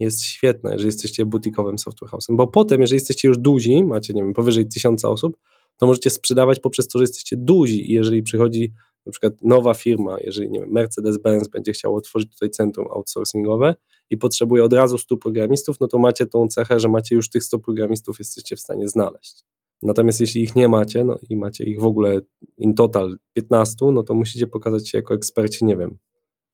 jest 0.00 0.24
świetna, 0.24 0.72
jeżeli 0.72 0.86
jesteście 0.86 1.26
butikowym 1.26 1.78
software 1.78 2.10
house'em, 2.10 2.36
bo 2.36 2.46
potem, 2.46 2.80
jeżeli 2.80 2.96
jesteście 2.96 3.28
już 3.28 3.38
duzi, 3.38 3.84
macie, 3.84 4.14
nie 4.14 4.22
wiem, 4.22 4.34
powyżej 4.34 4.68
tysiąca 4.68 5.08
osób, 5.08 5.36
to 5.76 5.86
możecie 5.86 6.10
sprzedawać 6.10 6.60
poprzez 6.60 6.88
to, 6.88 6.98
że 6.98 7.02
jesteście 7.02 7.36
duzi 7.36 7.90
i 7.90 7.94
jeżeli 7.94 8.22
przychodzi 8.22 8.72
na 9.06 9.12
przykład 9.12 9.32
nowa 9.42 9.74
firma, 9.74 10.16
jeżeli 10.20 10.50
nie 10.50 10.60
wiem, 10.60 10.72
Mercedes-Benz 10.72 11.48
będzie 11.48 11.72
chciał 11.72 11.96
otworzyć 11.96 12.32
tutaj 12.32 12.50
centrum 12.50 12.86
outsourcingowe 12.90 13.74
i 14.10 14.16
potrzebuje 14.16 14.64
od 14.64 14.72
razu 14.72 14.98
100 14.98 15.16
programistów, 15.16 15.80
no 15.80 15.88
to 15.88 15.98
macie 15.98 16.26
tą 16.26 16.48
cechę, 16.48 16.80
że 16.80 16.88
macie 16.88 17.14
już 17.14 17.30
tych 17.30 17.44
100 17.44 17.58
programistów, 17.58 18.18
jesteście 18.18 18.56
w 18.56 18.60
stanie 18.60 18.88
znaleźć. 18.88 19.44
Natomiast 19.82 20.20
jeśli 20.20 20.42
ich 20.42 20.56
nie 20.56 20.68
macie, 20.68 21.04
no 21.04 21.18
i 21.30 21.36
macie 21.36 21.64
ich 21.64 21.80
w 21.80 21.84
ogóle 21.84 22.20
in 22.56 22.74
total 22.74 23.16
15, 23.32 23.76
no 23.92 24.02
to 24.02 24.14
musicie 24.14 24.46
pokazać 24.46 24.88
się 24.88 24.98
jako 24.98 25.14
eksperci, 25.14 25.64
nie 25.64 25.76
wiem, 25.76 25.98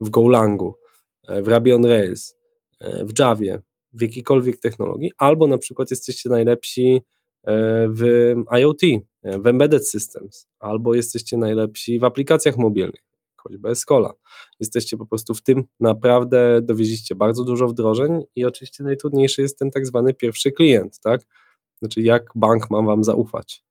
w 0.01 0.11
Golangu, 0.11 0.75
e, 1.29 1.43
w 1.43 1.49
Ruby 1.49 1.75
on 1.75 1.85
Rails, 1.85 2.37
e, 2.81 3.05
w 3.05 3.19
Javie, 3.19 3.63
w 3.93 4.03
jakiejkolwiek 4.03 4.61
technologii, 4.61 5.13
albo 5.19 5.47
na 5.47 5.59
przykład 5.59 5.91
jesteście 5.91 6.31
najlepsi 6.31 7.03
e, 7.47 7.89
w 7.89 8.35
IoT, 8.59 8.81
w 9.23 9.47
embedded 9.47 9.89
systems, 9.89 10.47
albo 10.59 10.95
jesteście 10.95 11.37
najlepsi 11.37 11.99
w 11.99 12.05
aplikacjach 12.05 12.57
mobilnych, 12.57 13.05
choćby 13.37 13.69
Escola. 13.69 14.13
Jesteście 14.61 14.97
po 14.97 15.07
prostu 15.07 15.35
w 15.35 15.43
tym 15.43 15.65
naprawdę, 15.81 16.61
dowieziście 16.63 17.15
bardzo 17.15 17.45
dużo 17.45 17.69
wdrożeń 17.69 18.23
i 18.37 18.45
oczywiście 18.45 18.85
najtrudniejszy 18.85 19.43
jest 19.43 19.59
ten 19.59 19.71
tak 19.71 19.87
zwany 19.87 20.15
pierwszy 20.15 20.53
klient, 20.53 21.01
tak? 21.01 21.21
Znaczy 21.79 22.03
jak 22.03 22.31
bank 22.35 22.71
ma 22.71 22.83
wam 22.83 23.05
zaufać. 23.05 23.65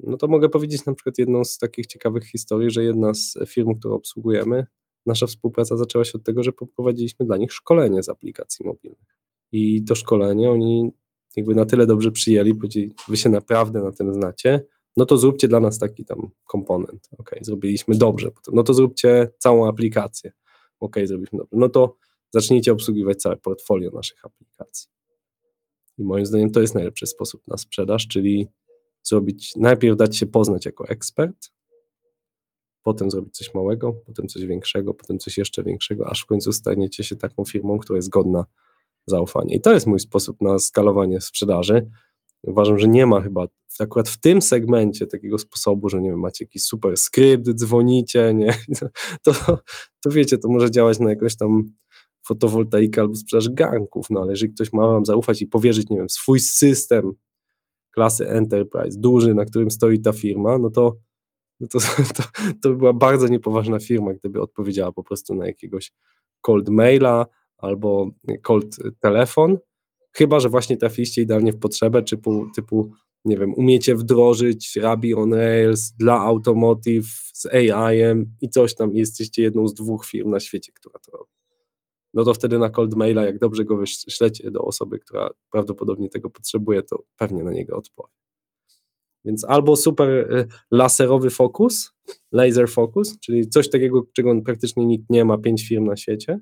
No 0.00 0.16
to 0.16 0.28
mogę 0.28 0.48
powiedzieć 0.48 0.84
na 0.84 0.94
przykład 0.94 1.18
jedną 1.18 1.44
z 1.44 1.58
takich 1.58 1.86
ciekawych 1.86 2.24
historii, 2.24 2.70
że 2.70 2.84
jedna 2.84 3.14
z 3.14 3.38
firm, 3.46 3.74
którą 3.74 3.94
obsługujemy, 3.94 4.66
nasza 5.06 5.26
współpraca 5.26 5.76
zaczęła 5.76 6.04
się 6.04 6.12
od 6.14 6.24
tego, 6.24 6.42
że 6.42 6.52
poprowadziliśmy 6.52 7.26
dla 7.26 7.36
nich 7.36 7.52
szkolenie 7.52 8.02
z 8.02 8.08
aplikacji 8.08 8.66
mobilnych. 8.66 9.16
I 9.52 9.84
to 9.84 9.94
szkolenie 9.94 10.50
oni 10.50 10.92
jakby 11.36 11.54
na 11.54 11.66
tyle 11.66 11.86
dobrze 11.86 12.10
przyjęli, 12.10 12.54
powiedzieli, 12.54 12.94
wy 13.08 13.16
się 13.16 13.28
naprawdę 13.28 13.82
na 13.82 13.92
tym 13.92 14.14
znacie, 14.14 14.64
no 14.96 15.06
to 15.06 15.16
zróbcie 15.16 15.48
dla 15.48 15.60
nas 15.60 15.78
taki 15.78 16.04
tam 16.04 16.30
komponent. 16.46 17.08
Ok, 17.18 17.30
zrobiliśmy 17.40 17.94
dobrze, 17.94 18.30
no 18.52 18.62
to 18.62 18.74
zróbcie 18.74 19.30
całą 19.38 19.68
aplikację. 19.68 20.32
Ok, 20.80 20.96
zrobiliśmy 21.04 21.38
dobrze. 21.38 21.56
No 21.56 21.68
to 21.68 21.96
zacznijcie 22.30 22.72
obsługiwać 22.72 23.18
całe 23.18 23.36
portfolio 23.36 23.90
naszych 23.90 24.24
aplikacji. 24.24 24.97
I 25.98 26.04
moim 26.04 26.26
zdaniem 26.26 26.50
to 26.50 26.60
jest 26.60 26.74
najlepszy 26.74 27.06
sposób 27.06 27.42
na 27.48 27.56
sprzedaż, 27.56 28.08
czyli 28.08 28.48
zrobić, 29.02 29.52
najpierw 29.56 29.96
dać 29.96 30.16
się 30.16 30.26
poznać 30.26 30.66
jako 30.66 30.88
ekspert, 30.88 31.50
potem 32.82 33.10
zrobić 33.10 33.36
coś 33.36 33.54
małego, 33.54 33.92
potem 33.92 34.28
coś 34.28 34.46
większego, 34.46 34.94
potem 34.94 35.18
coś 35.18 35.38
jeszcze 35.38 35.62
większego, 35.62 36.10
aż 36.10 36.22
w 36.22 36.26
końcu 36.26 36.52
staniecie 36.52 37.04
się 37.04 37.16
taką 37.16 37.44
firmą, 37.44 37.78
która 37.78 37.96
jest 37.96 38.08
godna 38.08 38.44
zaufania. 39.06 39.56
I 39.56 39.60
to 39.60 39.72
jest 39.72 39.86
mój 39.86 40.00
sposób 40.00 40.40
na 40.40 40.58
skalowanie 40.58 41.20
sprzedaży. 41.20 41.90
Uważam, 42.42 42.78
że 42.78 42.88
nie 42.88 43.06
ma 43.06 43.20
chyba 43.20 43.46
akurat 43.80 44.08
w 44.08 44.20
tym 44.20 44.42
segmencie 44.42 45.06
takiego 45.06 45.38
sposobu, 45.38 45.88
że 45.88 46.00
nie 46.00 46.10
wiem, 46.10 46.20
macie 46.20 46.44
jakiś 46.44 46.62
super 46.62 46.96
skrypt, 46.96 47.48
dzwonicie, 47.48 48.34
nie? 48.34 48.54
To, 49.22 49.32
to 50.00 50.10
wiecie, 50.10 50.38
to 50.38 50.48
może 50.48 50.70
działać 50.70 50.98
na 50.98 51.10
jakąś 51.10 51.36
tam 51.36 51.72
fotowoltaikę 52.28 53.00
albo 53.00 53.14
sprzedaż 53.14 53.48
garnków, 53.48 54.10
no 54.10 54.20
ale 54.20 54.30
jeżeli 54.30 54.52
ktoś 54.52 54.72
ma 54.72 54.86
wam 54.86 55.04
zaufać 55.04 55.42
i 55.42 55.46
powierzyć, 55.46 55.88
nie 55.88 55.96
wiem, 55.96 56.10
swój 56.10 56.40
system 56.40 57.12
klasy 57.90 58.28
Enterprise, 58.28 58.98
duży, 58.98 59.34
na 59.34 59.44
którym 59.44 59.70
stoi 59.70 60.00
ta 60.00 60.12
firma, 60.12 60.58
no 60.58 60.70
to 60.70 60.96
no 61.60 61.68
to, 61.68 61.78
to, 62.16 62.22
to 62.62 62.68
by 62.68 62.76
była 62.76 62.92
bardzo 62.92 63.28
niepoważna 63.28 63.78
firma, 63.78 64.14
gdyby 64.14 64.40
odpowiedziała 64.40 64.92
po 64.92 65.04
prostu 65.04 65.34
na 65.34 65.46
jakiegoś 65.46 65.92
cold 66.40 66.68
maila 66.68 67.26
albo 67.56 68.10
cold 68.42 68.76
telefon, 69.00 69.58
chyba, 70.12 70.40
że 70.40 70.48
właśnie 70.48 70.76
trafiliście 70.76 71.22
idealnie 71.22 71.52
w 71.52 71.58
potrzebę, 71.58 72.02
typu, 72.02 72.46
typu 72.54 72.92
nie 73.24 73.36
wiem, 73.36 73.54
umiecie 73.54 73.94
wdrożyć 73.94 74.76
Ruby 74.76 75.16
on 75.16 75.34
Rails 75.34 75.92
dla 75.92 76.20
Automotive 76.20 77.06
z 77.32 77.46
AI-em 77.46 78.26
i 78.40 78.48
coś 78.48 78.74
tam, 78.74 78.94
jesteście 78.94 79.42
jedną 79.42 79.68
z 79.68 79.74
dwóch 79.74 80.06
firm 80.06 80.30
na 80.30 80.40
świecie, 80.40 80.72
która 80.72 80.98
to 80.98 81.12
robi. 81.12 81.37
No 82.14 82.24
to 82.24 82.34
wtedy 82.34 82.58
na 82.58 82.70
cold 82.70 82.94
maila, 82.94 83.24
jak 83.24 83.38
dobrze 83.38 83.64
go 83.64 83.76
wyślecie 83.76 84.50
do 84.50 84.60
osoby, 84.60 84.98
która 84.98 85.30
prawdopodobnie 85.52 86.08
tego 86.08 86.30
potrzebuje, 86.30 86.82
to 86.82 87.02
pewnie 87.16 87.44
na 87.44 87.52
niego 87.52 87.76
odpowie. 87.76 88.12
Więc 89.24 89.44
albo 89.44 89.76
super 89.76 90.08
y, 90.08 90.46
laserowy 90.70 91.30
fokus, 91.30 91.92
laser 92.32 92.68
focus, 92.68 93.18
czyli 93.20 93.48
coś 93.48 93.70
takiego, 93.70 94.02
czego 94.12 94.42
praktycznie 94.42 94.86
nikt 94.86 95.10
nie 95.10 95.24
ma, 95.24 95.38
pięć 95.38 95.68
firm 95.68 95.84
na 95.84 95.96
świecie, 95.96 96.40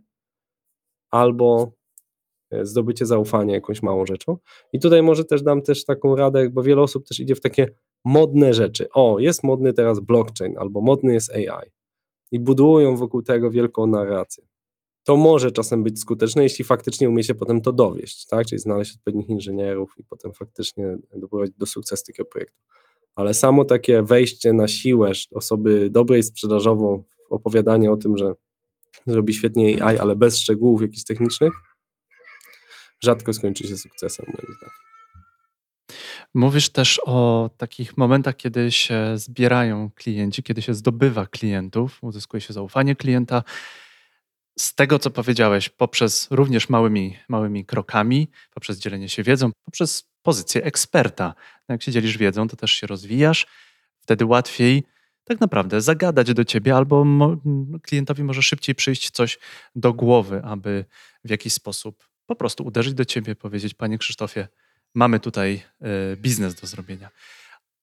albo 1.10 1.72
e, 2.50 2.66
zdobycie 2.66 3.06
zaufania 3.06 3.54
jakąś 3.54 3.82
małą 3.82 4.06
rzeczą. 4.06 4.38
I 4.72 4.80
tutaj 4.80 5.02
może 5.02 5.24
też 5.24 5.42
dam 5.42 5.62
też 5.62 5.84
taką 5.84 6.16
radę, 6.16 6.50
bo 6.50 6.62
wiele 6.62 6.82
osób 6.82 7.06
też 7.06 7.20
idzie 7.20 7.34
w 7.34 7.40
takie 7.40 7.68
modne 8.04 8.54
rzeczy. 8.54 8.88
O, 8.94 9.18
jest 9.18 9.44
modny 9.44 9.72
teraz 9.72 10.00
blockchain, 10.00 10.58
albo 10.58 10.80
modny 10.80 11.14
jest 11.14 11.30
AI. 11.34 11.70
I 12.32 12.40
budują 12.40 12.96
wokół 12.96 13.22
tego 13.22 13.50
wielką 13.50 13.86
narrację. 13.86 14.44
To 15.06 15.16
może 15.16 15.52
czasem 15.52 15.82
być 15.82 16.00
skuteczne, 16.00 16.42
jeśli 16.42 16.64
faktycznie 16.64 17.08
umie 17.08 17.24
się 17.24 17.34
potem 17.34 17.60
to 17.60 17.72
dowieść, 17.72 18.26
tak? 18.26 18.46
Czyli 18.46 18.58
znaleźć 18.58 18.94
odpowiednich 18.94 19.28
inżynierów 19.28 19.94
i 19.98 20.04
potem 20.04 20.32
faktycznie 20.32 20.96
doprowadzić 21.16 21.56
do 21.56 21.66
sukcesu 21.66 22.04
takiego 22.06 22.28
projektu. 22.28 22.62
Ale 23.14 23.34
samo 23.34 23.64
takie 23.64 24.02
wejście 24.02 24.52
na 24.52 24.68
siłę 24.68 25.12
osoby 25.30 25.90
dobrej 25.90 26.22
sprzedażowo, 26.22 27.04
opowiadanie 27.30 27.90
o 27.90 27.96
tym, 27.96 28.16
że 28.16 28.34
zrobi 29.06 29.34
świetnie 29.34 29.84
AI, 29.84 29.98
ale 29.98 30.16
bez 30.16 30.38
szczegółów 30.38 30.82
jakichś 30.82 31.04
technicznych, 31.04 31.52
rzadko 33.02 33.32
skończy 33.32 33.68
się 33.68 33.76
sukcesem, 33.76 34.26
moim 34.26 34.56
zdaniem. 34.56 34.74
Mówisz 36.34 36.70
też 36.70 37.00
o 37.04 37.50
takich 37.56 37.96
momentach, 37.96 38.36
kiedy 38.36 38.72
się 38.72 39.12
zbierają 39.14 39.90
klienci, 39.94 40.42
kiedy 40.42 40.62
się 40.62 40.74
zdobywa 40.74 41.26
klientów, 41.26 41.98
uzyskuje 42.02 42.40
się 42.40 42.52
zaufanie 42.52 42.96
klienta. 42.96 43.42
Z 44.58 44.74
tego, 44.74 44.98
co 44.98 45.10
powiedziałeś, 45.10 45.68
poprzez 45.68 46.28
również 46.30 46.68
małymi, 46.68 47.18
małymi 47.28 47.64
krokami, 47.64 48.28
poprzez 48.54 48.78
dzielenie 48.78 49.08
się 49.08 49.22
wiedzą, 49.22 49.50
poprzez 49.64 50.08
pozycję 50.22 50.64
eksperta. 50.64 51.34
No 51.68 51.72
jak 51.72 51.82
się 51.82 51.92
dzielisz 51.92 52.18
wiedzą, 52.18 52.48
to 52.48 52.56
też 52.56 52.72
się 52.72 52.86
rozwijasz, 52.86 53.46
wtedy 53.98 54.24
łatwiej 54.24 54.84
tak 55.24 55.40
naprawdę 55.40 55.80
zagadać 55.80 56.34
do 56.34 56.44
ciebie, 56.44 56.76
albo 56.76 57.04
mo 57.04 57.36
klientowi 57.82 58.24
może 58.24 58.42
szybciej 58.42 58.74
przyjść 58.74 59.10
coś 59.10 59.38
do 59.74 59.92
głowy, 59.92 60.40
aby 60.44 60.84
w 61.24 61.30
jakiś 61.30 61.52
sposób 61.52 62.08
po 62.26 62.36
prostu 62.36 62.64
uderzyć 62.64 62.94
do 62.94 63.04
ciebie, 63.04 63.34
powiedzieć: 63.34 63.74
Panie 63.74 63.98
Krzysztofie, 63.98 64.48
mamy 64.94 65.20
tutaj 65.20 65.62
y, 66.12 66.16
biznes 66.16 66.54
do 66.54 66.66
zrobienia. 66.66 67.10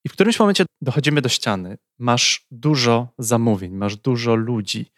I 0.06 0.10
w 0.10 0.12
którymś 0.12 0.40
momencie 0.40 0.66
dochodzimy 0.82 1.22
do 1.22 1.30
ściany. 1.30 1.78
Masz 2.00 2.46
dużo 2.52 3.08
zamówień, 3.18 3.74
masz 3.74 3.96
dużo 3.96 4.36
ludzi. 4.36 4.92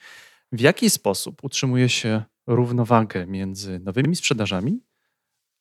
W 0.56 0.60
jaki 0.60 0.90
sposób 0.90 1.44
utrzymuje 1.44 1.90
się 1.90 2.24
równowagę 2.48 3.28
między 3.28 3.80
nowymi 3.80 4.16
sprzedażami 4.16 4.84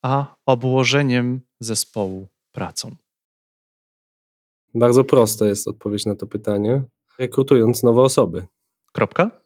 a 0.01 0.35
obłożeniem 0.45 1.41
zespołu 1.59 2.27
pracą? 2.51 2.95
Bardzo 4.75 5.03
prosta 5.03 5.45
jest 5.45 5.67
odpowiedź 5.67 6.05
na 6.05 6.15
to 6.15 6.27
pytanie. 6.27 6.83
Rekrutując 7.19 7.83
nowe 7.83 8.01
osoby. 8.01 8.47
Kropka? 8.91 9.41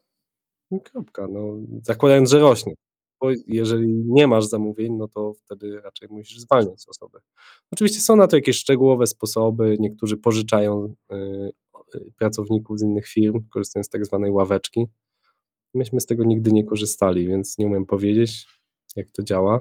Kropka. 0.84 1.28
No, 1.30 1.56
zakładając, 1.82 2.30
że 2.30 2.38
rośnie. 2.38 2.74
Bo 3.20 3.30
jeżeli 3.46 4.04
nie 4.06 4.26
masz 4.26 4.44
zamówień, 4.44 4.92
no 4.92 5.08
to 5.08 5.34
wtedy 5.34 5.80
raczej 5.80 6.08
musisz 6.10 6.40
zwalniać 6.40 6.88
osoby. 6.88 7.18
Oczywiście 7.72 8.00
są 8.00 8.16
na 8.16 8.26
to 8.26 8.36
jakieś 8.36 8.56
szczegółowe 8.56 9.06
sposoby. 9.06 9.76
Niektórzy 9.80 10.16
pożyczają 10.16 10.94
y, 11.12 11.16
y, 11.94 12.12
pracowników 12.18 12.78
z 12.78 12.82
innych 12.82 13.08
firm, 13.08 13.48
korzystają 13.48 13.84
z 13.84 13.88
tak 13.88 14.06
zwanej 14.06 14.30
ławeczki. 14.30 14.86
Myśmy 15.74 16.00
z 16.00 16.06
tego 16.06 16.24
nigdy 16.24 16.52
nie 16.52 16.64
korzystali, 16.64 17.28
więc 17.28 17.58
nie 17.58 17.66
umiem 17.66 17.86
powiedzieć, 17.86 18.46
jak 18.96 19.10
to 19.10 19.22
działa. 19.22 19.60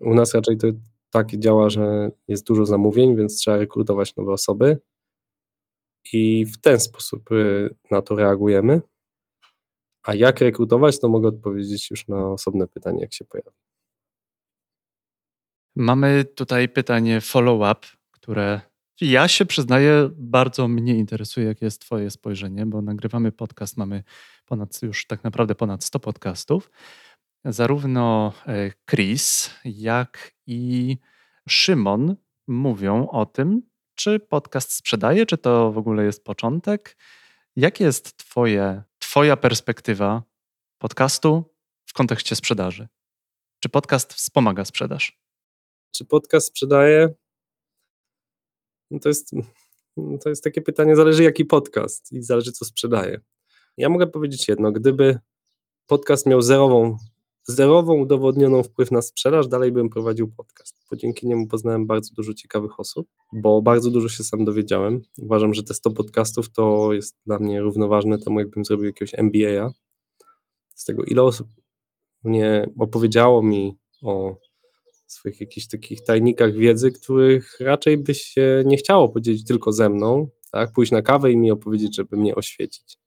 U 0.00 0.14
nas 0.14 0.34
raczej 0.34 0.56
to 0.56 0.66
tak 1.10 1.36
działa, 1.36 1.70
że 1.70 2.10
jest 2.28 2.46
dużo 2.46 2.66
zamówień, 2.66 3.16
więc 3.16 3.38
trzeba 3.38 3.56
rekrutować 3.56 4.16
nowe 4.16 4.32
osoby 4.32 4.80
i 6.12 6.46
w 6.46 6.60
ten 6.60 6.80
sposób 6.80 7.32
y, 7.32 7.74
na 7.90 8.02
to 8.02 8.16
reagujemy. 8.16 8.80
A 10.02 10.14
jak 10.14 10.40
rekrutować, 10.40 11.00
to 11.00 11.08
mogę 11.08 11.28
odpowiedzieć 11.28 11.90
już 11.90 12.08
na 12.08 12.28
osobne 12.32 12.68
pytanie, 12.68 13.00
jak 13.00 13.12
się 13.12 13.24
pojawi. 13.24 13.56
Mamy 15.76 16.24
tutaj 16.24 16.68
pytanie 16.68 17.20
follow-up, 17.20 17.86
które 18.10 18.60
ja 19.00 19.28
się 19.28 19.46
przyznaję, 19.46 20.10
bardzo 20.16 20.68
mnie 20.68 20.96
interesuje, 20.96 21.46
jakie 21.46 21.64
jest 21.64 21.80
Twoje 21.80 22.10
spojrzenie, 22.10 22.66
bo 22.66 22.82
nagrywamy 22.82 23.32
podcast, 23.32 23.76
mamy 23.76 24.02
ponad 24.46 24.82
już 24.82 25.06
tak 25.06 25.24
naprawdę 25.24 25.54
ponad 25.54 25.84
100 25.84 26.00
podcastów. 26.00 26.70
Zarówno 27.44 28.32
e, 28.46 28.70
Chris, 28.90 29.50
jak 29.64 30.32
i 30.46 30.96
Szymon 31.48 32.16
mówią 32.48 33.08
o 33.08 33.26
tym, 33.26 33.62
czy 33.94 34.20
podcast 34.20 34.72
sprzedaje, 34.72 35.26
czy 35.26 35.38
to 35.38 35.72
w 35.72 35.78
ogóle 35.78 36.04
jest 36.04 36.24
początek. 36.24 36.96
Jakie 37.56 37.84
jest 37.84 38.16
twoje, 38.16 38.82
Twoja 38.98 39.36
perspektywa 39.36 40.22
podcastu 40.78 41.54
w 41.86 41.92
kontekście 41.92 42.36
sprzedaży? 42.36 42.88
Czy 43.60 43.68
podcast 43.68 44.14
wspomaga 44.14 44.64
sprzedaż? 44.64 45.20
Czy 45.92 46.04
podcast 46.04 46.46
sprzedaje? 46.46 47.08
No 48.90 48.98
to, 48.98 49.08
jest, 49.08 49.30
to 50.22 50.28
jest 50.28 50.44
takie 50.44 50.62
pytanie, 50.62 50.96
zależy 50.96 51.22
jaki 51.22 51.44
podcast 51.44 52.12
i 52.12 52.22
zależy 52.22 52.52
co 52.52 52.64
sprzedaje. 52.64 53.20
Ja 53.76 53.88
mogę 53.88 54.06
powiedzieć 54.06 54.48
jedno, 54.48 54.72
gdyby 54.72 55.18
podcast 55.86 56.26
miał 56.26 56.42
zerową 56.42 56.96
zerową 57.50 57.94
udowodnioną 57.94 58.62
wpływ 58.62 58.90
na 58.90 59.02
sprzedaż, 59.02 59.48
dalej 59.48 59.72
bym 59.72 59.90
prowadził 59.90 60.28
podcast, 60.28 60.76
bo 60.90 60.96
dzięki 60.96 61.28
niemu 61.28 61.46
poznałem 61.46 61.86
bardzo 61.86 62.14
dużo 62.14 62.34
ciekawych 62.34 62.80
osób, 62.80 63.08
bo 63.32 63.62
bardzo 63.62 63.90
dużo 63.90 64.08
się 64.08 64.24
sam 64.24 64.44
dowiedziałem. 64.44 65.02
Uważam, 65.18 65.54
że 65.54 65.62
te 65.62 65.74
100 65.74 65.90
podcastów 65.90 66.50
to 66.50 66.92
jest 66.92 67.16
dla 67.26 67.38
mnie 67.38 67.60
równoważne 67.60 68.18
temu, 68.18 68.40
jakbym 68.40 68.64
zrobił 68.64 68.86
jakiegoś 68.86 69.14
MBA. 69.14 69.72
Z 70.74 70.84
tego, 70.84 71.04
ile 71.04 71.22
osób 71.22 71.48
mnie 72.24 72.70
opowiedziało 72.78 73.42
mi 73.42 73.78
o 74.02 74.36
swoich 75.12 75.40
jakichś 75.40 75.66
takich 75.66 76.04
tajnikach 76.04 76.52
wiedzy, 76.52 76.92
których 76.92 77.60
raczej 77.60 77.98
by 77.98 78.14
się 78.14 78.62
nie 78.66 78.76
chciało 78.76 79.08
podzielić 79.08 79.44
tylko 79.44 79.72
ze 79.72 79.88
mną, 79.88 80.28
tak? 80.52 80.72
pójść 80.72 80.92
na 80.92 81.02
kawę 81.02 81.32
i 81.32 81.36
mi 81.36 81.50
opowiedzieć, 81.50 81.96
żeby 81.96 82.16
mnie 82.16 82.34
oświecić 82.34 83.00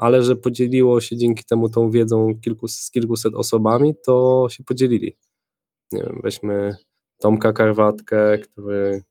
ale 0.00 0.22
że 0.22 0.36
podzieliło 0.36 1.00
się 1.00 1.16
dzięki 1.16 1.44
temu 1.44 1.68
tą 1.68 1.90
wiedzą 1.90 2.34
kilku, 2.40 2.68
z 2.68 2.90
kilkuset 2.90 3.34
osobami, 3.34 3.94
to 4.04 4.46
się 4.50 4.64
podzielili. 4.64 5.16
Nie 5.92 6.02
wiem, 6.02 6.20
weźmy 6.22 6.76
Tomka 7.18 7.52
Karwatkę, 7.52 8.38
który 8.38 9.02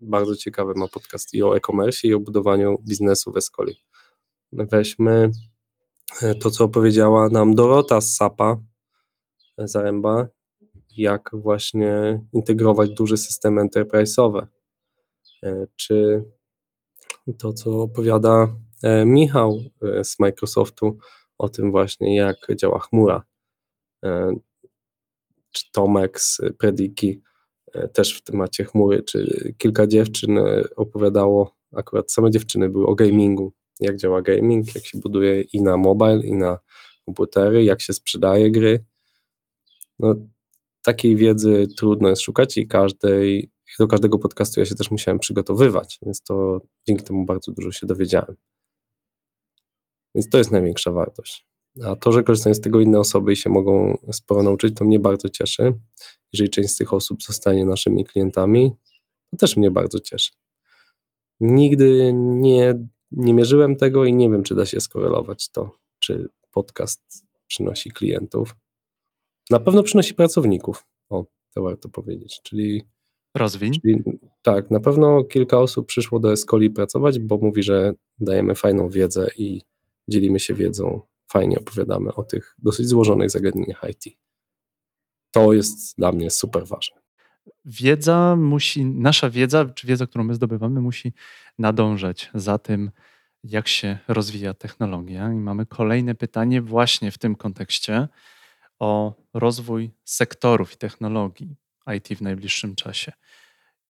bardzo 0.00 0.36
ciekawy 0.36 0.72
ma 0.76 0.88
podcast 0.88 1.34
i 1.34 1.42
o 1.42 1.56
e-commerce 1.56 2.08
i 2.08 2.14
o 2.14 2.20
budowaniu 2.20 2.78
biznesu 2.82 3.32
w 3.32 3.36
Escoli. 3.36 3.76
Weźmy 4.52 5.30
e, 6.22 6.34
to, 6.34 6.50
co 6.50 6.64
opowiedziała 6.64 7.28
nam 7.28 7.54
Dorota 7.54 8.00
z 8.00 8.14
SAPA 8.14 8.56
e, 9.58 9.68
Zaręba, 9.68 10.26
jak 10.96 11.30
właśnie 11.32 12.20
integrować 12.32 12.90
duże 12.90 13.16
systemy 13.16 13.62
enterprise'owe, 13.62 14.46
czy 15.76 16.24
to, 17.38 17.52
co 17.52 17.82
opowiada 17.82 18.48
E, 18.84 19.04
Michał 19.04 19.60
e, 19.82 20.04
z 20.04 20.18
Microsoftu 20.18 20.98
o 21.38 21.48
tym 21.48 21.70
właśnie, 21.70 22.16
jak 22.16 22.36
działa 22.56 22.78
chmura. 22.78 23.22
E, 24.04 24.36
czy 25.50 25.72
Tomek 25.72 26.20
z 26.20 26.40
Prediki 26.58 27.22
też 27.92 28.18
w 28.18 28.22
temacie 28.22 28.64
chmury, 28.64 29.02
czy 29.02 29.54
kilka 29.58 29.86
dziewczyn 29.86 30.38
opowiadało, 30.76 31.56
akurat 31.72 32.12
same 32.12 32.30
dziewczyny 32.30 32.68
były 32.68 32.86
o 32.86 32.94
gamingu, 32.94 33.52
jak 33.80 33.96
działa 33.96 34.22
gaming, 34.22 34.74
jak 34.74 34.86
się 34.86 34.98
buduje 34.98 35.40
i 35.40 35.62
na 35.62 35.76
mobile, 35.76 36.20
i 36.20 36.32
na 36.32 36.58
komputery, 37.04 37.64
jak 37.64 37.80
się 37.80 37.92
sprzedaje 37.92 38.50
gry. 38.50 38.84
No, 39.98 40.14
takiej 40.84 41.16
wiedzy 41.16 41.66
trudno 41.76 42.08
jest 42.08 42.22
szukać 42.22 42.56
i 42.56 42.66
każdej, 42.66 43.50
do 43.78 43.86
każdego 43.86 44.18
podcastu 44.18 44.60
ja 44.60 44.66
się 44.66 44.74
też 44.74 44.90
musiałem 44.90 45.18
przygotowywać, 45.18 45.98
więc 46.02 46.22
to 46.22 46.60
dzięki 46.88 47.04
temu 47.04 47.24
bardzo 47.24 47.52
dużo 47.52 47.72
się 47.72 47.86
dowiedziałem. 47.86 48.36
Więc 50.14 50.28
to 50.28 50.38
jest 50.38 50.50
największa 50.50 50.92
wartość. 50.92 51.46
A 51.84 51.96
to, 51.96 52.12
że 52.12 52.22
korzystają 52.22 52.54
z 52.54 52.60
tego 52.60 52.80
inne 52.80 53.00
osoby 53.00 53.32
i 53.32 53.36
się 53.36 53.50
mogą 53.50 53.98
sporo 54.12 54.42
nauczyć, 54.42 54.76
to 54.76 54.84
mnie 54.84 55.00
bardzo 55.00 55.28
cieszy. 55.28 55.72
Jeżeli 56.32 56.50
część 56.50 56.70
z 56.70 56.76
tych 56.76 56.92
osób 56.92 57.22
zostanie 57.22 57.64
naszymi 57.64 58.04
klientami, 58.04 58.72
to 59.30 59.36
też 59.36 59.56
mnie 59.56 59.70
bardzo 59.70 60.00
cieszy. 60.00 60.30
Nigdy 61.40 62.12
nie, 62.14 62.74
nie 63.10 63.34
mierzyłem 63.34 63.76
tego 63.76 64.04
i 64.04 64.14
nie 64.14 64.30
wiem, 64.30 64.42
czy 64.42 64.54
da 64.54 64.66
się 64.66 64.80
skorelować 64.80 65.48
to, 65.48 65.70
czy 65.98 66.28
podcast 66.50 67.02
przynosi 67.46 67.90
klientów. 67.90 68.54
Na 69.50 69.60
pewno 69.60 69.82
przynosi 69.82 70.14
pracowników. 70.14 70.86
O, 71.10 71.24
to 71.54 71.62
warto 71.62 71.88
powiedzieć. 71.88 72.40
Czyli. 72.42 72.82
Rozwiń. 73.34 73.72
Czyli, 73.80 74.02
tak, 74.42 74.70
na 74.70 74.80
pewno 74.80 75.24
kilka 75.24 75.58
osób 75.58 75.86
przyszło 75.86 76.20
do 76.20 76.32
Escoli 76.32 76.70
pracować, 76.70 77.18
bo 77.18 77.38
mówi, 77.38 77.62
że 77.62 77.94
dajemy 78.18 78.54
fajną 78.54 78.88
wiedzę 78.88 79.28
i 79.36 79.62
dzielimy 80.08 80.40
się 80.40 80.54
wiedzą, 80.54 81.00
fajnie 81.32 81.58
opowiadamy 81.58 82.14
o 82.14 82.24
tych 82.24 82.54
dosyć 82.58 82.88
złożonych 82.88 83.30
zagadnieniach 83.30 83.84
IT. 83.90 84.16
To 85.30 85.52
jest 85.52 85.96
dla 85.98 86.12
mnie 86.12 86.30
super 86.30 86.66
ważne. 86.66 87.00
Wiedza 87.64 88.36
musi, 88.36 88.84
nasza 88.84 89.30
wiedza, 89.30 89.64
czy 89.64 89.86
wiedza, 89.86 90.06
którą 90.06 90.24
my 90.24 90.34
zdobywamy, 90.34 90.80
musi 90.80 91.12
nadążać 91.58 92.30
za 92.34 92.58
tym, 92.58 92.90
jak 93.44 93.68
się 93.68 93.98
rozwija 94.08 94.54
technologia. 94.54 95.32
I 95.32 95.36
mamy 95.36 95.66
kolejne 95.66 96.14
pytanie 96.14 96.62
właśnie 96.62 97.10
w 97.10 97.18
tym 97.18 97.34
kontekście 97.34 98.08
o 98.78 99.14
rozwój 99.34 99.90
sektorów 100.04 100.72
i 100.72 100.76
technologii 100.76 101.56
IT 101.96 102.18
w 102.18 102.22
najbliższym 102.22 102.74
czasie. 102.74 103.12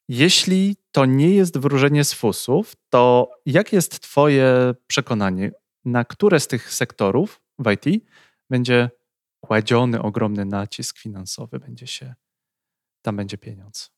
Jeśli 0.08 0.76
to 0.92 1.04
nie 1.04 1.30
jest 1.30 1.58
wróżenie 1.58 2.04
z 2.04 2.14
fusów, 2.14 2.76
to 2.90 3.30
jakie 3.46 3.76
jest 3.76 4.00
Twoje 4.00 4.74
przekonanie? 4.86 5.50
na 5.84 6.04
które 6.04 6.40
z 6.40 6.46
tych 6.46 6.72
sektorów 6.74 7.40
w 7.58 7.70
IT 7.70 8.04
będzie 8.50 8.90
kładziony 9.40 10.02
ogromny 10.02 10.44
nacisk 10.44 10.98
finansowy, 10.98 11.58
będzie 11.58 11.86
się, 11.86 12.14
tam 13.02 13.16
będzie 13.16 13.38
pieniądz. 13.38 13.90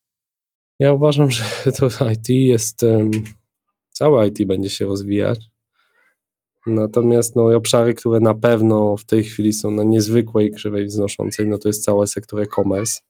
Ja 0.78 0.92
uważam, 0.92 1.30
że 1.30 1.44
to 1.78 2.10
IT 2.10 2.28
jest, 2.28 2.82
um, 2.82 3.10
całe 3.90 4.28
IT 4.28 4.46
będzie 4.46 4.70
się 4.70 4.86
rozwijać. 4.86 5.50
Natomiast 6.66 7.36
no, 7.36 7.56
obszary, 7.56 7.94
które 7.94 8.20
na 8.20 8.34
pewno 8.34 8.96
w 8.96 9.04
tej 9.04 9.24
chwili 9.24 9.52
są 9.52 9.70
na 9.70 9.82
niezwykłej 9.82 10.50
krzywej 10.50 10.86
wznoszącej, 10.86 11.46
no 11.48 11.58
to 11.58 11.68
jest 11.68 11.84
cały 11.84 12.06
sektor 12.06 12.40
e-commerce. 12.40 13.00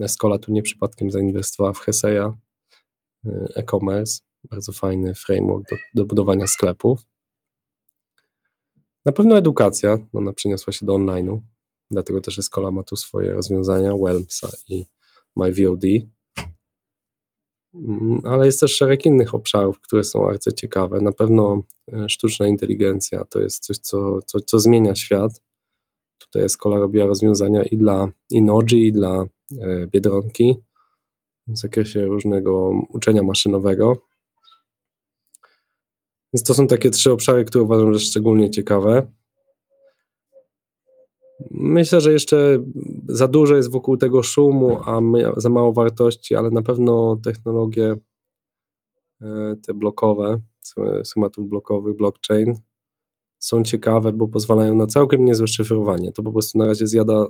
Escola 0.00 0.38
tu 0.38 0.52
nie 0.52 0.62
przypadkiem 0.62 1.10
zainwestowała 1.10 1.72
w 1.72 1.78
Heseya 1.78 2.32
y, 3.26 3.30
e-commerce, 3.54 4.20
bardzo 4.50 4.72
fajny 4.72 5.14
framework 5.14 5.70
do, 5.70 5.76
do 5.94 6.04
budowania 6.04 6.46
sklepów. 6.46 7.00
Na 9.04 9.12
pewno 9.12 9.38
edukacja, 9.38 9.98
ona 10.12 10.32
przeniosła 10.32 10.72
się 10.72 10.86
do 10.86 10.94
online'u, 10.94 11.40
dlatego 11.90 12.20
też 12.20 12.38
Escola 12.38 12.70
ma 12.70 12.82
tu 12.82 12.96
swoje 12.96 13.32
rozwiązania, 13.32 13.96
Wellmsa 13.96 14.48
i 14.68 14.84
MyVOD, 15.36 15.84
ale 18.24 18.46
jest 18.46 18.60
też 18.60 18.76
szereg 18.76 19.06
innych 19.06 19.34
obszarów, 19.34 19.80
które 19.80 20.04
są 20.04 20.20
bardzo 20.20 20.52
ciekawe. 20.52 21.00
Na 21.00 21.12
pewno 21.12 21.62
e, 21.92 22.08
sztuczna 22.08 22.46
inteligencja 22.46 23.24
to 23.24 23.40
jest 23.40 23.64
coś, 23.64 23.78
co, 23.78 24.22
co, 24.26 24.40
co 24.40 24.58
zmienia 24.58 24.94
świat. 24.94 25.42
Tutaj 26.18 26.42
Escola 26.42 26.78
robiła 26.78 27.06
rozwiązania 27.06 27.62
i 27.62 27.76
dla 27.76 28.08
Inoji, 28.30 28.86
i 28.86 28.92
dla 28.92 29.26
e, 29.60 29.86
Biedronki. 29.86 30.56
w 31.46 31.58
zakresie 31.58 32.06
różnego 32.06 32.70
uczenia 32.88 33.22
maszynowego. 33.22 33.96
Więc 36.32 36.42
to 36.42 36.54
są 36.54 36.66
takie 36.66 36.90
trzy 36.90 37.12
obszary, 37.12 37.44
które 37.44 37.64
uważam, 37.64 37.94
że 37.94 38.00
szczególnie 38.00 38.50
ciekawe. 38.50 39.06
Myślę, 41.50 42.00
że 42.00 42.12
jeszcze 42.12 42.64
za 43.08 43.28
dużo 43.28 43.56
jest 43.56 43.70
wokół 43.70 43.96
tego 43.96 44.22
szumu, 44.22 44.78
a 44.84 45.00
my, 45.00 45.32
za 45.36 45.48
mało 45.48 45.72
wartości, 45.72 46.34
ale 46.34 46.50
na 46.50 46.62
pewno 46.62 47.16
technologie 47.24 47.96
e, 49.22 49.56
te 49.66 49.74
blokowe, 49.74 50.40
schematów 51.04 51.48
blokowych, 51.48 51.96
blockchain, 51.96 52.54
są 53.38 53.62
ciekawe, 53.62 54.12
bo 54.12 54.28
pozwalają 54.28 54.74
na 54.74 54.86
całkiem 54.86 55.24
niezłe 55.24 55.46
szyfrowanie. 55.46 56.12
To 56.12 56.22
po 56.22 56.32
prostu 56.32 56.58
na 56.58 56.66
razie 56.66 56.86
zjada, 56.86 57.26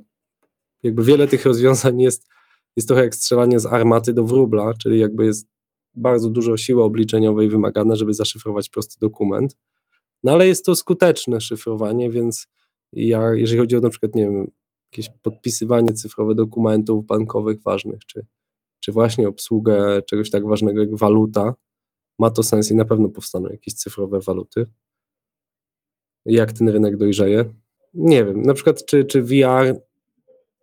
jakby 0.83 1.05
wiele 1.05 1.29
tych 1.29 1.45
rozwiązań 1.45 2.01
jest, 2.01 2.29
jest 2.77 2.89
trochę 2.89 3.05
jak 3.05 3.15
strzelanie 3.15 3.61
z 3.61 3.67
armaty 3.67 4.13
do 4.13 4.25
wróbla, 4.25 4.75
czyli 4.75 4.99
jakby 4.99 5.25
jest 5.25 5.49
bardzo 5.95 6.31
dużo 6.31 6.57
siły 6.57 6.83
obliczeniowej 6.83 7.49
wymagane, 7.49 7.97
żeby 7.97 8.15
zaszyfrować 8.15 8.69
prosty 8.69 8.97
dokument. 9.01 9.57
No 10.23 10.33
ale 10.33 10.47
jest 10.47 10.65
to 10.65 10.75
skuteczne 10.75 11.41
szyfrowanie, 11.41 12.11
więc 12.11 12.47
ja, 12.97 13.35
jeżeli 13.35 13.61
chodzi 13.61 13.77
o 13.77 13.81
na 13.81 13.91
przykład, 13.91 14.15
nie 14.15 14.23
wiem, 14.23 14.51
jakieś 14.93 15.11
podpisywanie 15.23 15.93
cyfrowe 15.93 16.35
dokumentów 16.35 17.07
bankowych 17.07 17.63
ważnych, 17.63 18.05
czy, 18.07 18.27
czy 18.81 18.93
właśnie 18.93 19.29
obsługę 19.29 20.03
czegoś 20.03 20.31
tak 20.31 20.47
ważnego 20.47 20.81
jak 20.81 20.97
waluta, 20.97 21.55
ma 22.19 22.31
to 22.31 22.43
sens 22.43 22.71
i 22.71 22.75
na 22.75 22.85
pewno 22.85 23.09
powstaną 23.09 23.49
jakieś 23.49 23.75
cyfrowe 23.75 24.21
waluty. 24.21 24.67
Jak 26.27 26.53
ten 26.53 26.69
rynek 26.69 26.97
dojrzeje? 26.97 27.45
Nie 27.95 28.25
wiem, 28.25 28.43
na 28.43 28.55
przykład 28.55 28.85
czy, 28.85 29.05
czy 29.05 29.23
VR, 29.23 29.81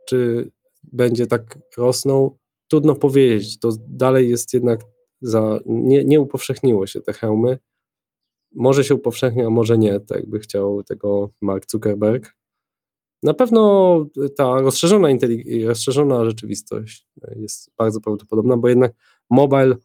czy 0.07 0.51
będzie 0.83 1.27
tak 1.27 1.59
rosnął, 1.77 2.37
trudno 2.67 2.95
powiedzieć. 2.95 3.59
To 3.59 3.71
dalej 3.87 4.29
jest 4.29 4.53
jednak 4.53 4.81
za, 5.21 5.59
nie, 5.65 6.05
nie 6.05 6.21
upowszechniło 6.21 6.87
się 6.87 7.01
te 7.01 7.13
hełmy. 7.13 7.59
Może 8.55 8.83
się 8.83 8.95
upowszechnia, 8.95 9.47
a 9.47 9.49
może 9.49 9.77
nie, 9.77 9.99
tak 9.99 10.17
jakby 10.17 10.39
chciał 10.39 10.83
tego 10.83 11.29
Mark 11.41 11.71
Zuckerberg. 11.71 12.35
Na 13.23 13.33
pewno 13.33 14.05
ta 14.37 14.61
rozszerzona, 14.61 15.07
rozszerzona 15.65 16.25
rzeczywistość 16.25 17.07
jest 17.35 17.71
bardzo 17.77 18.01
prawdopodobna, 18.01 18.57
bo 18.57 18.69
jednak 18.69 18.93
mobile 19.29 19.75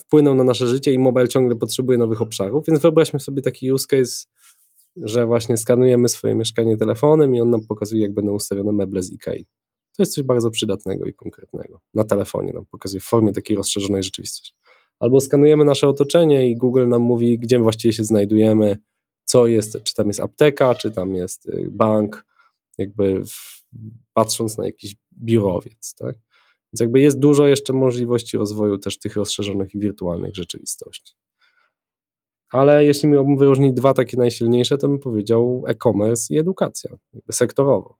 wpłynął 0.00 0.34
na 0.34 0.44
nasze 0.44 0.66
życie 0.66 0.92
i 0.92 0.98
mobile 0.98 1.28
ciągle 1.28 1.56
potrzebuje 1.56 1.98
nowych 1.98 2.22
obszarów, 2.22 2.66
więc 2.68 2.80
wyobraźmy 2.80 3.20
sobie 3.20 3.42
taki 3.42 3.72
use 3.72 3.86
case, 3.86 4.26
że 4.96 5.26
właśnie 5.26 5.56
skanujemy 5.56 6.08
swoje 6.08 6.34
mieszkanie 6.34 6.76
telefonem 6.76 7.34
i 7.34 7.40
on 7.40 7.50
nam 7.50 7.60
pokazuje, 7.66 8.02
jak 8.02 8.14
będą 8.14 8.32
ustawione 8.32 8.72
meble 8.72 9.02
z 9.02 9.12
IKEA. 9.12 9.44
To 9.96 10.02
jest 10.02 10.14
coś 10.14 10.24
bardzo 10.24 10.50
przydatnego 10.50 11.04
i 11.04 11.14
konkretnego. 11.14 11.80
Na 11.94 12.04
telefonie 12.04 12.52
nam 12.52 12.66
pokazuje 12.66 13.00
w 13.00 13.04
formie 13.04 13.32
takiej 13.32 13.56
rozszerzonej 13.56 14.02
rzeczywistości. 14.02 14.52
Albo 15.00 15.20
skanujemy 15.20 15.64
nasze 15.64 15.88
otoczenie 15.88 16.50
i 16.50 16.56
Google 16.56 16.88
nam 16.88 17.02
mówi, 17.02 17.38
gdzie 17.38 17.58
właściwie 17.58 17.92
się 17.92 18.04
znajdujemy, 18.04 18.78
co 19.24 19.46
jest, 19.46 19.82
czy 19.82 19.94
tam 19.94 20.06
jest 20.06 20.20
apteka, 20.20 20.74
czy 20.74 20.90
tam 20.90 21.14
jest 21.14 21.46
y, 21.46 21.68
bank, 21.70 22.26
jakby 22.78 23.24
w, 23.24 23.64
patrząc 24.12 24.58
na 24.58 24.66
jakiś 24.66 24.96
biurowiec, 25.12 25.94
tak? 25.94 26.16
Więc 26.72 26.80
jakby 26.80 27.00
jest 27.00 27.18
dużo 27.18 27.46
jeszcze 27.46 27.72
możliwości 27.72 28.36
rozwoju 28.36 28.78
też 28.78 28.98
tych 28.98 29.16
rozszerzonych 29.16 29.74
i 29.74 29.78
wirtualnych 29.78 30.34
rzeczywistości. 30.34 31.14
Ale 32.50 32.84
jeśli 32.84 33.08
miałbym 33.08 33.36
wyróżnić 33.36 33.72
dwa 33.72 33.94
takie 33.94 34.16
najsilniejsze, 34.16 34.78
to 34.78 34.88
bym 34.88 34.98
powiedział 34.98 35.64
e-commerce 35.66 36.34
i 36.34 36.38
edukacja, 36.38 36.90
sektorowo. 37.30 37.98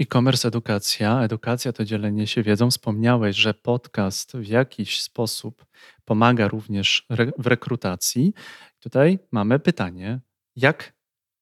E-commerce, 0.00 0.48
edukacja. 0.48 1.22
Edukacja 1.24 1.72
to 1.72 1.84
dzielenie 1.84 2.26
się 2.26 2.42
wiedzą. 2.42 2.70
Wspomniałeś, 2.70 3.36
że 3.36 3.54
podcast 3.54 4.32
w 4.36 4.46
jakiś 4.46 5.02
sposób 5.02 5.66
pomaga 6.04 6.48
również 6.48 7.06
re 7.10 7.32
w 7.38 7.46
rekrutacji. 7.46 8.32
Tutaj 8.78 9.18
mamy 9.30 9.58
pytanie, 9.58 10.20
jak 10.56 10.92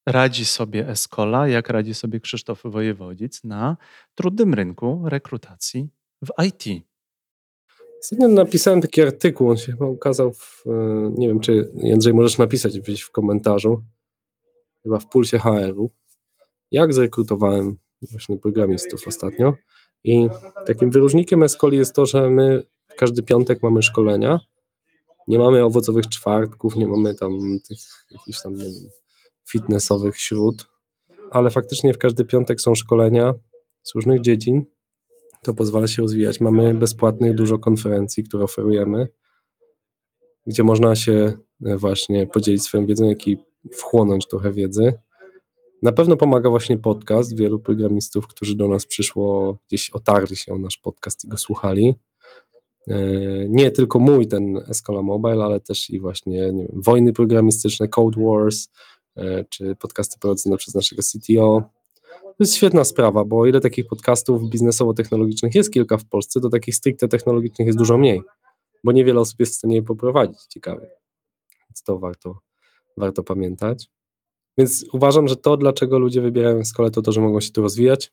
radzi 0.06 0.44
sobie 0.44 0.88
Escola, 0.88 1.48
jak 1.48 1.68
radzi 1.68 1.94
sobie 1.94 2.20
Krzysztof 2.20 2.62
Wojewodzic 2.64 3.44
na 3.44 3.76
trudnym 4.14 4.54
rynku 4.54 5.02
rekrutacji 5.04 5.88
w 6.22 6.44
IT? 6.46 6.84
Ostatnio 8.00 8.28
napisałem 8.28 8.80
taki 8.80 9.02
artykuł, 9.02 9.50
on 9.50 9.56
się 9.56 9.72
chyba 9.72 9.86
ukazał 9.86 10.32
w, 10.32 10.64
e, 10.66 10.70
nie 11.18 11.28
wiem 11.28 11.40
czy 11.40 11.70
Jędrzej 11.74 12.14
możesz 12.14 12.38
napisać 12.38 12.80
gdzieś 12.80 13.02
w 13.02 13.10
komentarzu, 13.10 13.84
chyba 14.82 14.98
w 14.98 15.08
Pulsie 15.08 15.38
HR-u, 15.38 15.90
jak 16.70 16.94
zrekrutowałem 16.94 17.76
właśnie 18.02 18.38
programistów 18.38 19.08
ostatnio 19.08 19.54
i 20.04 20.28
takim 20.66 20.90
wyróżnikiem 20.90 21.42
Escoli 21.42 21.78
jest 21.78 21.94
to, 21.94 22.06
że 22.06 22.30
my 22.30 22.62
każdy 22.96 23.22
piątek 23.22 23.62
mamy 23.62 23.82
szkolenia, 23.82 24.40
nie 25.28 25.38
mamy 25.38 25.64
owocowych 25.64 26.08
czwartków, 26.08 26.76
nie 26.76 26.86
mamy 26.86 27.14
tam 27.14 27.38
tych 27.68 27.78
jakichś 28.10 28.42
tam 28.42 28.56
wiem, 28.56 28.72
fitnessowych 29.48 30.16
śród, 30.20 30.66
ale 31.30 31.50
faktycznie 31.50 31.94
w 31.94 31.98
każdy 31.98 32.24
piątek 32.24 32.60
są 32.60 32.74
szkolenia 32.74 33.34
z 33.82 33.94
różnych 33.94 34.20
dziedzin, 34.20 34.64
to 35.42 35.54
pozwala 35.54 35.86
się 35.86 36.02
rozwijać. 36.02 36.40
Mamy 36.40 36.74
bezpłatnych 36.74 37.34
dużo 37.34 37.58
konferencji, 37.58 38.24
które 38.24 38.44
oferujemy, 38.44 39.08
gdzie 40.46 40.62
można 40.62 40.96
się 40.96 41.32
e, 41.64 41.76
właśnie 41.76 42.26
podzielić 42.26 42.62
swoją 42.62 42.86
wiedzą, 42.86 43.08
jak 43.08 43.28
i 43.28 43.38
wchłonąć 43.72 44.26
trochę 44.26 44.52
wiedzy. 44.52 44.92
Na 45.82 45.92
pewno 45.92 46.16
pomaga 46.16 46.50
właśnie 46.50 46.78
podcast. 46.78 47.36
Wielu 47.36 47.58
programistów, 47.58 48.26
którzy 48.26 48.56
do 48.56 48.68
nas 48.68 48.86
przyszło, 48.86 49.58
gdzieś 49.68 49.90
otarli 49.90 50.36
się 50.36 50.52
o 50.52 50.58
nasz 50.58 50.76
podcast 50.76 51.24
i 51.24 51.28
go 51.28 51.36
słuchali. 51.36 51.94
E, 52.88 52.98
nie 53.48 53.70
tylko 53.70 53.98
mój, 53.98 54.28
ten 54.28 54.56
Escola 54.68 55.02
Mobile, 55.02 55.44
ale 55.44 55.60
też 55.60 55.90
i 55.90 56.00
właśnie 56.00 56.40
wiem, 56.40 56.66
wojny 56.72 57.12
programistyczne, 57.12 57.88
Code 57.88 58.20
Wars, 58.20 58.68
e, 59.16 59.44
czy 59.44 59.76
podcasty 59.76 60.18
prowadzone 60.20 60.56
przez 60.56 60.74
naszego 60.74 61.02
CTO. 61.02 61.62
To 62.22 62.34
jest 62.40 62.54
świetna 62.54 62.84
sprawa, 62.84 63.24
bo 63.24 63.46
ile 63.46 63.60
takich 63.60 63.86
podcastów 63.86 64.42
biznesowo-technologicznych 64.50 65.54
jest 65.54 65.72
kilka 65.72 65.96
w 65.96 66.04
Polsce, 66.04 66.40
to 66.40 66.48
takich 66.48 66.74
stricte 66.74 67.08
technologicznych 67.08 67.66
jest 67.66 67.78
dużo 67.78 67.98
mniej, 67.98 68.22
bo 68.84 68.92
niewiele 68.92 69.20
osób 69.20 69.40
jest 69.40 69.52
w 69.52 69.56
stanie 69.56 69.76
je 69.76 69.82
poprowadzić 69.82 70.40
ciekawie. 70.48 70.90
Więc 71.68 71.82
to 71.82 71.98
warto, 71.98 72.38
warto 72.96 73.22
pamiętać. 73.22 73.90
Więc 74.58 74.84
uważam, 74.92 75.28
że 75.28 75.36
to, 75.36 75.56
dlaczego 75.56 75.98
ludzie 75.98 76.20
wybierają 76.20 76.64
szkole, 76.64 76.90
to 76.90 77.02
to, 77.02 77.12
że 77.12 77.20
mogą 77.20 77.40
się 77.40 77.50
tu 77.50 77.62
rozwijać. 77.62 78.12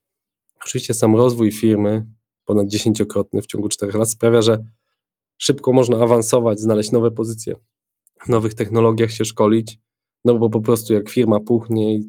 Oczywiście 0.61 0.93
sam 0.93 1.15
rozwój 1.15 1.51
firmy, 1.51 2.05
ponad 2.45 2.67
dziesięciokrotny 2.67 3.41
w 3.41 3.45
ciągu 3.45 3.69
czterech 3.69 3.95
lat, 3.95 4.09
sprawia, 4.09 4.41
że 4.41 4.63
szybko 5.37 5.73
można 5.73 5.97
awansować, 5.97 6.59
znaleźć 6.59 6.91
nowe 6.91 7.11
pozycje, 7.11 7.55
w 8.25 8.29
nowych 8.29 8.53
technologiach 8.53 9.11
się 9.11 9.25
szkolić, 9.25 9.79
no 10.25 10.35
bo 10.35 10.49
po 10.49 10.61
prostu 10.61 10.93
jak 10.93 11.09
firma 11.09 11.39
puchnie, 11.39 11.99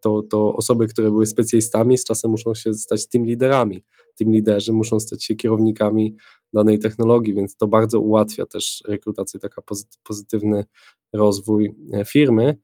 to, 0.00 0.22
to 0.22 0.54
osoby, 0.54 0.86
które 0.86 1.10
były 1.10 1.26
specjalistami, 1.26 1.98
z 1.98 2.04
czasem 2.04 2.30
muszą 2.30 2.54
się 2.54 2.74
stać 2.74 3.08
tym 3.08 3.26
liderami. 3.26 3.84
Tym 4.14 4.32
liderzy 4.32 4.72
muszą 4.72 5.00
stać 5.00 5.24
się 5.24 5.34
kierownikami 5.34 6.16
danej 6.52 6.78
technologii, 6.78 7.34
więc 7.34 7.56
to 7.56 7.66
bardzo 7.66 8.00
ułatwia 8.00 8.46
też 8.46 8.82
rekrutację, 8.88 9.40
taka 9.40 9.62
pozytywny 10.02 10.64
rozwój 11.12 11.74
e, 11.92 12.04
firmy. 12.04 12.56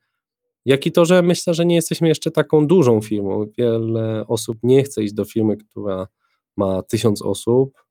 Jak 0.68 0.86
i 0.86 0.92
to, 0.92 1.04
że 1.04 1.22
myślę, 1.22 1.54
że 1.54 1.66
nie 1.66 1.74
jesteśmy 1.74 2.08
jeszcze 2.08 2.30
taką 2.30 2.66
dużą 2.66 3.00
firmą. 3.00 3.46
Wiele 3.58 4.26
osób 4.26 4.58
nie 4.62 4.82
chce 4.82 5.02
iść 5.02 5.14
do 5.14 5.24
firmy, 5.24 5.56
która 5.56 6.08
ma 6.56 6.82
tysiąc 6.82 7.22
osób 7.22 7.82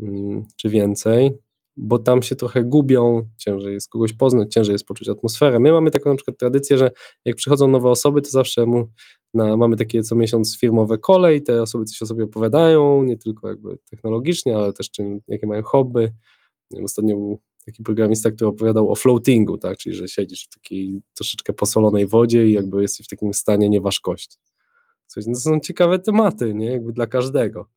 mm, 0.00 0.44
czy 0.56 0.68
więcej, 0.68 1.30
bo 1.76 1.98
tam 1.98 2.22
się 2.22 2.36
trochę 2.36 2.64
gubią, 2.64 3.28
ciężej 3.36 3.74
jest 3.74 3.88
kogoś 3.88 4.12
poznać, 4.12 4.52
ciężej 4.52 4.72
jest 4.72 4.84
poczuć 4.84 5.08
atmosferę. 5.08 5.60
My 5.60 5.72
mamy 5.72 5.90
taką 5.90 6.10
na 6.10 6.16
przykład 6.16 6.38
tradycję, 6.38 6.78
że 6.78 6.90
jak 7.24 7.36
przychodzą 7.36 7.68
nowe 7.68 7.88
osoby, 7.88 8.22
to 8.22 8.30
zawsze 8.30 8.66
mu, 8.66 8.88
na, 9.34 9.56
mamy 9.56 9.76
takie 9.76 10.02
co 10.02 10.16
miesiąc 10.16 10.58
firmowe 10.58 10.98
kole 10.98 11.36
i 11.36 11.42
te 11.42 11.62
osoby 11.62 11.84
coś 11.84 12.02
o 12.02 12.06
sobie 12.06 12.24
opowiadają, 12.24 13.02
nie 13.02 13.16
tylko 13.16 13.48
jakby 13.48 13.78
technologicznie, 13.90 14.56
ale 14.56 14.72
też 14.72 14.90
czym, 14.90 15.20
jakie 15.28 15.46
mają 15.46 15.62
hobby. 15.62 16.08
Ostatnio 16.84 17.16
był 17.16 17.40
taki 17.66 17.82
programista, 17.82 18.30
który 18.30 18.48
opowiadał 18.48 18.90
o 18.90 18.94
floatingu, 18.94 19.58
tak, 19.58 19.78
czyli 19.78 19.96
że 19.96 20.08
siedzisz 20.08 20.44
w 20.44 20.48
takiej 20.48 21.02
troszeczkę 21.14 21.52
posolonej 21.52 22.06
wodzie 22.06 22.46
i 22.46 22.52
jakby 22.52 22.82
jesteś 22.82 23.06
w 23.06 23.10
takim 23.10 23.34
stanie 23.34 23.68
nieważkości. 23.68 24.38
Coś, 25.06 25.26
no 25.26 25.34
to 25.34 25.40
są 25.40 25.60
ciekawe 25.60 25.98
tematy, 25.98 26.54
nie, 26.54 26.66
jakby 26.66 26.92
dla 26.92 27.06
każdego 27.06 27.68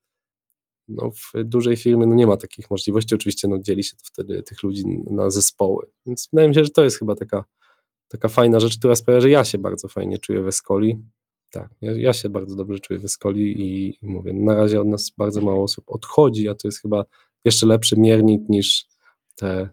no, 0.87 1.11
w 1.11 1.43
dużej 1.43 1.77
firmie 1.77 2.05
no, 2.05 2.15
nie 2.15 2.27
ma 2.27 2.37
takich 2.37 2.69
możliwości. 2.71 3.15
Oczywiście 3.15 3.47
no, 3.47 3.59
dzieli 3.59 3.83
się 3.83 3.97
wtedy 4.03 4.43
tych 4.43 4.63
ludzi 4.63 4.83
na 5.11 5.29
zespoły. 5.29 5.85
Więc 6.05 6.29
wydaje 6.33 6.49
mi 6.49 6.55
się, 6.55 6.63
że 6.63 6.69
to 6.69 6.83
jest 6.83 6.99
chyba 6.99 7.15
taka, 7.15 7.45
taka 8.07 8.29
fajna 8.29 8.59
rzecz, 8.59 8.77
która 8.77 8.95
sprawia, 8.95 9.21
że 9.21 9.29
ja 9.29 9.43
się 9.43 9.57
bardzo 9.57 9.87
fajnie 9.87 10.17
czuję 10.17 10.41
w 10.41 10.47
Escoli. 10.47 10.99
Tak, 11.49 11.69
ja, 11.81 11.91
ja 11.91 12.13
się 12.13 12.29
bardzo 12.29 12.55
dobrze 12.55 12.79
czuję 12.79 12.99
w 12.99 13.05
Escoli 13.05 13.61
i, 13.61 13.97
i 14.01 14.07
mówię, 14.07 14.33
na 14.33 14.55
razie 14.55 14.81
od 14.81 14.87
nas 14.87 15.11
bardzo 15.17 15.41
mało 15.41 15.63
osób 15.63 15.85
odchodzi, 15.87 16.49
a 16.49 16.55
to 16.55 16.67
jest 16.67 16.81
chyba 16.81 17.05
jeszcze 17.45 17.65
lepszy 17.65 17.99
miernik 17.99 18.49
niż 18.49 18.85
te 19.35 19.69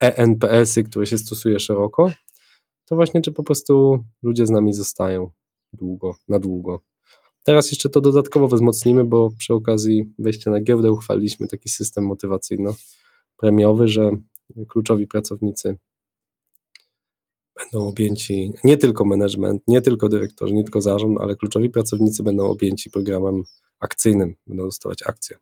ENPS-y, 0.00 0.82
które 0.84 1.06
się 1.06 1.18
stosuje 1.18 1.60
szeroko. 1.60 2.10
To 2.84 2.94
właśnie, 2.96 3.22
czy 3.22 3.32
po 3.32 3.42
prostu 3.42 4.04
ludzie 4.22 4.46
z 4.46 4.50
nami 4.50 4.72
zostają 4.72 5.30
długo, 5.72 6.16
na 6.28 6.38
długo. 6.38 6.80
Teraz 7.44 7.70
jeszcze 7.70 7.88
to 7.88 8.00
dodatkowo 8.00 8.48
wzmocnimy, 8.48 9.04
bo 9.04 9.30
przy 9.38 9.54
okazji 9.54 10.14
wejścia 10.18 10.50
na 10.50 10.60
giełdę 10.60 10.92
uchwaliliśmy 10.92 11.48
taki 11.48 11.68
system 11.68 12.04
motywacyjno-premiowy, 12.04 13.88
że 13.88 14.10
kluczowi 14.68 15.06
pracownicy 15.06 15.76
będą 17.56 17.88
objęci 17.88 18.52
nie 18.64 18.76
tylko 18.76 19.04
management, 19.04 19.62
nie 19.68 19.82
tylko 19.82 20.08
dyrektorzy, 20.08 20.54
nie 20.54 20.64
tylko 20.64 20.80
zarząd, 20.80 21.20
ale 21.20 21.36
kluczowi 21.36 21.70
pracownicy 21.70 22.22
będą 22.22 22.46
objęci 22.46 22.90
programem 22.90 23.42
akcyjnym, 23.80 24.34
będą 24.46 24.64
dostawać 24.64 25.02
akcje 25.06 25.36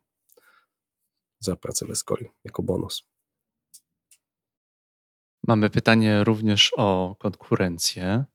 za 1.39 1.55
pracę 1.55 1.85
w 1.85 1.91
Escoli 1.91 2.25
jako 2.43 2.63
bonus. 2.63 3.14
Mamy 5.47 5.69
pytanie 5.69 6.23
również 6.23 6.71
o 6.77 7.15
konkurencję. 7.19 8.25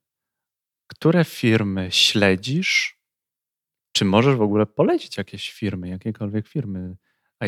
Które 0.87 1.25
firmy 1.25 1.89
śledzisz? 1.91 3.01
Czy 3.93 4.05
możesz 4.05 4.37
w 4.37 4.43
ogóle 4.43 4.67
polecić 4.67 5.17
jakieś 5.17 5.53
firmy, 5.53 5.89
jakiekolwiek 5.89 6.49
firmy 6.49 6.97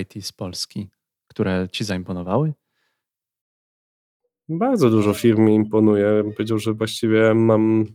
IT 0.01 0.27
z 0.27 0.33
Polski, 0.33 0.91
które 1.27 1.69
ci 1.73 1.85
zaimponowały? 1.85 2.53
Bardzo 4.49 4.91
dużo 4.91 5.15
firm 5.15 5.45
mi 5.45 5.55
imponuje. 5.55 6.25
Powiedział, 6.37 6.59
że 6.59 6.73
właściwie 6.73 7.35
mam 7.35 7.87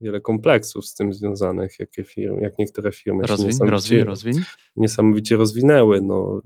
wiele 0.00 0.20
kompleksów 0.20 0.86
z 0.86 0.94
tym 0.94 1.14
związanych, 1.14 1.78
jakie 1.78 2.04
firmy, 2.04 2.42
jak 2.42 2.58
niektóre 2.58 2.92
firmy 2.92 3.26
rozwiń, 3.26 3.52
się 3.52 3.64
rozwiń, 3.64 4.04
rozwiń. 4.04 4.34
niesamowicie 4.76 5.36
rozwinęły. 5.36 6.00
No, 6.00 6.42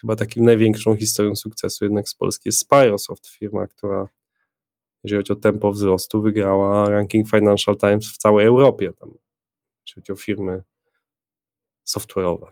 chyba 0.00 0.16
takim 0.16 0.44
największą 0.44 0.96
historią 0.96 1.36
sukcesu 1.36 1.84
jednak 1.84 2.08
z 2.08 2.14
Polski 2.14 2.48
jest 2.48 2.58
Spyrosoft, 2.58 3.26
firma, 3.26 3.66
która 3.66 4.08
jeżeli 5.04 5.18
chodzi 5.20 5.32
o 5.32 5.36
tempo 5.36 5.72
wzrostu, 5.72 6.22
wygrała 6.22 6.90
ranking 6.90 7.30
Financial 7.30 7.76
Times 7.76 8.12
w 8.12 8.16
całej 8.16 8.46
Europie, 8.46 8.92
tam, 8.92 9.10
jeżeli 9.86 9.94
chodzi 9.94 10.12
o 10.12 10.16
firmy 10.16 10.62
software'owe. 11.86 12.46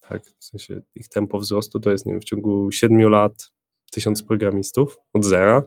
Tak? 0.00 0.22
W 0.38 0.44
sensie 0.44 0.80
ich 0.94 1.08
tempo 1.08 1.38
wzrostu 1.38 1.80
to 1.80 1.90
jest 1.90 2.06
nie 2.06 2.12
wiem, 2.12 2.20
w 2.20 2.24
ciągu 2.24 2.72
7 2.72 3.08
lat 3.08 3.50
tysiąc 3.90 4.22
programistów 4.22 4.98
od 5.12 5.24
zera, 5.24 5.62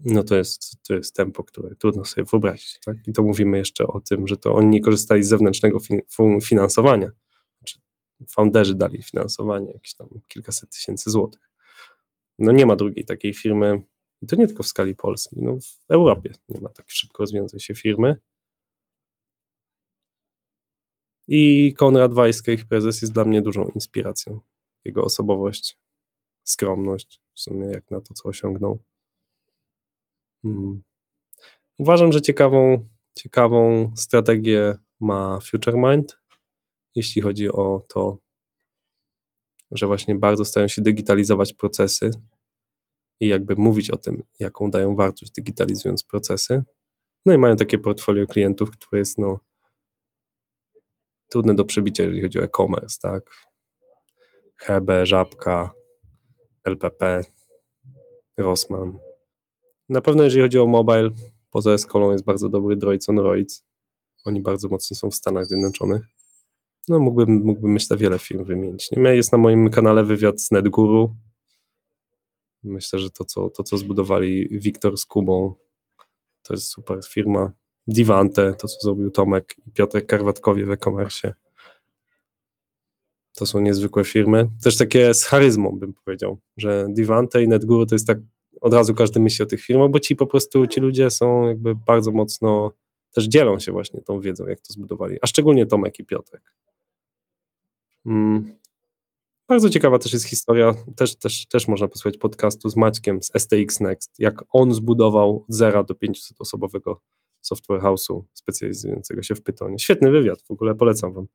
no 0.00 0.24
to 0.24 0.36
jest, 0.36 0.82
to 0.82 0.94
jest 0.94 1.16
tempo, 1.16 1.44
które 1.44 1.74
trudno 1.76 2.04
sobie 2.04 2.24
wyobrazić. 2.24 2.78
Tak? 2.84 2.96
I 3.06 3.12
to 3.12 3.22
mówimy 3.22 3.58
jeszcze 3.58 3.86
o 3.86 4.00
tym, 4.00 4.26
że 4.26 4.36
to 4.36 4.54
oni 4.54 4.68
nie 4.68 4.80
korzystali 4.80 5.24
z 5.24 5.28
zewnętrznego 5.28 5.78
finansowania. 6.42 7.10
Znaczy, 7.58 7.78
founderzy 8.28 8.74
dali 8.74 9.02
finansowanie, 9.02 9.72
jakieś 9.72 9.94
tam 9.94 10.08
kilkaset 10.28 10.70
tysięcy 10.70 11.10
złotych. 11.10 11.50
No 12.38 12.52
nie 12.52 12.66
ma 12.66 12.76
drugiej 12.76 13.04
takiej 13.04 13.34
firmy, 13.34 13.82
i 14.22 14.26
to 14.26 14.36
nie 14.36 14.46
tylko 14.46 14.62
w 14.62 14.66
skali 14.66 14.94
Polski, 14.94 15.36
no 15.38 15.58
w 15.60 15.90
Europie 15.90 16.32
nie 16.48 16.60
ma 16.60 16.68
tak 16.68 16.90
szybko 16.90 17.22
rozwijającej 17.22 17.60
się 17.60 17.74
firmy. 17.74 18.16
I 21.28 21.74
Konrad 21.74 22.14
Wajska, 22.14 22.52
ich 22.52 22.66
prezes, 22.66 23.02
jest 23.02 23.14
dla 23.14 23.24
mnie 23.24 23.42
dużą 23.42 23.68
inspiracją. 23.74 24.40
Jego 24.84 25.04
osobowość, 25.04 25.78
skromność, 26.44 27.20
w 27.34 27.40
sumie 27.40 27.66
jak 27.66 27.90
na 27.90 28.00
to, 28.00 28.14
co 28.14 28.28
osiągnął. 28.28 28.78
Hmm. 30.44 30.82
Uważam, 31.78 32.12
że 32.12 32.22
ciekawą, 32.22 32.88
ciekawą 33.14 33.92
strategię 33.96 34.74
ma 35.00 35.38
FutureMind, 35.40 36.18
jeśli 36.94 37.22
chodzi 37.22 37.48
o 37.48 37.82
to, 37.88 38.18
że 39.70 39.86
właśnie 39.86 40.14
bardzo 40.14 40.44
starają 40.44 40.68
się 40.68 40.82
digitalizować 40.82 41.52
procesy 41.52 42.10
i 43.20 43.28
jakby 43.28 43.56
mówić 43.56 43.90
o 43.90 43.96
tym, 43.96 44.22
jaką 44.38 44.70
dają 44.70 44.96
wartość 44.96 45.32
digitalizując 45.32 46.04
procesy. 46.04 46.62
No 47.26 47.34
i 47.34 47.38
mają 47.38 47.56
takie 47.56 47.78
portfolio 47.78 48.26
klientów, 48.26 48.70
które 48.70 48.98
jest 48.98 49.18
no, 49.18 49.40
trudne 51.28 51.54
do 51.54 51.64
przebicia, 51.64 52.02
jeżeli 52.02 52.22
chodzi 52.22 52.38
o 52.38 52.42
e-commerce, 52.42 52.98
tak? 53.02 53.30
Hebe, 54.56 55.06
Żabka, 55.06 55.70
LPP, 56.64 57.24
Rossmann. 58.36 58.98
Na 59.88 60.00
pewno 60.00 60.24
jeżeli 60.24 60.42
chodzi 60.42 60.58
o 60.58 60.66
mobile, 60.66 61.10
poza 61.50 61.72
Eskolą 61.72 62.12
jest 62.12 62.24
bardzo 62.24 62.48
dobry 62.48 62.76
Droids 62.76 63.08
on 63.08 63.18
Roids. 63.18 63.64
Oni 64.24 64.40
bardzo 64.40 64.68
mocno 64.68 64.96
są 64.96 65.10
w 65.10 65.14
Stanach 65.14 65.46
Zjednoczonych. 65.46 66.02
No 66.88 66.98
mógłbym, 66.98 67.42
mógłbym 67.44 67.72
myślę 67.72 67.96
wiele 67.96 68.18
firm 68.18 68.44
wymienić. 68.44 68.90
Jest 68.96 69.32
na 69.32 69.38
moim 69.38 69.70
kanale 69.70 70.04
wywiad 70.04 70.40
z 70.40 70.50
NetGuru. 70.50 71.14
Myślę, 72.62 72.98
że 72.98 73.10
to 73.10 73.24
co, 73.24 73.50
to, 73.50 73.62
co 73.62 73.78
zbudowali 73.78 74.48
Wiktor 74.50 74.98
z 74.98 75.06
Kubą, 75.06 75.54
to 76.42 76.54
jest 76.54 76.66
super 76.66 76.98
firma. 77.08 77.52
Divante, 77.86 78.54
to 78.54 78.68
co 78.68 78.80
zrobił 78.80 79.10
Tomek 79.10 79.54
i 79.66 79.70
Piotr 79.70 80.06
Karwatkowie 80.06 80.66
w 80.66 80.70
e-commerce. 80.70 81.34
To 83.34 83.46
są 83.46 83.60
niezwykłe 83.60 84.04
firmy. 84.04 84.50
Też 84.62 84.76
takie 84.76 85.14
z 85.14 85.24
charyzmą 85.24 85.78
bym 85.78 85.94
powiedział, 86.04 86.38
że 86.56 86.86
Divante 86.90 87.42
i 87.42 87.48
NetGuru 87.48 87.86
to 87.86 87.94
jest 87.94 88.06
tak, 88.06 88.18
od 88.60 88.74
razu 88.74 88.94
każdy 88.94 89.20
myśli 89.20 89.42
o 89.42 89.46
tych 89.46 89.60
firmach, 89.60 89.90
bo 89.90 90.00
ci 90.00 90.16
po 90.16 90.26
prostu, 90.26 90.66
ci 90.66 90.80
ludzie 90.80 91.10
są 91.10 91.48
jakby 91.48 91.74
bardzo 91.74 92.12
mocno, 92.12 92.72
też 93.12 93.24
dzielą 93.24 93.58
się 93.58 93.72
właśnie 93.72 94.00
tą 94.00 94.20
wiedzą, 94.20 94.46
jak 94.46 94.60
to 94.60 94.72
zbudowali, 94.72 95.18
a 95.22 95.26
szczególnie 95.26 95.66
Tomek 95.66 95.98
i 95.98 96.04
Piotrek. 96.04 96.42
Mm. 98.06 98.54
Bardzo 99.48 99.70
ciekawa 99.70 99.98
też 99.98 100.12
jest 100.12 100.24
historia, 100.24 100.74
też, 100.96 101.16
też, 101.16 101.46
też 101.46 101.68
można 101.68 101.88
posłuchać 101.88 102.18
podcastu 102.18 102.68
z 102.68 102.76
Maćkiem 102.76 103.22
z 103.22 103.30
STX 103.38 103.80
Next, 103.80 104.14
jak 104.18 104.44
on 104.48 104.74
zbudował 104.74 105.36
od 105.36 105.54
zera 105.54 105.84
do 105.84 105.94
500 105.94 106.40
osobowego 106.40 107.00
software 107.40 107.80
house'u 107.80 108.22
specjalizującego 108.34 109.22
się 109.22 109.34
w 109.34 109.42
Pythonie. 109.42 109.78
Świetny 109.78 110.10
wywiad, 110.10 110.42
w 110.42 110.50
ogóle 110.50 110.74
polecam 110.74 111.12
wam. 111.12 111.26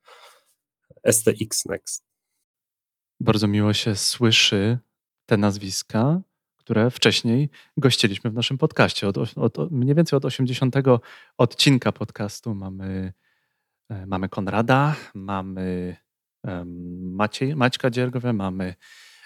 STX 1.11 1.65
Next. 1.65 2.05
Bardzo 3.19 3.47
miło 3.47 3.73
się 3.73 3.95
słyszy 3.95 4.77
te 5.25 5.37
nazwiska, 5.37 6.21
które 6.69 6.91
wcześniej 6.91 7.49
gościliśmy 7.77 8.29
w 8.29 8.33
naszym 8.33 8.57
podcaście. 8.57 9.07
Od, 9.07 9.17
od, 9.17 9.71
mniej 9.71 9.95
więcej 9.95 10.17
od 10.17 10.25
80 10.25 10.75
odcinka 11.37 11.91
podcastu 11.91 12.55
mamy, 12.55 13.13
e, 13.89 14.05
mamy 14.05 14.29
Konrada, 14.29 14.95
mamy 15.13 15.95
Maciej, 17.01 17.55
Maćka 17.55 17.89
Dziergowę, 17.89 18.33
mamy 18.33 18.75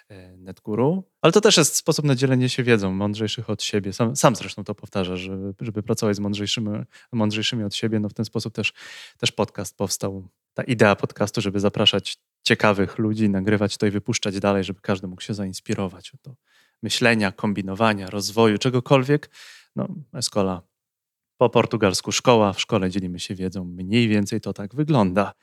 e, 0.10 0.38
NetGuru, 0.38 1.04
ale 1.22 1.34
to 1.34 1.42
też 1.42 1.58
jest 1.58 1.76
sposób 1.76 2.06
na 2.06 2.16
dzielenie 2.16 2.50
się 2.50 2.64
wiedzą, 2.64 2.92
mądrzejszych 2.92 3.50
od 3.50 3.64
siebie. 3.64 3.94
Sam, 3.94 4.16
sam 4.16 4.36
zresztą 4.36 4.64
to 4.64 4.76
powtarza, 4.76 5.18
żeby, 5.18 5.54
żeby 5.62 5.84
pracować 5.84 6.16
z 6.16 6.20
mądrzejszymi, 6.20 6.70
mądrzejszymi 7.12 7.64
od 7.64 7.76
siebie. 7.76 8.00
No 8.00 8.10
w 8.10 8.14
ten 8.14 8.26
sposób 8.26 8.54
też, 8.54 8.74
też 9.18 9.32
podcast 9.32 9.78
powstał. 9.78 10.28
Ta 10.54 10.64
idea 10.64 10.96
podcastu, 10.96 11.42
żeby 11.42 11.60
zapraszać 11.60 12.18
ciekawych 12.44 12.98
ludzi, 12.98 13.30
nagrywać 13.30 13.78
to 13.78 13.86
i 13.86 13.92
wypuszczać 13.92 14.40
dalej, 14.40 14.64
żeby 14.64 14.80
każdy 14.82 15.08
mógł 15.08 15.22
się 15.22 15.34
zainspirować 15.34 16.12
do 16.24 16.36
myślenia, 16.84 17.32
kombinowania, 17.32 18.10
rozwoju, 18.10 18.58
czegokolwiek. 18.58 19.30
No, 19.76 19.88
Escola 20.14 20.62
po 21.38 21.50
portugalsku 21.50 22.12
szkoła, 22.12 22.54
w 22.54 22.62
szkole 22.62 22.90
dzielimy 22.90 23.20
się 23.20 23.36
wiedzą, 23.36 23.66
mniej 23.66 24.08
więcej 24.08 24.42
to 24.42 24.54
tak 24.54 24.76
wygląda. 24.76 25.34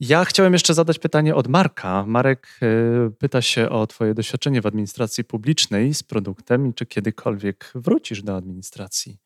Ja 0.00 0.24
chciałem 0.24 0.52
jeszcze 0.52 0.74
zadać 0.74 0.98
pytanie 0.98 1.34
od 1.34 1.48
Marka. 1.48 2.04
Marek 2.06 2.48
y, 2.62 3.10
pyta 3.10 3.42
się 3.42 3.68
o 3.68 3.86
Twoje 3.86 4.14
doświadczenie 4.14 4.60
w 4.62 4.66
administracji 4.66 5.24
publicznej 5.24 5.94
z 5.94 6.02
produktem 6.02 6.66
i 6.66 6.74
czy 6.74 6.86
kiedykolwiek 6.86 7.72
wrócisz 7.74 8.22
do 8.22 8.36
administracji 8.36 9.18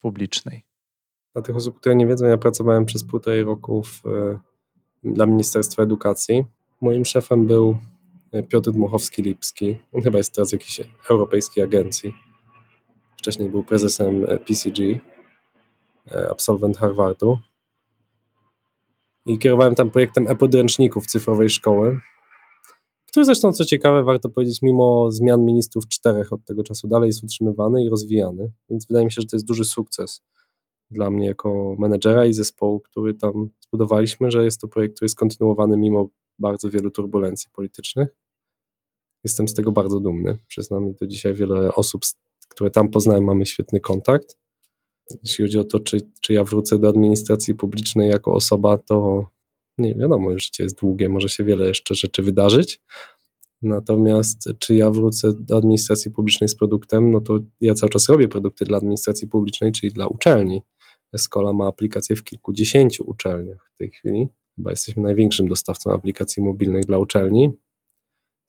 publicznej. 0.00 0.64
Dla 1.32 1.42
tych 1.42 1.56
osób, 1.56 1.80
które 1.80 1.94
nie 1.94 2.06
wiedzą, 2.06 2.26
ja 2.26 2.38
pracowałem 2.38 2.84
przez 2.84 3.04
półtorej 3.04 3.44
roku 3.44 3.82
w, 3.82 4.06
y, 4.06 4.38
dla 5.04 5.26
Ministerstwa 5.26 5.82
Edukacji. 5.82 6.44
Moim 6.80 7.04
szefem 7.04 7.46
był 7.46 7.76
Piotr 8.48 8.70
Dmuchowski-Lipski. 8.70 9.76
On 9.92 10.02
chyba 10.02 10.18
jest 10.18 10.34
teraz 10.34 10.50
w 10.50 10.52
jakiejś 10.52 10.80
europejskiej 11.10 11.64
agencji. 11.64 12.14
Wcześniej 13.18 13.50
był 13.50 13.64
prezesem 13.64 14.26
PCG, 14.46 15.00
absolwent 16.30 16.78
Harvardu 16.78 17.38
i 19.26 19.38
kierowałem 19.38 19.74
tam 19.74 19.90
projektem 19.90 20.28
e-podręczników 20.28 21.06
cyfrowej 21.06 21.50
szkoły, 21.50 22.00
który 23.06 23.26
zresztą, 23.26 23.52
co 23.52 23.64
ciekawe, 23.64 24.04
warto 24.04 24.28
powiedzieć, 24.28 24.62
mimo 24.62 25.10
zmian 25.10 25.44
ministrów 25.44 25.88
czterech 25.88 26.32
od 26.32 26.44
tego 26.44 26.62
czasu 26.62 26.88
dalej 26.88 27.06
jest 27.06 27.24
utrzymywany 27.24 27.84
i 27.84 27.88
rozwijany, 27.88 28.52
więc 28.70 28.86
wydaje 28.86 29.04
mi 29.04 29.12
się, 29.12 29.20
że 29.20 29.28
to 29.28 29.36
jest 29.36 29.46
duży 29.46 29.64
sukces 29.64 30.22
dla 30.90 31.10
mnie 31.10 31.26
jako 31.26 31.76
menedżera 31.78 32.26
i 32.26 32.32
zespołu, 32.32 32.80
który 32.80 33.14
tam 33.14 33.50
zbudowaliśmy, 33.60 34.30
że 34.30 34.44
jest 34.44 34.60
to 34.60 34.68
projekt, 34.68 34.94
który 34.96 35.06
jest 35.06 35.16
kontynuowany 35.16 35.76
mimo 35.76 36.08
bardzo 36.38 36.70
wielu 36.70 36.90
turbulencji 36.90 37.50
politycznych. 37.52 38.16
Jestem 39.24 39.48
z 39.48 39.54
tego 39.54 39.72
bardzo 39.72 40.00
dumny. 40.00 40.38
Przyznam 40.48 40.84
mi 40.84 40.94
to 40.94 41.06
dzisiaj 41.06 41.34
wiele 41.34 41.74
osób, 41.74 42.02
które 42.48 42.70
tam 42.70 42.88
poznałem, 42.88 43.24
mamy 43.24 43.46
świetny 43.46 43.80
kontakt 43.80 44.36
jeśli 45.22 45.44
chodzi 45.44 45.58
o 45.58 45.64
to, 45.64 45.80
czy, 45.80 46.00
czy 46.20 46.32
ja 46.32 46.44
wrócę 46.44 46.78
do 46.78 46.88
administracji 46.88 47.54
publicznej 47.54 48.10
jako 48.10 48.34
osoba, 48.34 48.78
to 48.78 49.26
nie 49.78 49.94
wiadomo, 49.94 50.38
życie 50.38 50.64
jest 50.64 50.80
długie, 50.80 51.08
może 51.08 51.28
się 51.28 51.44
wiele 51.44 51.68
jeszcze 51.68 51.94
rzeczy 51.94 52.22
wydarzyć. 52.22 52.80
Natomiast 53.62 54.48
czy 54.58 54.74
ja 54.74 54.90
wrócę 54.90 55.32
do 55.32 55.56
administracji 55.56 56.10
publicznej 56.10 56.48
z 56.48 56.54
produktem, 56.54 57.12
no 57.12 57.20
to 57.20 57.38
ja 57.60 57.74
cały 57.74 57.90
czas 57.90 58.08
robię 58.08 58.28
produkty 58.28 58.64
dla 58.64 58.78
administracji 58.78 59.28
publicznej, 59.28 59.72
czyli 59.72 59.92
dla 59.92 60.06
uczelni, 60.06 60.62
Escola 61.12 61.52
ma 61.52 61.66
aplikacje 61.66 62.16
w 62.16 62.24
kilkudziesięciu 62.24 63.10
uczelniach 63.10 63.70
w 63.74 63.78
tej 63.78 63.90
chwili. 63.90 64.28
Chyba 64.56 64.70
jesteśmy 64.70 65.02
największym 65.02 65.48
dostawcą 65.48 65.92
aplikacji 65.92 66.42
mobilnych 66.42 66.84
dla 66.84 66.98
uczelni. 66.98 67.50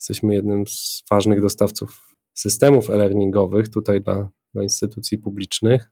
Jesteśmy 0.03 0.33
jednym 0.33 0.67
z 0.67 1.03
ważnych 1.11 1.41
dostawców 1.41 2.15
systemów 2.33 2.89
e-learningowych 2.89 3.69
tutaj 3.69 4.01
dla, 4.01 4.29
dla 4.53 4.63
instytucji 4.63 5.17
publicznych, 5.17 5.91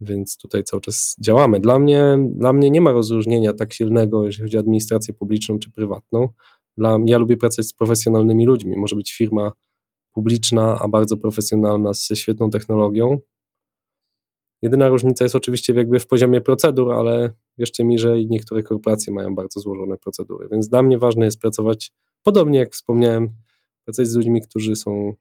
więc 0.00 0.36
tutaj 0.36 0.64
cały 0.64 0.80
czas 0.80 1.16
działamy. 1.20 1.60
Dla 1.60 1.78
mnie, 1.78 2.18
dla 2.34 2.52
mnie 2.52 2.70
nie 2.70 2.80
ma 2.80 2.92
rozróżnienia 2.92 3.52
tak 3.52 3.72
silnego, 3.72 4.26
jeżeli 4.26 4.42
chodzi 4.42 4.56
o 4.56 4.60
administrację 4.60 5.14
publiczną 5.14 5.58
czy 5.58 5.70
prywatną. 5.70 6.28
Dla, 6.76 6.98
ja 7.06 7.18
lubię 7.18 7.36
pracować 7.36 7.66
z 7.66 7.72
profesjonalnymi 7.72 8.46
ludźmi. 8.46 8.76
Może 8.76 8.96
być 8.96 9.12
firma 9.14 9.52
publiczna, 10.12 10.78
a 10.80 10.88
bardzo 10.88 11.16
profesjonalna, 11.16 11.92
ze 11.92 12.16
świetną 12.16 12.50
technologią. 12.50 13.18
Jedyna 14.62 14.88
różnica 14.88 15.24
jest 15.24 15.36
oczywiście 15.36 15.74
jakby 15.74 16.00
w 16.00 16.06
poziomie 16.06 16.40
procedur, 16.40 16.92
ale 16.92 17.32
jeszcze 17.58 17.84
mi, 17.84 17.98
że 17.98 18.24
niektóre 18.24 18.62
korporacje 18.62 19.12
mają 19.12 19.34
bardzo 19.34 19.60
złożone 19.60 19.98
procedury, 19.98 20.48
więc 20.52 20.68
dla 20.68 20.82
mnie 20.82 20.98
ważne 20.98 21.24
jest 21.24 21.40
pracować, 21.40 21.92
podobnie 22.28 22.58
jak 22.58 22.72
wspomniałem, 22.72 23.34
pracować 23.84 24.08
z 24.08 24.14
ludźmi, 24.14 24.42
którzy 24.42 24.76
są 24.76 25.14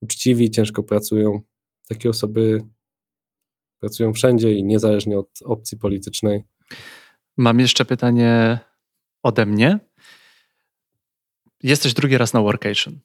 uczciwi, 0.00 0.50
ciężko 0.50 0.82
pracują. 0.82 1.40
Takie 1.88 2.10
osoby 2.10 2.64
pracują 3.80 4.12
wszędzie 4.12 4.54
i 4.54 4.64
niezależnie 4.64 5.18
od 5.18 5.28
opcji 5.44 5.78
politycznej. 5.78 6.44
Mam 7.36 7.60
jeszcze 7.60 7.84
pytanie 7.84 8.58
ode 9.22 9.46
mnie. 9.46 9.78
Jesteś 11.62 11.94
drugi 11.94 12.18
raz 12.18 12.32
na 12.32 12.40
workation. 12.40 12.98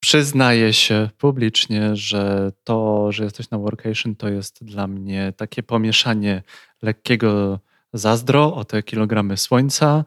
Przyznaję 0.00 0.72
się 0.72 1.10
publicznie, 1.18 1.96
że 1.96 2.52
to, 2.64 3.12
że 3.12 3.24
jesteś 3.24 3.50
na 3.50 3.58
workation, 3.58 4.16
to 4.16 4.28
jest 4.28 4.64
dla 4.64 4.86
mnie 4.86 5.32
takie 5.36 5.62
pomieszanie 5.62 6.42
lekkiego 6.82 7.60
zazdro 7.92 8.54
o 8.54 8.64
te 8.64 8.82
kilogramy 8.82 9.36
słońca 9.36 10.04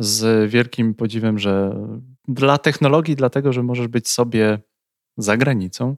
z 0.00 0.50
wielkim 0.50 0.94
podziwem, 0.94 1.38
że 1.38 1.76
dla 2.28 2.58
technologii, 2.58 3.16
dlatego, 3.16 3.52
że 3.52 3.62
możesz 3.62 3.88
być 3.88 4.08
sobie 4.08 4.58
za 5.16 5.36
granicą 5.36 5.96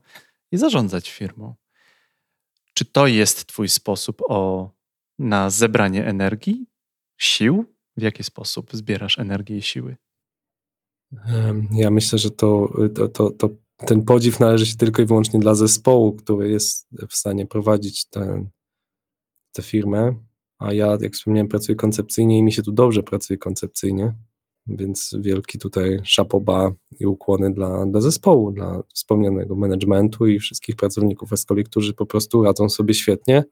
i 0.53 0.57
zarządzać 0.57 1.11
firmą. 1.11 1.55
Czy 2.75 2.85
to 2.85 3.07
jest 3.07 3.47
Twój 3.47 3.69
sposób 3.69 4.23
o, 4.29 4.71
na 5.19 5.51
zebranie 5.51 6.07
energii, 6.07 6.67
sił? 7.21 7.65
W 7.97 8.03
jaki 8.03 8.25
sposób 8.25 8.71
zbierasz 8.73 9.19
energię 9.19 9.57
i 9.57 9.63
siły? 9.63 9.97
Ja 11.73 11.91
myślę, 11.91 12.19
że 12.19 12.31
to, 12.31 12.73
to, 12.95 13.09
to, 13.09 13.31
to, 13.31 13.49
ten 13.77 14.05
podziw 14.05 14.41
należy 14.41 14.67
się 14.67 14.77
tylko 14.77 15.03
i 15.03 15.07
wyłącznie 15.07 15.41
dla 15.41 15.55
zespołu, 15.55 16.13
który 16.13 16.51
jest 16.51 16.89
w 17.09 17.15
stanie 17.17 17.47
prowadzić 17.47 18.05
tę, 18.05 18.47
tę 19.53 19.63
firmę. 19.63 20.15
A 20.63 20.73
ja, 20.73 20.99
jak 21.01 21.13
wspomniałem, 21.13 21.49
pracuję 21.49 21.77
koncepcyjnie 21.77 22.39
i 22.39 22.43
mi 22.43 22.53
się 22.53 22.63
tu 22.63 22.73
dobrze 22.73 23.03
pracuje 23.03 23.39
koncepcyjnie. 23.39 24.15
Więc 24.67 25.15
wielki 25.21 25.59
tutaj 25.59 26.01
szapoba 26.05 26.73
i 27.01 27.07
ukłony 27.07 27.55
dla, 27.55 27.87
dla 27.87 28.01
zespołu, 28.01 28.53
dla 28.53 28.83
wspomnianego 28.95 29.57
managementu 29.57 30.27
i 30.27 30.39
wszystkich 30.39 30.77
pracowników 30.77 31.33
Escoli, 31.33 31.65
którzy 31.65 31.95
po 31.95 32.07
prostu 32.07 32.43
radzą 32.43 32.69
sobie 32.69 32.95
świetnie, 32.95 33.45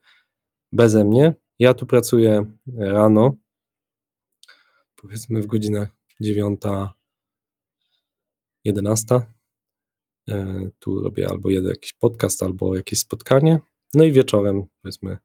beze 0.72 1.04
mnie. 1.04 1.34
Ja 1.58 1.74
tu 1.74 1.86
pracuję 1.86 2.52
rano, 2.76 3.34
powiedzmy 4.96 5.42
w 5.42 5.46
godzinach 5.46 5.88
9, 6.20 6.60
11. 8.64 9.20
E, 10.28 10.70
tu 10.78 11.00
robię 11.00 11.28
albo 11.28 11.50
jakiś 11.50 11.92
podcast, 11.92 12.42
albo 12.42 12.76
jakieś 12.76 12.98
spotkanie. 12.98 13.60
No 13.94 14.04
i 14.04 14.12
wieczorem, 14.12 14.64
powiedzmy 14.82 15.18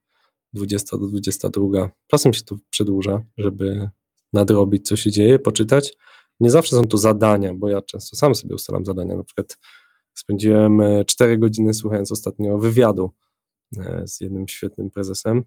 20 0.55 0.97
do 0.97 1.07
22. 1.07 1.91
Czasem 2.07 2.33
się 2.33 2.43
to 2.43 2.55
przedłuża, 2.69 3.23
żeby 3.37 3.89
nadrobić, 4.33 4.87
co 4.87 4.95
się 4.95 5.11
dzieje, 5.11 5.39
poczytać. 5.39 5.97
Nie 6.39 6.51
zawsze 6.51 6.75
są 6.75 6.85
to 6.85 6.97
zadania, 6.97 7.53
bo 7.53 7.69
ja 7.69 7.81
często 7.81 8.15
sam 8.15 8.35
sobie 8.35 8.55
ustalam 8.55 8.85
zadania. 8.85 9.15
Na 9.15 9.23
przykład 9.23 9.57
spędziłem 10.13 10.81
4 11.07 11.33
e, 11.33 11.37
godziny 11.37 11.73
słuchając 11.73 12.11
ostatnio 12.11 12.57
wywiadu 12.57 13.11
e, 13.77 14.03
z 14.07 14.21
jednym 14.21 14.47
świetnym 14.47 14.89
prezesem 14.89 15.43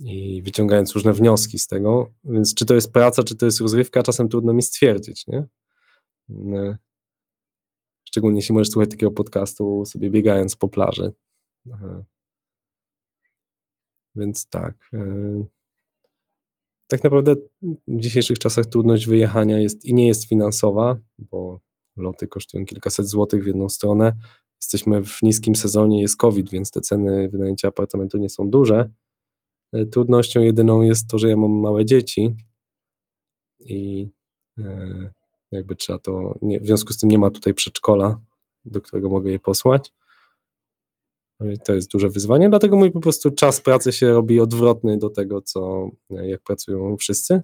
i 0.00 0.42
wyciągając 0.42 0.92
różne 0.92 1.12
wnioski 1.12 1.58
z 1.58 1.66
tego. 1.66 2.10
Więc 2.24 2.54
czy 2.54 2.66
to 2.66 2.74
jest 2.74 2.92
praca, 2.92 3.22
czy 3.22 3.36
to 3.36 3.46
jest 3.46 3.60
rozrywka, 3.60 4.02
czasem 4.02 4.28
trudno 4.28 4.52
mi 4.52 4.62
stwierdzić, 4.62 5.26
nie? 5.26 5.46
E, 6.30 6.78
szczególnie 8.04 8.38
jeśli 8.38 8.52
możesz 8.52 8.70
słuchać 8.70 8.90
takiego 8.90 9.12
podcastu 9.12 9.84
sobie 9.86 10.10
biegając 10.10 10.56
po 10.56 10.68
plaży. 10.68 11.12
Więc 14.18 14.48
tak 14.48 14.90
tak 16.88 17.04
naprawdę 17.04 17.34
w 17.88 18.00
dzisiejszych 18.00 18.38
czasach 18.38 18.66
trudność 18.66 19.06
wyjechania 19.06 19.58
jest 19.58 19.84
i 19.84 19.94
nie 19.94 20.06
jest 20.06 20.28
finansowa, 20.28 20.96
bo 21.18 21.60
loty 21.96 22.28
kosztują 22.28 22.66
kilkaset 22.66 23.06
złotych 23.06 23.44
w 23.44 23.46
jedną 23.46 23.68
stronę. 23.68 24.12
Jesteśmy 24.60 25.04
w 25.04 25.22
niskim 25.22 25.54
sezonie, 25.54 26.02
jest 26.02 26.16
COVID, 26.16 26.50
więc 26.50 26.70
te 26.70 26.80
ceny 26.80 27.28
wynajęcia 27.28 27.68
apartamentu 27.68 28.18
nie 28.18 28.28
są 28.28 28.50
duże. 28.50 28.90
E, 29.72 29.86
trudnością 29.86 30.40
jedyną 30.40 30.82
jest 30.82 31.08
to, 31.08 31.18
że 31.18 31.28
ja 31.28 31.36
mam 31.36 31.50
małe 31.50 31.84
dzieci 31.84 32.36
i 33.60 34.08
e, 34.58 35.10
jakby 35.50 35.76
trzeba 35.76 35.98
to, 35.98 36.38
nie, 36.42 36.60
w 36.60 36.66
związku 36.66 36.92
z 36.92 36.98
tym 36.98 37.10
nie 37.10 37.18
ma 37.18 37.30
tutaj 37.30 37.54
przedszkola, 37.54 38.20
do 38.64 38.80
którego 38.80 39.08
mogę 39.08 39.30
je 39.30 39.38
posłać. 39.38 39.92
To 41.64 41.74
jest 41.74 41.90
duże 41.90 42.08
wyzwanie, 42.08 42.48
dlatego 42.48 42.76
mój 42.76 42.90
po 42.90 43.00
prostu 43.00 43.30
czas 43.30 43.60
pracy 43.60 43.92
się 43.92 44.12
robi 44.12 44.40
odwrotny 44.40 44.98
do 44.98 45.10
tego, 45.10 45.42
co 45.42 45.90
jak 46.10 46.42
pracują 46.42 46.96
wszyscy. 46.96 47.42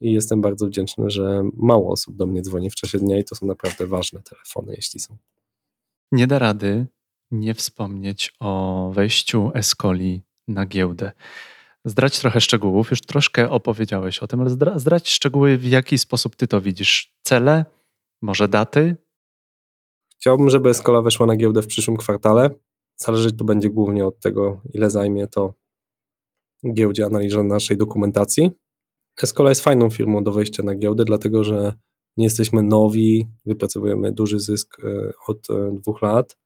I 0.00 0.12
jestem 0.12 0.40
bardzo 0.40 0.66
wdzięczny, 0.66 1.10
że 1.10 1.42
mało 1.54 1.92
osób 1.92 2.16
do 2.16 2.26
mnie 2.26 2.42
dzwoni 2.42 2.70
w 2.70 2.74
czasie 2.74 2.98
dnia 2.98 3.18
i 3.18 3.24
to 3.24 3.34
są 3.34 3.46
naprawdę 3.46 3.86
ważne 3.86 4.22
telefony, 4.22 4.74
jeśli 4.76 5.00
są. 5.00 5.16
Nie 6.12 6.26
da 6.26 6.38
rady 6.38 6.86
nie 7.30 7.54
wspomnieć 7.54 8.34
o 8.40 8.90
wejściu 8.94 9.50
Escoli 9.54 10.22
na 10.48 10.66
giełdę. 10.66 11.12
Zdrać 11.84 12.20
trochę 12.20 12.40
szczegółów, 12.40 12.90
już 12.90 13.00
troszkę 13.00 13.50
opowiedziałeś 13.50 14.18
o 14.18 14.26
tym, 14.26 14.40
ale 14.40 14.50
zdrać 14.76 15.08
szczegóły, 15.08 15.58
w 15.58 15.64
jaki 15.64 15.98
sposób 15.98 16.36
ty 16.36 16.46
to 16.46 16.60
widzisz. 16.60 17.14
Cele, 17.22 17.64
może 18.22 18.48
daty? 18.48 18.96
Chciałbym, 20.16 20.50
żeby 20.50 20.70
Escola 20.70 21.02
weszła 21.02 21.26
na 21.26 21.36
giełdę 21.36 21.62
w 21.62 21.66
przyszłym 21.66 21.96
kwartale. 21.96 22.50
Zależeć 22.96 23.38
to 23.38 23.44
będzie 23.44 23.70
głównie 23.70 24.06
od 24.06 24.20
tego, 24.20 24.60
ile 24.74 24.90
zajmie 24.90 25.26
to 25.26 25.54
giełdzie 26.72 27.06
analiza 27.06 27.42
naszej 27.42 27.76
dokumentacji. 27.76 28.50
Escola 29.22 29.48
jest 29.48 29.60
fajną 29.60 29.90
firmą 29.90 30.24
do 30.24 30.32
wejścia 30.32 30.62
na 30.62 30.74
giełdę, 30.74 31.04
dlatego 31.04 31.44
że 31.44 31.72
nie 32.16 32.24
jesteśmy 32.24 32.62
nowi, 32.62 33.28
wypracowujemy 33.46 34.12
duży 34.12 34.40
zysk 34.40 34.76
e, 34.84 35.12
od 35.28 35.50
e, 35.50 35.72
dwóch 35.72 36.02
lat, 36.02 36.36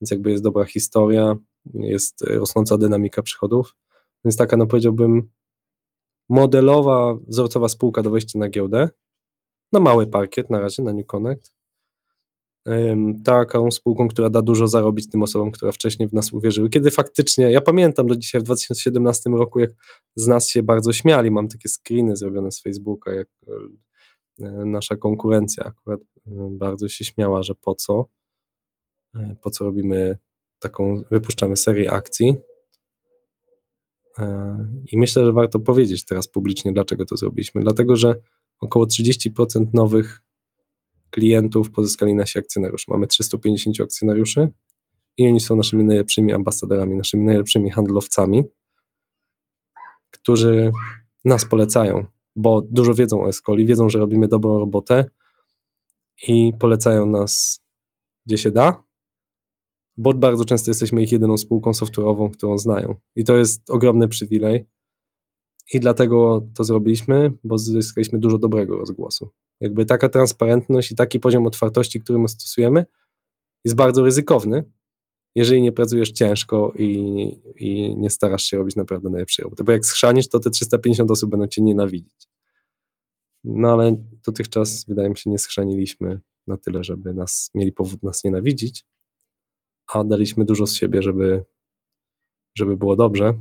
więc 0.00 0.10
jakby 0.10 0.30
jest 0.30 0.42
dobra 0.42 0.64
historia, 0.64 1.36
jest 1.74 2.22
rosnąca 2.22 2.78
dynamika 2.78 3.22
przychodów, 3.22 3.76
więc 4.24 4.36
taka, 4.36 4.56
no 4.56 4.66
powiedziałbym, 4.66 5.30
modelowa, 6.28 7.18
wzorcowa 7.26 7.68
spółka 7.68 8.02
do 8.02 8.10
wejścia 8.10 8.38
na 8.38 8.48
giełdę, 8.48 8.88
na 9.72 9.80
mały 9.80 10.06
parkiet 10.06 10.50
na 10.50 10.60
razie, 10.60 10.82
na 10.82 10.92
New 10.92 11.06
Connect, 11.06 11.53
taką 13.24 13.70
spółką, 13.70 14.08
która 14.08 14.30
da 14.30 14.42
dużo 14.42 14.68
zarobić 14.68 15.10
tym 15.10 15.22
osobom, 15.22 15.50
które 15.50 15.72
wcześniej 15.72 16.08
w 16.08 16.12
nas 16.12 16.32
uwierzyły. 16.32 16.68
Kiedy 16.70 16.90
faktycznie, 16.90 17.50
ja 17.50 17.60
pamiętam 17.60 18.06
do 18.06 18.16
dzisiaj 18.16 18.40
w 18.40 18.44
2017 18.44 19.30
roku, 19.30 19.60
jak 19.60 19.70
z 20.16 20.26
nas 20.26 20.48
się 20.48 20.62
bardzo 20.62 20.92
śmiali, 20.92 21.30
mam 21.30 21.48
takie 21.48 21.68
screeny 21.68 22.16
zrobione 22.16 22.52
z 22.52 22.62
Facebooka, 22.62 23.12
jak 23.12 23.28
e, 24.40 24.48
nasza 24.64 24.96
konkurencja 24.96 25.64
akurat 25.64 26.00
e, 26.00 26.30
bardzo 26.50 26.88
się 26.88 27.04
śmiała, 27.04 27.42
że 27.42 27.54
po 27.54 27.74
co, 27.74 28.08
e, 29.14 29.36
po 29.42 29.50
co 29.50 29.64
robimy 29.64 30.18
taką, 30.58 31.02
wypuszczamy 31.10 31.56
serię 31.56 31.92
akcji. 31.92 32.36
I 34.92 34.98
myślę, 34.98 35.24
że 35.24 35.32
warto 35.32 35.58
powiedzieć 35.60 36.04
teraz 36.04 36.28
publicznie, 36.28 36.72
dlaczego 36.72 37.04
to 37.04 37.16
zrobiliśmy. 37.16 37.60
Dlatego, 37.60 37.96
że 37.96 38.14
około 38.60 38.86
30% 38.86 39.66
nowych 39.72 40.23
klientów 41.14 41.70
pozyskali 41.70 42.14
nasi 42.14 42.38
akcjonariusze. 42.38 42.84
Mamy 42.88 43.06
350 43.06 43.80
akcjonariuszy 43.80 44.48
i 45.16 45.28
oni 45.28 45.40
są 45.40 45.56
naszymi 45.56 45.84
najlepszymi 45.84 46.32
ambasadorami, 46.32 46.96
naszymi 46.96 47.24
najlepszymi 47.24 47.70
handlowcami, 47.70 48.44
którzy 50.10 50.72
nas 51.24 51.44
polecają, 51.44 52.06
bo 52.36 52.62
dużo 52.62 52.94
wiedzą 52.94 53.22
o 53.22 53.28
Escoli, 53.28 53.66
wiedzą, 53.66 53.88
że 53.88 53.98
robimy 53.98 54.28
dobrą 54.28 54.58
robotę 54.58 55.04
i 56.28 56.52
polecają 56.58 57.06
nas 57.06 57.60
gdzie 58.26 58.38
się 58.38 58.50
da, 58.50 58.82
bo 59.96 60.14
bardzo 60.14 60.44
często 60.44 60.70
jesteśmy 60.70 61.02
ich 61.02 61.12
jedyną 61.12 61.38
spółką 61.38 61.70
software'ową, 61.70 62.30
którą 62.30 62.58
znają. 62.58 62.94
I 63.16 63.24
to 63.24 63.36
jest 63.36 63.70
ogromny 63.70 64.08
przywilej. 64.08 64.66
I 65.74 65.80
dlatego 65.80 66.46
to 66.54 66.64
zrobiliśmy, 66.64 67.32
bo 67.44 67.58
zyskaliśmy 67.58 68.18
dużo 68.18 68.38
dobrego 68.38 68.76
rozgłosu. 68.76 69.30
Jakby 69.64 69.86
taka 69.86 70.08
transparentność 70.08 70.90
i 70.90 70.94
taki 70.94 71.20
poziom 71.20 71.46
otwartości, 71.46 72.00
który 72.00 72.18
my 72.18 72.28
stosujemy, 72.28 72.86
jest 73.64 73.76
bardzo 73.76 74.04
ryzykowny 74.04 74.64
jeżeli 75.34 75.62
nie 75.62 75.72
pracujesz 75.72 76.12
ciężko 76.12 76.72
i, 76.78 76.88
i 77.56 77.96
nie 77.96 78.10
starasz 78.10 78.42
się 78.42 78.56
robić 78.56 78.76
naprawdę 78.76 79.10
najlepszej 79.10 79.42
roboty. 79.42 79.64
Bo 79.64 79.72
jak 79.72 79.86
schrzanisz, 79.86 80.28
to 80.28 80.40
te 80.40 80.50
350 80.50 81.10
osób 81.10 81.30
będą 81.30 81.46
cię 81.46 81.62
nienawidzić. 81.62 82.28
No 83.44 83.72
ale 83.72 83.96
dotychczas, 84.26 84.84
wydaje 84.88 85.10
mi 85.10 85.16
się, 85.16 85.30
nie 85.30 85.38
schrzaniliśmy 85.38 86.20
na 86.46 86.56
tyle, 86.56 86.84
żeby 86.84 87.14
nas 87.14 87.50
mieli 87.54 87.72
powód 87.72 88.02
nas 88.02 88.24
nienawidzić, 88.24 88.84
a 89.86 90.04
daliśmy 90.04 90.44
dużo 90.44 90.66
z 90.66 90.74
siebie, 90.74 91.02
żeby, 91.02 91.44
żeby 92.58 92.76
było 92.76 92.96
dobrze. 92.96 93.34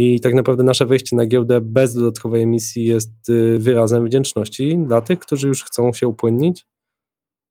I 0.00 0.20
tak 0.20 0.34
naprawdę 0.34 0.62
nasze 0.62 0.86
wejście 0.86 1.16
na 1.16 1.26
giełdę 1.26 1.60
bez 1.60 1.94
dodatkowej 1.94 2.42
emisji 2.42 2.84
jest 2.84 3.28
y, 3.28 3.58
wyrazem 3.58 4.06
wdzięczności 4.06 4.78
dla 4.86 5.00
tych, 5.00 5.18
którzy 5.18 5.48
już 5.48 5.64
chcą 5.64 5.92
się 5.92 6.08
upłynnić, 6.08 6.66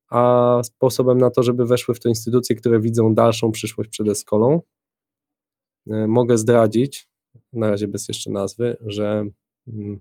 a 0.10 0.62
sposobem 0.64 1.18
na 1.18 1.30
to, 1.30 1.44
żeby 1.44 1.66
weszły 1.66 1.96
w 1.96 2.00
te 2.00 2.10
instytucje, 2.10 2.56
które 2.56 2.80
widzą 2.80 3.14
dalszą 3.14 3.52
przyszłość 3.52 3.90
przed 3.90 4.08
Eskolą. 4.08 4.62
Y, 5.92 6.08
mogę 6.08 6.38
zdradzić, 6.38 7.10
na 7.54 7.70
razie 7.70 7.88
bez 7.88 8.08
jeszcze 8.08 8.32
nazwy, 8.32 8.78
że 8.86 9.26
mm, 9.68 10.00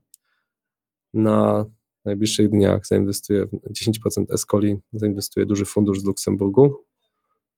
na 1.15 1.65
najbliższych 2.05 2.51
dniach 2.51 2.87
zainwestuję 2.87 3.47
10% 3.71 4.25
Escoli, 4.31 4.77
zainwestuje 4.93 5.47
duży 5.47 5.65
fundusz 5.65 6.01
z 6.01 6.05
Luksemburgu, 6.05 6.85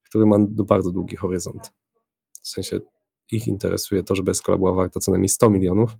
który 0.04 0.26
ma 0.26 0.36
bardzo 0.48 0.90
długi 0.90 1.16
horyzont. 1.16 1.72
W 2.42 2.48
sensie 2.48 2.80
ich 3.30 3.48
interesuje 3.48 4.02
to, 4.02 4.14
żeby 4.14 4.30
Escola 4.30 4.58
była 4.58 4.72
warta 4.72 5.00
co 5.00 5.10
najmniej 5.10 5.28
100 5.28 5.50
milionów. 5.50 5.96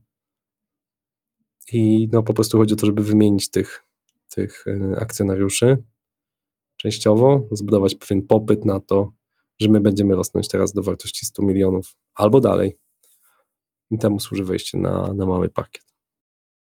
I 1.72 2.08
no 2.12 2.22
po 2.22 2.34
prostu 2.34 2.58
chodzi 2.58 2.74
o 2.74 2.76
to, 2.76 2.86
żeby 2.86 3.02
wymienić 3.02 3.50
tych, 3.50 3.84
tych 4.28 4.64
e, 4.66 5.00
akcjonariuszy 5.00 5.82
częściowo, 6.76 7.48
zbudować 7.52 7.94
pewien 7.94 8.26
popyt 8.26 8.64
na 8.64 8.80
to, 8.80 9.12
że 9.60 9.68
my 9.68 9.80
będziemy 9.80 10.14
rosnąć 10.14 10.48
teraz 10.48 10.72
do 10.72 10.82
wartości 10.82 11.26
100 11.26 11.42
milionów 11.42 11.96
albo 12.14 12.40
dalej. 12.40 12.78
I 13.90 13.98
temu 13.98 14.20
służy 14.20 14.44
wejście 14.44 14.78
na, 14.78 15.14
na 15.14 15.26
mały 15.26 15.48
pakiet. 15.48 15.84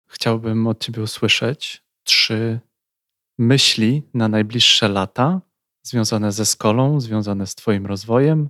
Chciałbym 0.08 0.68
od 0.68 0.84
Ciebie 0.84 1.02
usłyszeć 1.02 1.84
trzy 2.04 2.60
myśli 3.38 4.04
na 4.14 4.28
najbliższe 4.28 4.90
lata 4.90 5.42
związane 5.84 6.32
ze 6.32 6.46
skolą, 6.46 7.00
związane 7.00 7.48
z 7.48 7.56
Twoim 7.56 7.86
rozwojem 7.86 8.50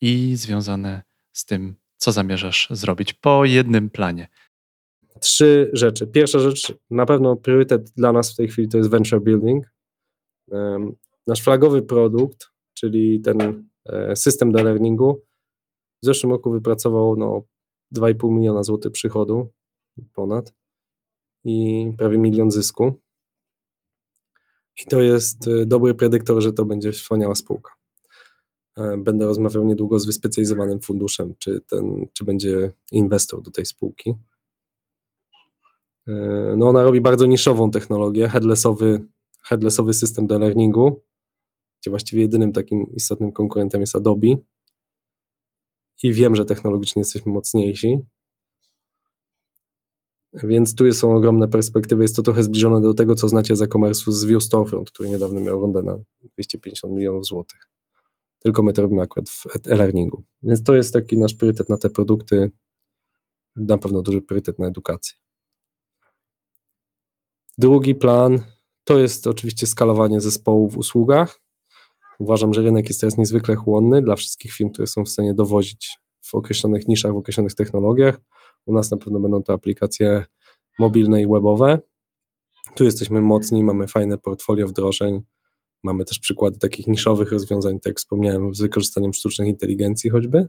i 0.00 0.36
związane 0.36 1.02
z 1.32 1.44
tym, 1.44 1.74
co 1.96 2.12
zamierzasz 2.12 2.68
zrobić 2.70 3.12
po 3.12 3.44
jednym 3.44 3.90
planie. 3.90 4.28
Trzy 5.20 5.70
rzeczy. 5.72 6.06
Pierwsza 6.06 6.38
rzecz, 6.38 6.74
na 6.90 7.06
pewno 7.06 7.36
priorytet 7.36 7.90
dla 7.90 8.12
nas 8.12 8.32
w 8.32 8.36
tej 8.36 8.48
chwili 8.48 8.68
to 8.68 8.78
jest 8.78 8.90
venture 8.90 9.22
building. 9.22 9.64
Nasz 11.26 11.42
flagowy 11.42 11.82
produkt, 11.82 12.46
czyli 12.74 13.20
ten 13.20 13.68
e, 13.86 14.16
system 14.16 14.52
do 14.52 14.62
learningu, 14.62 15.22
w 16.02 16.06
zeszłym 16.06 16.32
roku 16.32 16.50
wypracował 16.50 17.16
no, 17.16 17.42
2,5 17.96 18.30
miliona 18.30 18.62
złotych 18.62 18.92
przychodu 18.92 19.52
ponad 20.14 20.54
i 21.44 21.86
prawie 21.98 22.18
milion 22.18 22.50
zysku. 22.50 23.00
I 24.82 24.84
to 24.84 25.02
jest 25.02 25.48
e, 25.48 25.66
dobry 25.66 25.94
predyktor, 25.94 26.42
że 26.42 26.52
to 26.52 26.64
będzie 26.64 26.92
wspaniała 26.92 27.34
spółka. 27.34 27.79
E, 28.76 28.96
będę 28.96 29.26
rozmawiał 29.26 29.64
niedługo 29.64 29.98
z 29.98 30.06
wyspecjalizowanym 30.06 30.80
funduszem, 30.80 31.34
czy, 31.38 31.60
ten, 31.60 32.06
czy 32.12 32.24
będzie 32.24 32.72
inwestor 32.92 33.42
do 33.42 33.50
tej 33.50 33.66
spółki. 33.66 34.14
E, 36.08 36.12
no 36.56 36.68
ona 36.68 36.82
robi 36.82 37.00
bardzo 37.00 37.26
niszową 37.26 37.70
technologię, 37.70 38.28
headlessowy, 38.28 39.04
headlessowy 39.42 39.94
system 39.94 40.26
do 40.26 40.38
learningu, 40.38 41.02
gdzie 41.80 41.90
właściwie 41.90 42.22
jedynym 42.22 42.52
takim 42.52 42.94
istotnym 42.94 43.32
konkurentem 43.32 43.80
jest 43.80 43.96
Adobe. 43.96 44.36
I 46.02 46.12
wiem, 46.12 46.36
że 46.36 46.44
technologicznie 46.44 47.00
jesteśmy 47.00 47.32
mocniejsi, 47.32 47.98
więc 50.32 50.74
tu 50.74 50.92
są 50.92 51.16
ogromne 51.16 51.48
perspektywy. 51.48 52.02
Jest 52.02 52.16
to 52.16 52.22
trochę 52.22 52.42
zbliżone 52.42 52.80
do 52.80 52.94
tego, 52.94 53.14
co 53.14 53.28
znacie 53.28 53.56
za 53.56 53.66
komersu 53.66 54.12
z 54.12 54.24
View 54.24 54.42
Storefront, 54.42 54.90
który 54.90 55.08
niedawno 55.08 55.40
miał 55.40 55.60
rundę 55.60 55.82
na 55.82 55.98
250 56.22 56.94
milionów 56.94 57.26
złotych. 57.26 57.69
Tylko 58.42 58.62
my 58.62 58.72
to 58.72 58.82
robimy 58.82 59.02
akurat 59.02 59.28
w 59.28 59.46
e-learningu. 59.66 60.22
Więc 60.42 60.62
to 60.62 60.74
jest 60.74 60.92
taki 60.92 61.18
nasz 61.18 61.34
priorytet 61.34 61.68
na 61.68 61.78
te 61.78 61.90
produkty. 61.90 62.50
Na 63.56 63.78
pewno 63.78 64.02
duży 64.02 64.22
priorytet 64.22 64.58
na 64.58 64.66
edukację. 64.66 65.18
Drugi 67.58 67.94
plan 67.94 68.42
to 68.84 68.98
jest 68.98 69.26
oczywiście 69.26 69.66
skalowanie 69.66 70.20
zespołu 70.20 70.68
w 70.68 70.78
usługach. 70.78 71.40
Uważam, 72.18 72.54
że 72.54 72.62
rynek 72.62 72.88
jest 72.88 73.00
teraz 73.00 73.18
niezwykle 73.18 73.56
chłonny 73.56 74.02
dla 74.02 74.16
wszystkich 74.16 74.52
firm, 74.52 74.70
które 74.70 74.86
są 74.86 75.04
w 75.04 75.08
stanie 75.08 75.34
dowozić 75.34 75.98
w 76.22 76.34
określonych 76.34 76.88
niszach, 76.88 77.12
w 77.12 77.16
określonych 77.16 77.54
technologiach. 77.54 78.20
U 78.66 78.74
nas 78.74 78.90
na 78.90 78.96
pewno 78.96 79.20
będą 79.20 79.42
to 79.42 79.52
aplikacje 79.52 80.24
mobilne 80.78 81.22
i 81.22 81.26
webowe. 81.26 81.78
Tu 82.74 82.84
jesteśmy 82.84 83.20
mocni, 83.20 83.64
mamy 83.64 83.88
fajne 83.88 84.18
portfolio 84.18 84.66
wdrożeń, 84.66 85.22
mamy 85.82 86.04
też 86.04 86.18
przykłady 86.18 86.58
takich 86.58 86.86
niszowych 86.86 87.32
rozwiązań, 87.32 87.80
tak 87.80 87.90
jak 87.90 87.98
wspomniałem, 87.98 88.54
z 88.54 88.60
wykorzystaniem 88.60 89.12
sztucznej 89.12 89.48
inteligencji 89.48 90.10
choćby. 90.10 90.48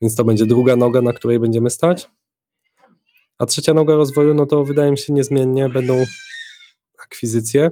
Więc 0.00 0.14
to 0.14 0.24
będzie 0.24 0.46
druga 0.46 0.76
noga, 0.76 1.02
na 1.02 1.12
której 1.12 1.38
będziemy 1.38 1.70
stać. 1.70 2.10
A 3.38 3.46
trzecia 3.46 3.74
noga 3.74 3.94
rozwoju, 3.94 4.34
no 4.34 4.46
to 4.46 4.64
wydaje 4.64 4.90
mi 4.90 4.98
się 4.98 5.12
niezmiennie 5.12 5.68
będą 5.68 6.04
akwizycje. 6.98 7.70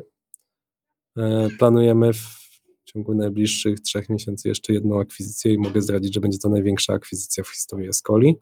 E, 1.17 1.49
planujemy 1.59 2.13
w 2.13 2.41
ciągu 2.85 3.15
najbliższych 3.15 3.81
trzech 3.81 4.09
miesięcy 4.09 4.49
jeszcze 4.49 4.73
jedną 4.73 5.01
akwizycję 5.01 5.53
i 5.53 5.59
mogę 5.59 5.83
zdradzić, 5.83 6.15
że 6.15 6.21
będzie 6.21 6.39
to 6.39 6.49
największa 6.49 6.93
akwizycja 6.93 7.45
w 7.45 7.49
historii 7.49 7.89
Escoli 7.89 8.37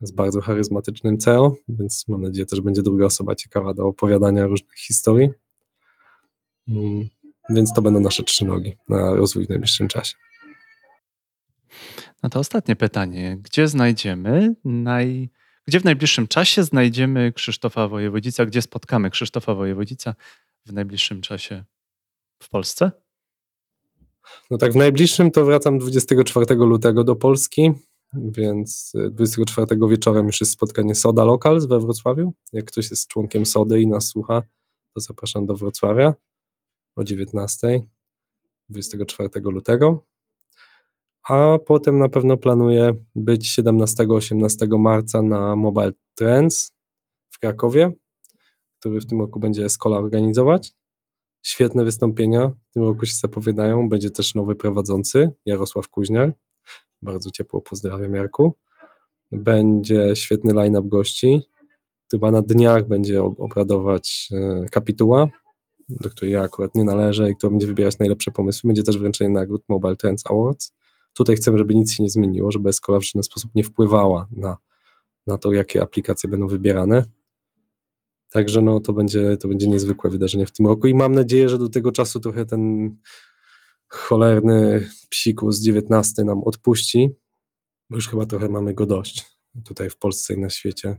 z 0.00 0.12
bardzo 0.12 0.40
charyzmatycznym 0.40 1.18
CEO, 1.18 1.56
więc 1.68 2.08
mam 2.08 2.22
nadzieję 2.22 2.46
też 2.46 2.60
będzie 2.60 2.82
druga 2.82 3.06
osoba 3.06 3.34
ciekawa 3.34 3.74
do 3.74 3.86
opowiadania 3.86 4.46
różnych 4.46 4.78
historii. 4.78 5.30
Mm, 6.68 7.08
więc 7.50 7.72
to 7.72 7.82
będą 7.82 8.00
nasze 8.00 8.22
trzy 8.22 8.44
nogi 8.44 8.76
na 8.88 9.14
rozwój 9.14 9.46
w 9.46 9.48
najbliższym 9.48 9.88
czasie. 9.88 10.14
No 12.22 12.30
to 12.30 12.38
ostatnie 12.40 12.76
pytanie. 12.76 13.38
Gdzie 13.42 13.68
znajdziemy 13.68 14.54
naj... 14.64 15.30
Gdzie 15.66 15.80
w 15.80 15.84
najbliższym 15.84 16.28
czasie 16.28 16.64
znajdziemy 16.64 17.32
Krzysztofa 17.32 17.88
Wojewodzica? 17.88 18.46
Gdzie 18.46 18.62
spotkamy 18.62 19.10
Krzysztofa 19.10 19.54
Wojewodzica 19.54 20.14
w 20.66 20.72
najbliższym 20.72 21.20
czasie 21.20 21.64
w 22.38 22.48
Polsce? 22.48 22.92
No 24.50 24.58
tak, 24.58 24.72
w 24.72 24.76
najbliższym 24.76 25.30
to 25.30 25.44
wracam 25.44 25.78
24 25.78 26.54
lutego 26.54 27.04
do 27.04 27.16
Polski. 27.16 27.72
Więc 28.14 28.92
24 29.10 29.66
e, 29.70 29.88
wieczorem 29.88 30.26
już 30.26 30.40
jest 30.40 30.52
spotkanie 30.52 30.94
Soda 30.94 31.24
Locals 31.24 31.66
we 31.66 31.80
Wrocławiu. 31.80 32.32
Jak 32.52 32.64
ktoś 32.64 32.90
jest 32.90 33.08
członkiem 33.08 33.46
Sody 33.46 33.80
i 33.80 33.86
nas 33.86 34.06
słucha, 34.06 34.42
to 34.94 35.00
zapraszam 35.00 35.46
do 35.46 35.54
Wrocławia 35.54 36.14
o 36.96 37.04
19 37.04 37.80
24 38.68 39.28
lutego. 39.44 40.04
A 41.28 41.58
potem 41.66 41.98
na 41.98 42.08
pewno 42.08 42.36
planuję 42.36 42.94
być 43.14 43.58
17-18 43.58 44.78
marca 44.78 45.22
na 45.22 45.56
Mobile 45.56 45.92
Trends 46.14 46.72
w 47.30 47.38
Krakowie, 47.38 47.92
który 48.78 49.00
w 49.00 49.06
tym 49.06 49.20
roku 49.20 49.40
będzie 49.40 49.64
Escola 49.64 49.98
organizować. 49.98 50.72
Świetne 51.42 51.84
wystąpienia 51.84 52.48
w 52.48 52.72
tym 52.74 52.82
roku 52.82 53.06
się 53.06 53.14
zapowiadają. 53.14 53.88
Będzie 53.88 54.10
też 54.10 54.34
nowy 54.34 54.54
prowadzący, 54.54 55.30
Jarosław 55.46 55.88
Kuźniar, 55.88 56.32
bardzo 57.02 57.30
ciepło 57.30 57.60
pozdrawiam 57.60 58.14
Jarku. 58.14 58.54
Będzie 59.32 60.16
świetny 60.16 60.52
line-up 60.54 60.88
gości. 60.88 61.42
Chyba 62.10 62.30
na 62.30 62.42
dniach 62.42 62.88
będzie 62.88 63.22
obradować 63.22 64.28
e, 64.32 64.68
kapituła, 64.70 65.28
do 65.88 66.10
której 66.10 66.32
ja 66.32 66.42
akurat 66.42 66.74
nie 66.74 66.84
należę 66.84 67.30
i 67.30 67.36
kto 67.36 67.50
będzie 67.50 67.66
wybierać 67.66 67.98
najlepsze 67.98 68.30
pomysły. 68.30 68.68
Będzie 68.68 68.82
też 68.82 68.98
wręczenie 68.98 69.30
nagród 69.30 69.62
Mobile 69.68 69.96
Trends 69.96 70.26
Awards. 70.26 70.72
Tutaj 71.12 71.36
chcemy, 71.36 71.58
żeby 71.58 71.74
nic 71.74 71.92
się 71.92 72.02
nie 72.02 72.10
zmieniło, 72.10 72.52
żeby 72.52 72.68
Escola 72.68 73.00
w 73.00 73.02
żaden 73.02 73.22
sposób 73.22 73.50
nie 73.54 73.64
wpływała 73.64 74.28
na, 74.30 74.56
na 75.26 75.38
to, 75.38 75.52
jakie 75.52 75.82
aplikacje 75.82 76.30
będą 76.30 76.46
wybierane. 76.46 77.04
Także 78.30 78.62
no, 78.62 78.80
to, 78.80 78.92
będzie, 78.92 79.36
to 79.36 79.48
będzie 79.48 79.68
niezwykłe 79.68 80.10
wydarzenie 80.10 80.46
w 80.46 80.52
tym 80.52 80.66
roku 80.66 80.86
i 80.86 80.94
mam 80.94 81.14
nadzieję, 81.14 81.48
że 81.48 81.58
do 81.58 81.68
tego 81.68 81.92
czasu 81.92 82.20
trochę 82.20 82.46
ten 82.46 82.94
cholerny 83.88 84.90
psikus 85.08 85.60
19 85.60 86.24
nam 86.24 86.44
odpuści, 86.44 87.10
bo 87.90 87.96
już 87.96 88.08
chyba 88.08 88.26
trochę 88.26 88.48
mamy 88.48 88.74
go 88.74 88.86
dość 88.86 89.34
tutaj 89.64 89.90
w 89.90 89.96
Polsce 89.96 90.34
i 90.34 90.38
na 90.38 90.50
świecie. 90.50 90.96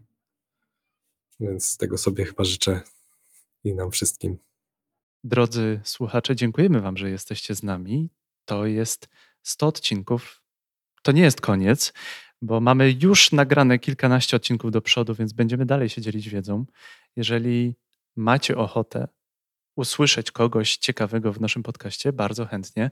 Więc 1.40 1.78
tego 1.78 1.98
sobie 1.98 2.26
chyba 2.26 2.44
życzę 2.44 2.82
i 3.64 3.76
nam 3.76 3.92
wszystkim. 3.92 4.38
Drodzy 5.28 5.80
słuchacze, 5.84 6.36
dziękujemy 6.36 6.82
Wam, 6.82 6.98
że 6.98 7.10
jesteście 7.10 7.56
z 7.56 7.64
nami. 7.64 8.10
To 8.46 8.66
jest 8.66 9.10
100 9.44 9.68
odcinków. 9.68 10.42
To 11.04 11.12
nie 11.12 11.22
jest 11.22 11.42
koniec, 11.42 11.94
bo 12.42 12.60
mamy 12.60 12.96
już 13.02 13.32
nagrane 13.32 13.80
kilkanaście 13.80 14.38
odcinków 14.38 14.72
do 14.72 14.82
przodu, 14.82 15.16
więc 15.16 15.34
będziemy 15.34 15.66
dalej 15.66 15.90
się 15.90 16.02
dzielić 16.02 16.30
wiedzą. 16.30 16.66
Jeżeli 17.16 17.76
macie 18.16 18.58
ochotę 18.58 19.08
usłyszeć 19.76 20.32
kogoś 20.32 20.78
ciekawego 20.78 21.34
w 21.34 21.42
naszym 21.42 21.64
podcaście, 21.64 22.14
bardzo 22.14 22.46
chętnie 22.46 22.92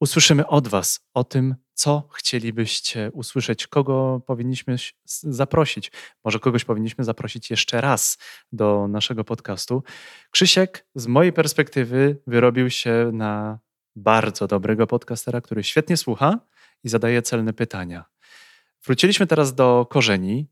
usłyszymy 0.00 0.46
od 0.46 0.68
Was 0.68 1.00
o 1.14 1.24
tym, 1.24 1.54
co 1.74 2.08
chcielibyście 2.12 3.10
usłyszeć, 3.12 3.66
kogo 3.66 4.20
powinniśmy 4.26 4.76
zaprosić. 5.22 5.92
Może 6.24 6.38
kogoś 6.38 6.64
powinniśmy 6.64 7.04
zaprosić 7.04 7.50
jeszcze 7.50 7.80
raz 7.80 8.18
do 8.52 8.88
naszego 8.88 9.24
podcastu. 9.24 9.82
Krzysiek, 10.30 10.86
z 10.94 11.06
mojej 11.06 11.32
perspektywy, 11.32 12.18
wyrobił 12.26 12.70
się 12.70 13.10
na 13.12 13.58
bardzo 13.96 14.46
dobrego 14.46 14.86
podcastera, 14.86 15.40
który 15.40 15.64
świetnie 15.64 15.96
słucha 15.96 16.40
i 16.84 16.88
zadaje 16.88 17.22
celne 17.22 17.52
pytania. 17.52 18.04
Wróciliśmy 18.84 19.26
teraz 19.26 19.54
do 19.54 19.86
korzeni. 19.90 20.48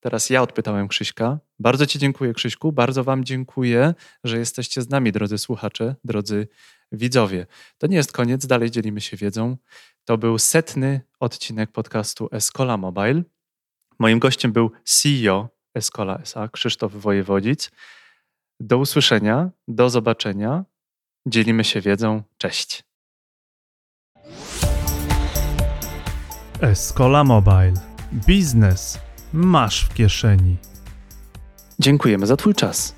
Teraz 0.00 0.30
ja 0.30 0.42
odpytałem 0.42 0.88
Krzyśka. 0.88 1.38
Bardzo 1.58 1.86
Ci 1.86 1.98
dziękuję, 1.98 2.32
Krzyśku. 2.32 2.72
Bardzo 2.72 3.04
Wam 3.04 3.24
dziękuję, 3.24 3.94
że 4.24 4.38
jesteście 4.38 4.82
z 4.82 4.88
nami, 4.88 5.12
drodzy 5.12 5.38
słuchacze, 5.38 5.94
drodzy 6.04 6.48
widzowie. 6.92 7.46
To 7.78 7.86
nie 7.86 7.96
jest 7.96 8.12
koniec, 8.12 8.46
dalej 8.46 8.70
dzielimy 8.70 9.00
się 9.00 9.16
wiedzą. 9.16 9.56
To 10.04 10.18
był 10.18 10.38
setny 10.38 11.00
odcinek 11.20 11.72
podcastu 11.72 12.28
Escola 12.32 12.76
Mobile. 12.76 13.22
Moim 13.98 14.18
gościem 14.18 14.52
był 14.52 14.70
CEO 14.84 15.48
Escola 15.74 16.18
SA, 16.18 16.48
Krzysztof 16.48 16.92
Wojewodzic. 16.92 17.70
Do 18.60 18.78
usłyszenia, 18.78 19.50
do 19.68 19.90
zobaczenia. 19.90 20.64
Dzielimy 21.26 21.64
się 21.64 21.80
wiedzą. 21.80 22.22
Cześć. 22.38 22.84
Escola 26.60 27.24
Mobile. 27.24 27.74
Biznes 28.12 28.98
masz 29.32 29.84
w 29.84 29.94
kieszeni. 29.94 30.56
Dziękujemy 31.78 32.26
za 32.26 32.36
Twój 32.36 32.54
czas. 32.54 32.94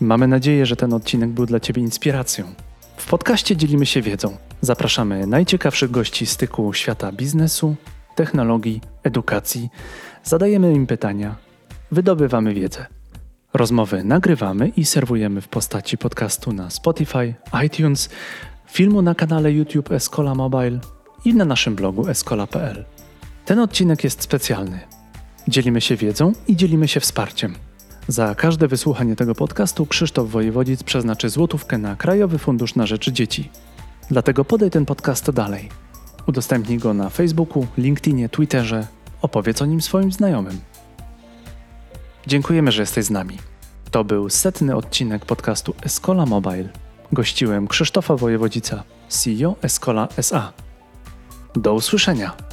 Mamy 0.00 0.28
nadzieję, 0.28 0.66
że 0.66 0.76
ten 0.76 0.92
odcinek 0.92 1.30
był 1.30 1.46
dla 1.46 1.60
Ciebie 1.60 1.82
inspiracją. 1.82 2.54
W 3.02 3.06
podcaście 3.06 3.56
dzielimy 3.56 3.86
się 3.86 4.02
wiedzą. 4.02 4.36
Zapraszamy 4.60 5.26
najciekawszych 5.26 5.90
gości 5.90 6.26
styku 6.26 6.72
świata 6.72 7.12
biznesu, 7.12 7.76
technologii, 8.14 8.80
edukacji. 9.02 9.68
Zadajemy 10.24 10.74
im 10.74 10.86
pytania, 10.86 11.36
wydobywamy 11.90 12.54
wiedzę. 12.54 12.86
Rozmowy 13.54 14.04
nagrywamy 14.04 14.68
i 14.68 14.84
serwujemy 14.84 15.40
w 15.40 15.48
postaci 15.48 15.98
podcastu 15.98 16.52
na 16.52 16.70
Spotify, 16.70 17.34
iTunes, 17.64 18.08
filmu 18.66 19.02
na 19.02 19.14
kanale 19.14 19.52
YouTube 19.52 19.92
Escola 19.92 20.34
Mobile 20.34 20.78
i 21.24 21.34
na 21.34 21.44
naszym 21.44 21.74
blogu 21.74 22.08
escola.pl. 22.08 22.84
Ten 23.44 23.58
odcinek 23.58 24.04
jest 24.04 24.22
specjalny. 24.22 24.80
Dzielimy 25.48 25.80
się 25.80 25.96
wiedzą 25.96 26.32
i 26.48 26.56
dzielimy 26.56 26.88
się 26.88 27.00
wsparciem. 27.00 27.54
Za 28.08 28.34
każde 28.34 28.68
wysłuchanie 28.68 29.16
tego 29.16 29.34
podcastu 29.34 29.86
Krzysztof 29.86 30.30
Wojewodzic 30.30 30.82
przeznaczy 30.82 31.28
złotówkę 31.28 31.78
na 31.78 31.96
Krajowy 31.96 32.38
Fundusz 32.38 32.74
na 32.74 32.86
Rzecz 32.86 33.10
Dzieci. 33.10 33.50
Dlatego 34.10 34.44
podaj 34.44 34.70
ten 34.70 34.86
podcast 34.86 35.30
dalej. 35.30 35.68
Udostępnij 36.26 36.78
go 36.78 36.94
na 36.94 37.08
Facebooku, 37.08 37.66
LinkedInie, 37.78 38.28
Twitterze. 38.28 38.86
Opowiedz 39.22 39.62
o 39.62 39.66
nim 39.66 39.80
swoim 39.80 40.12
znajomym. 40.12 40.60
Dziękujemy, 42.26 42.72
że 42.72 42.82
jesteś 42.82 43.04
z 43.04 43.10
nami. 43.10 43.38
To 43.90 44.04
był 44.04 44.30
setny 44.30 44.76
odcinek 44.76 45.26
podcastu 45.26 45.74
Escola 45.82 46.26
Mobile. 46.26 46.68
Gościłem 47.12 47.68
Krzysztofa 47.68 48.16
Wojewodzica, 48.16 48.82
CEO 49.08 49.56
Escola 49.62 50.08
SA. 50.16 50.52
Do 51.56 51.74
usłyszenia. 51.74 52.51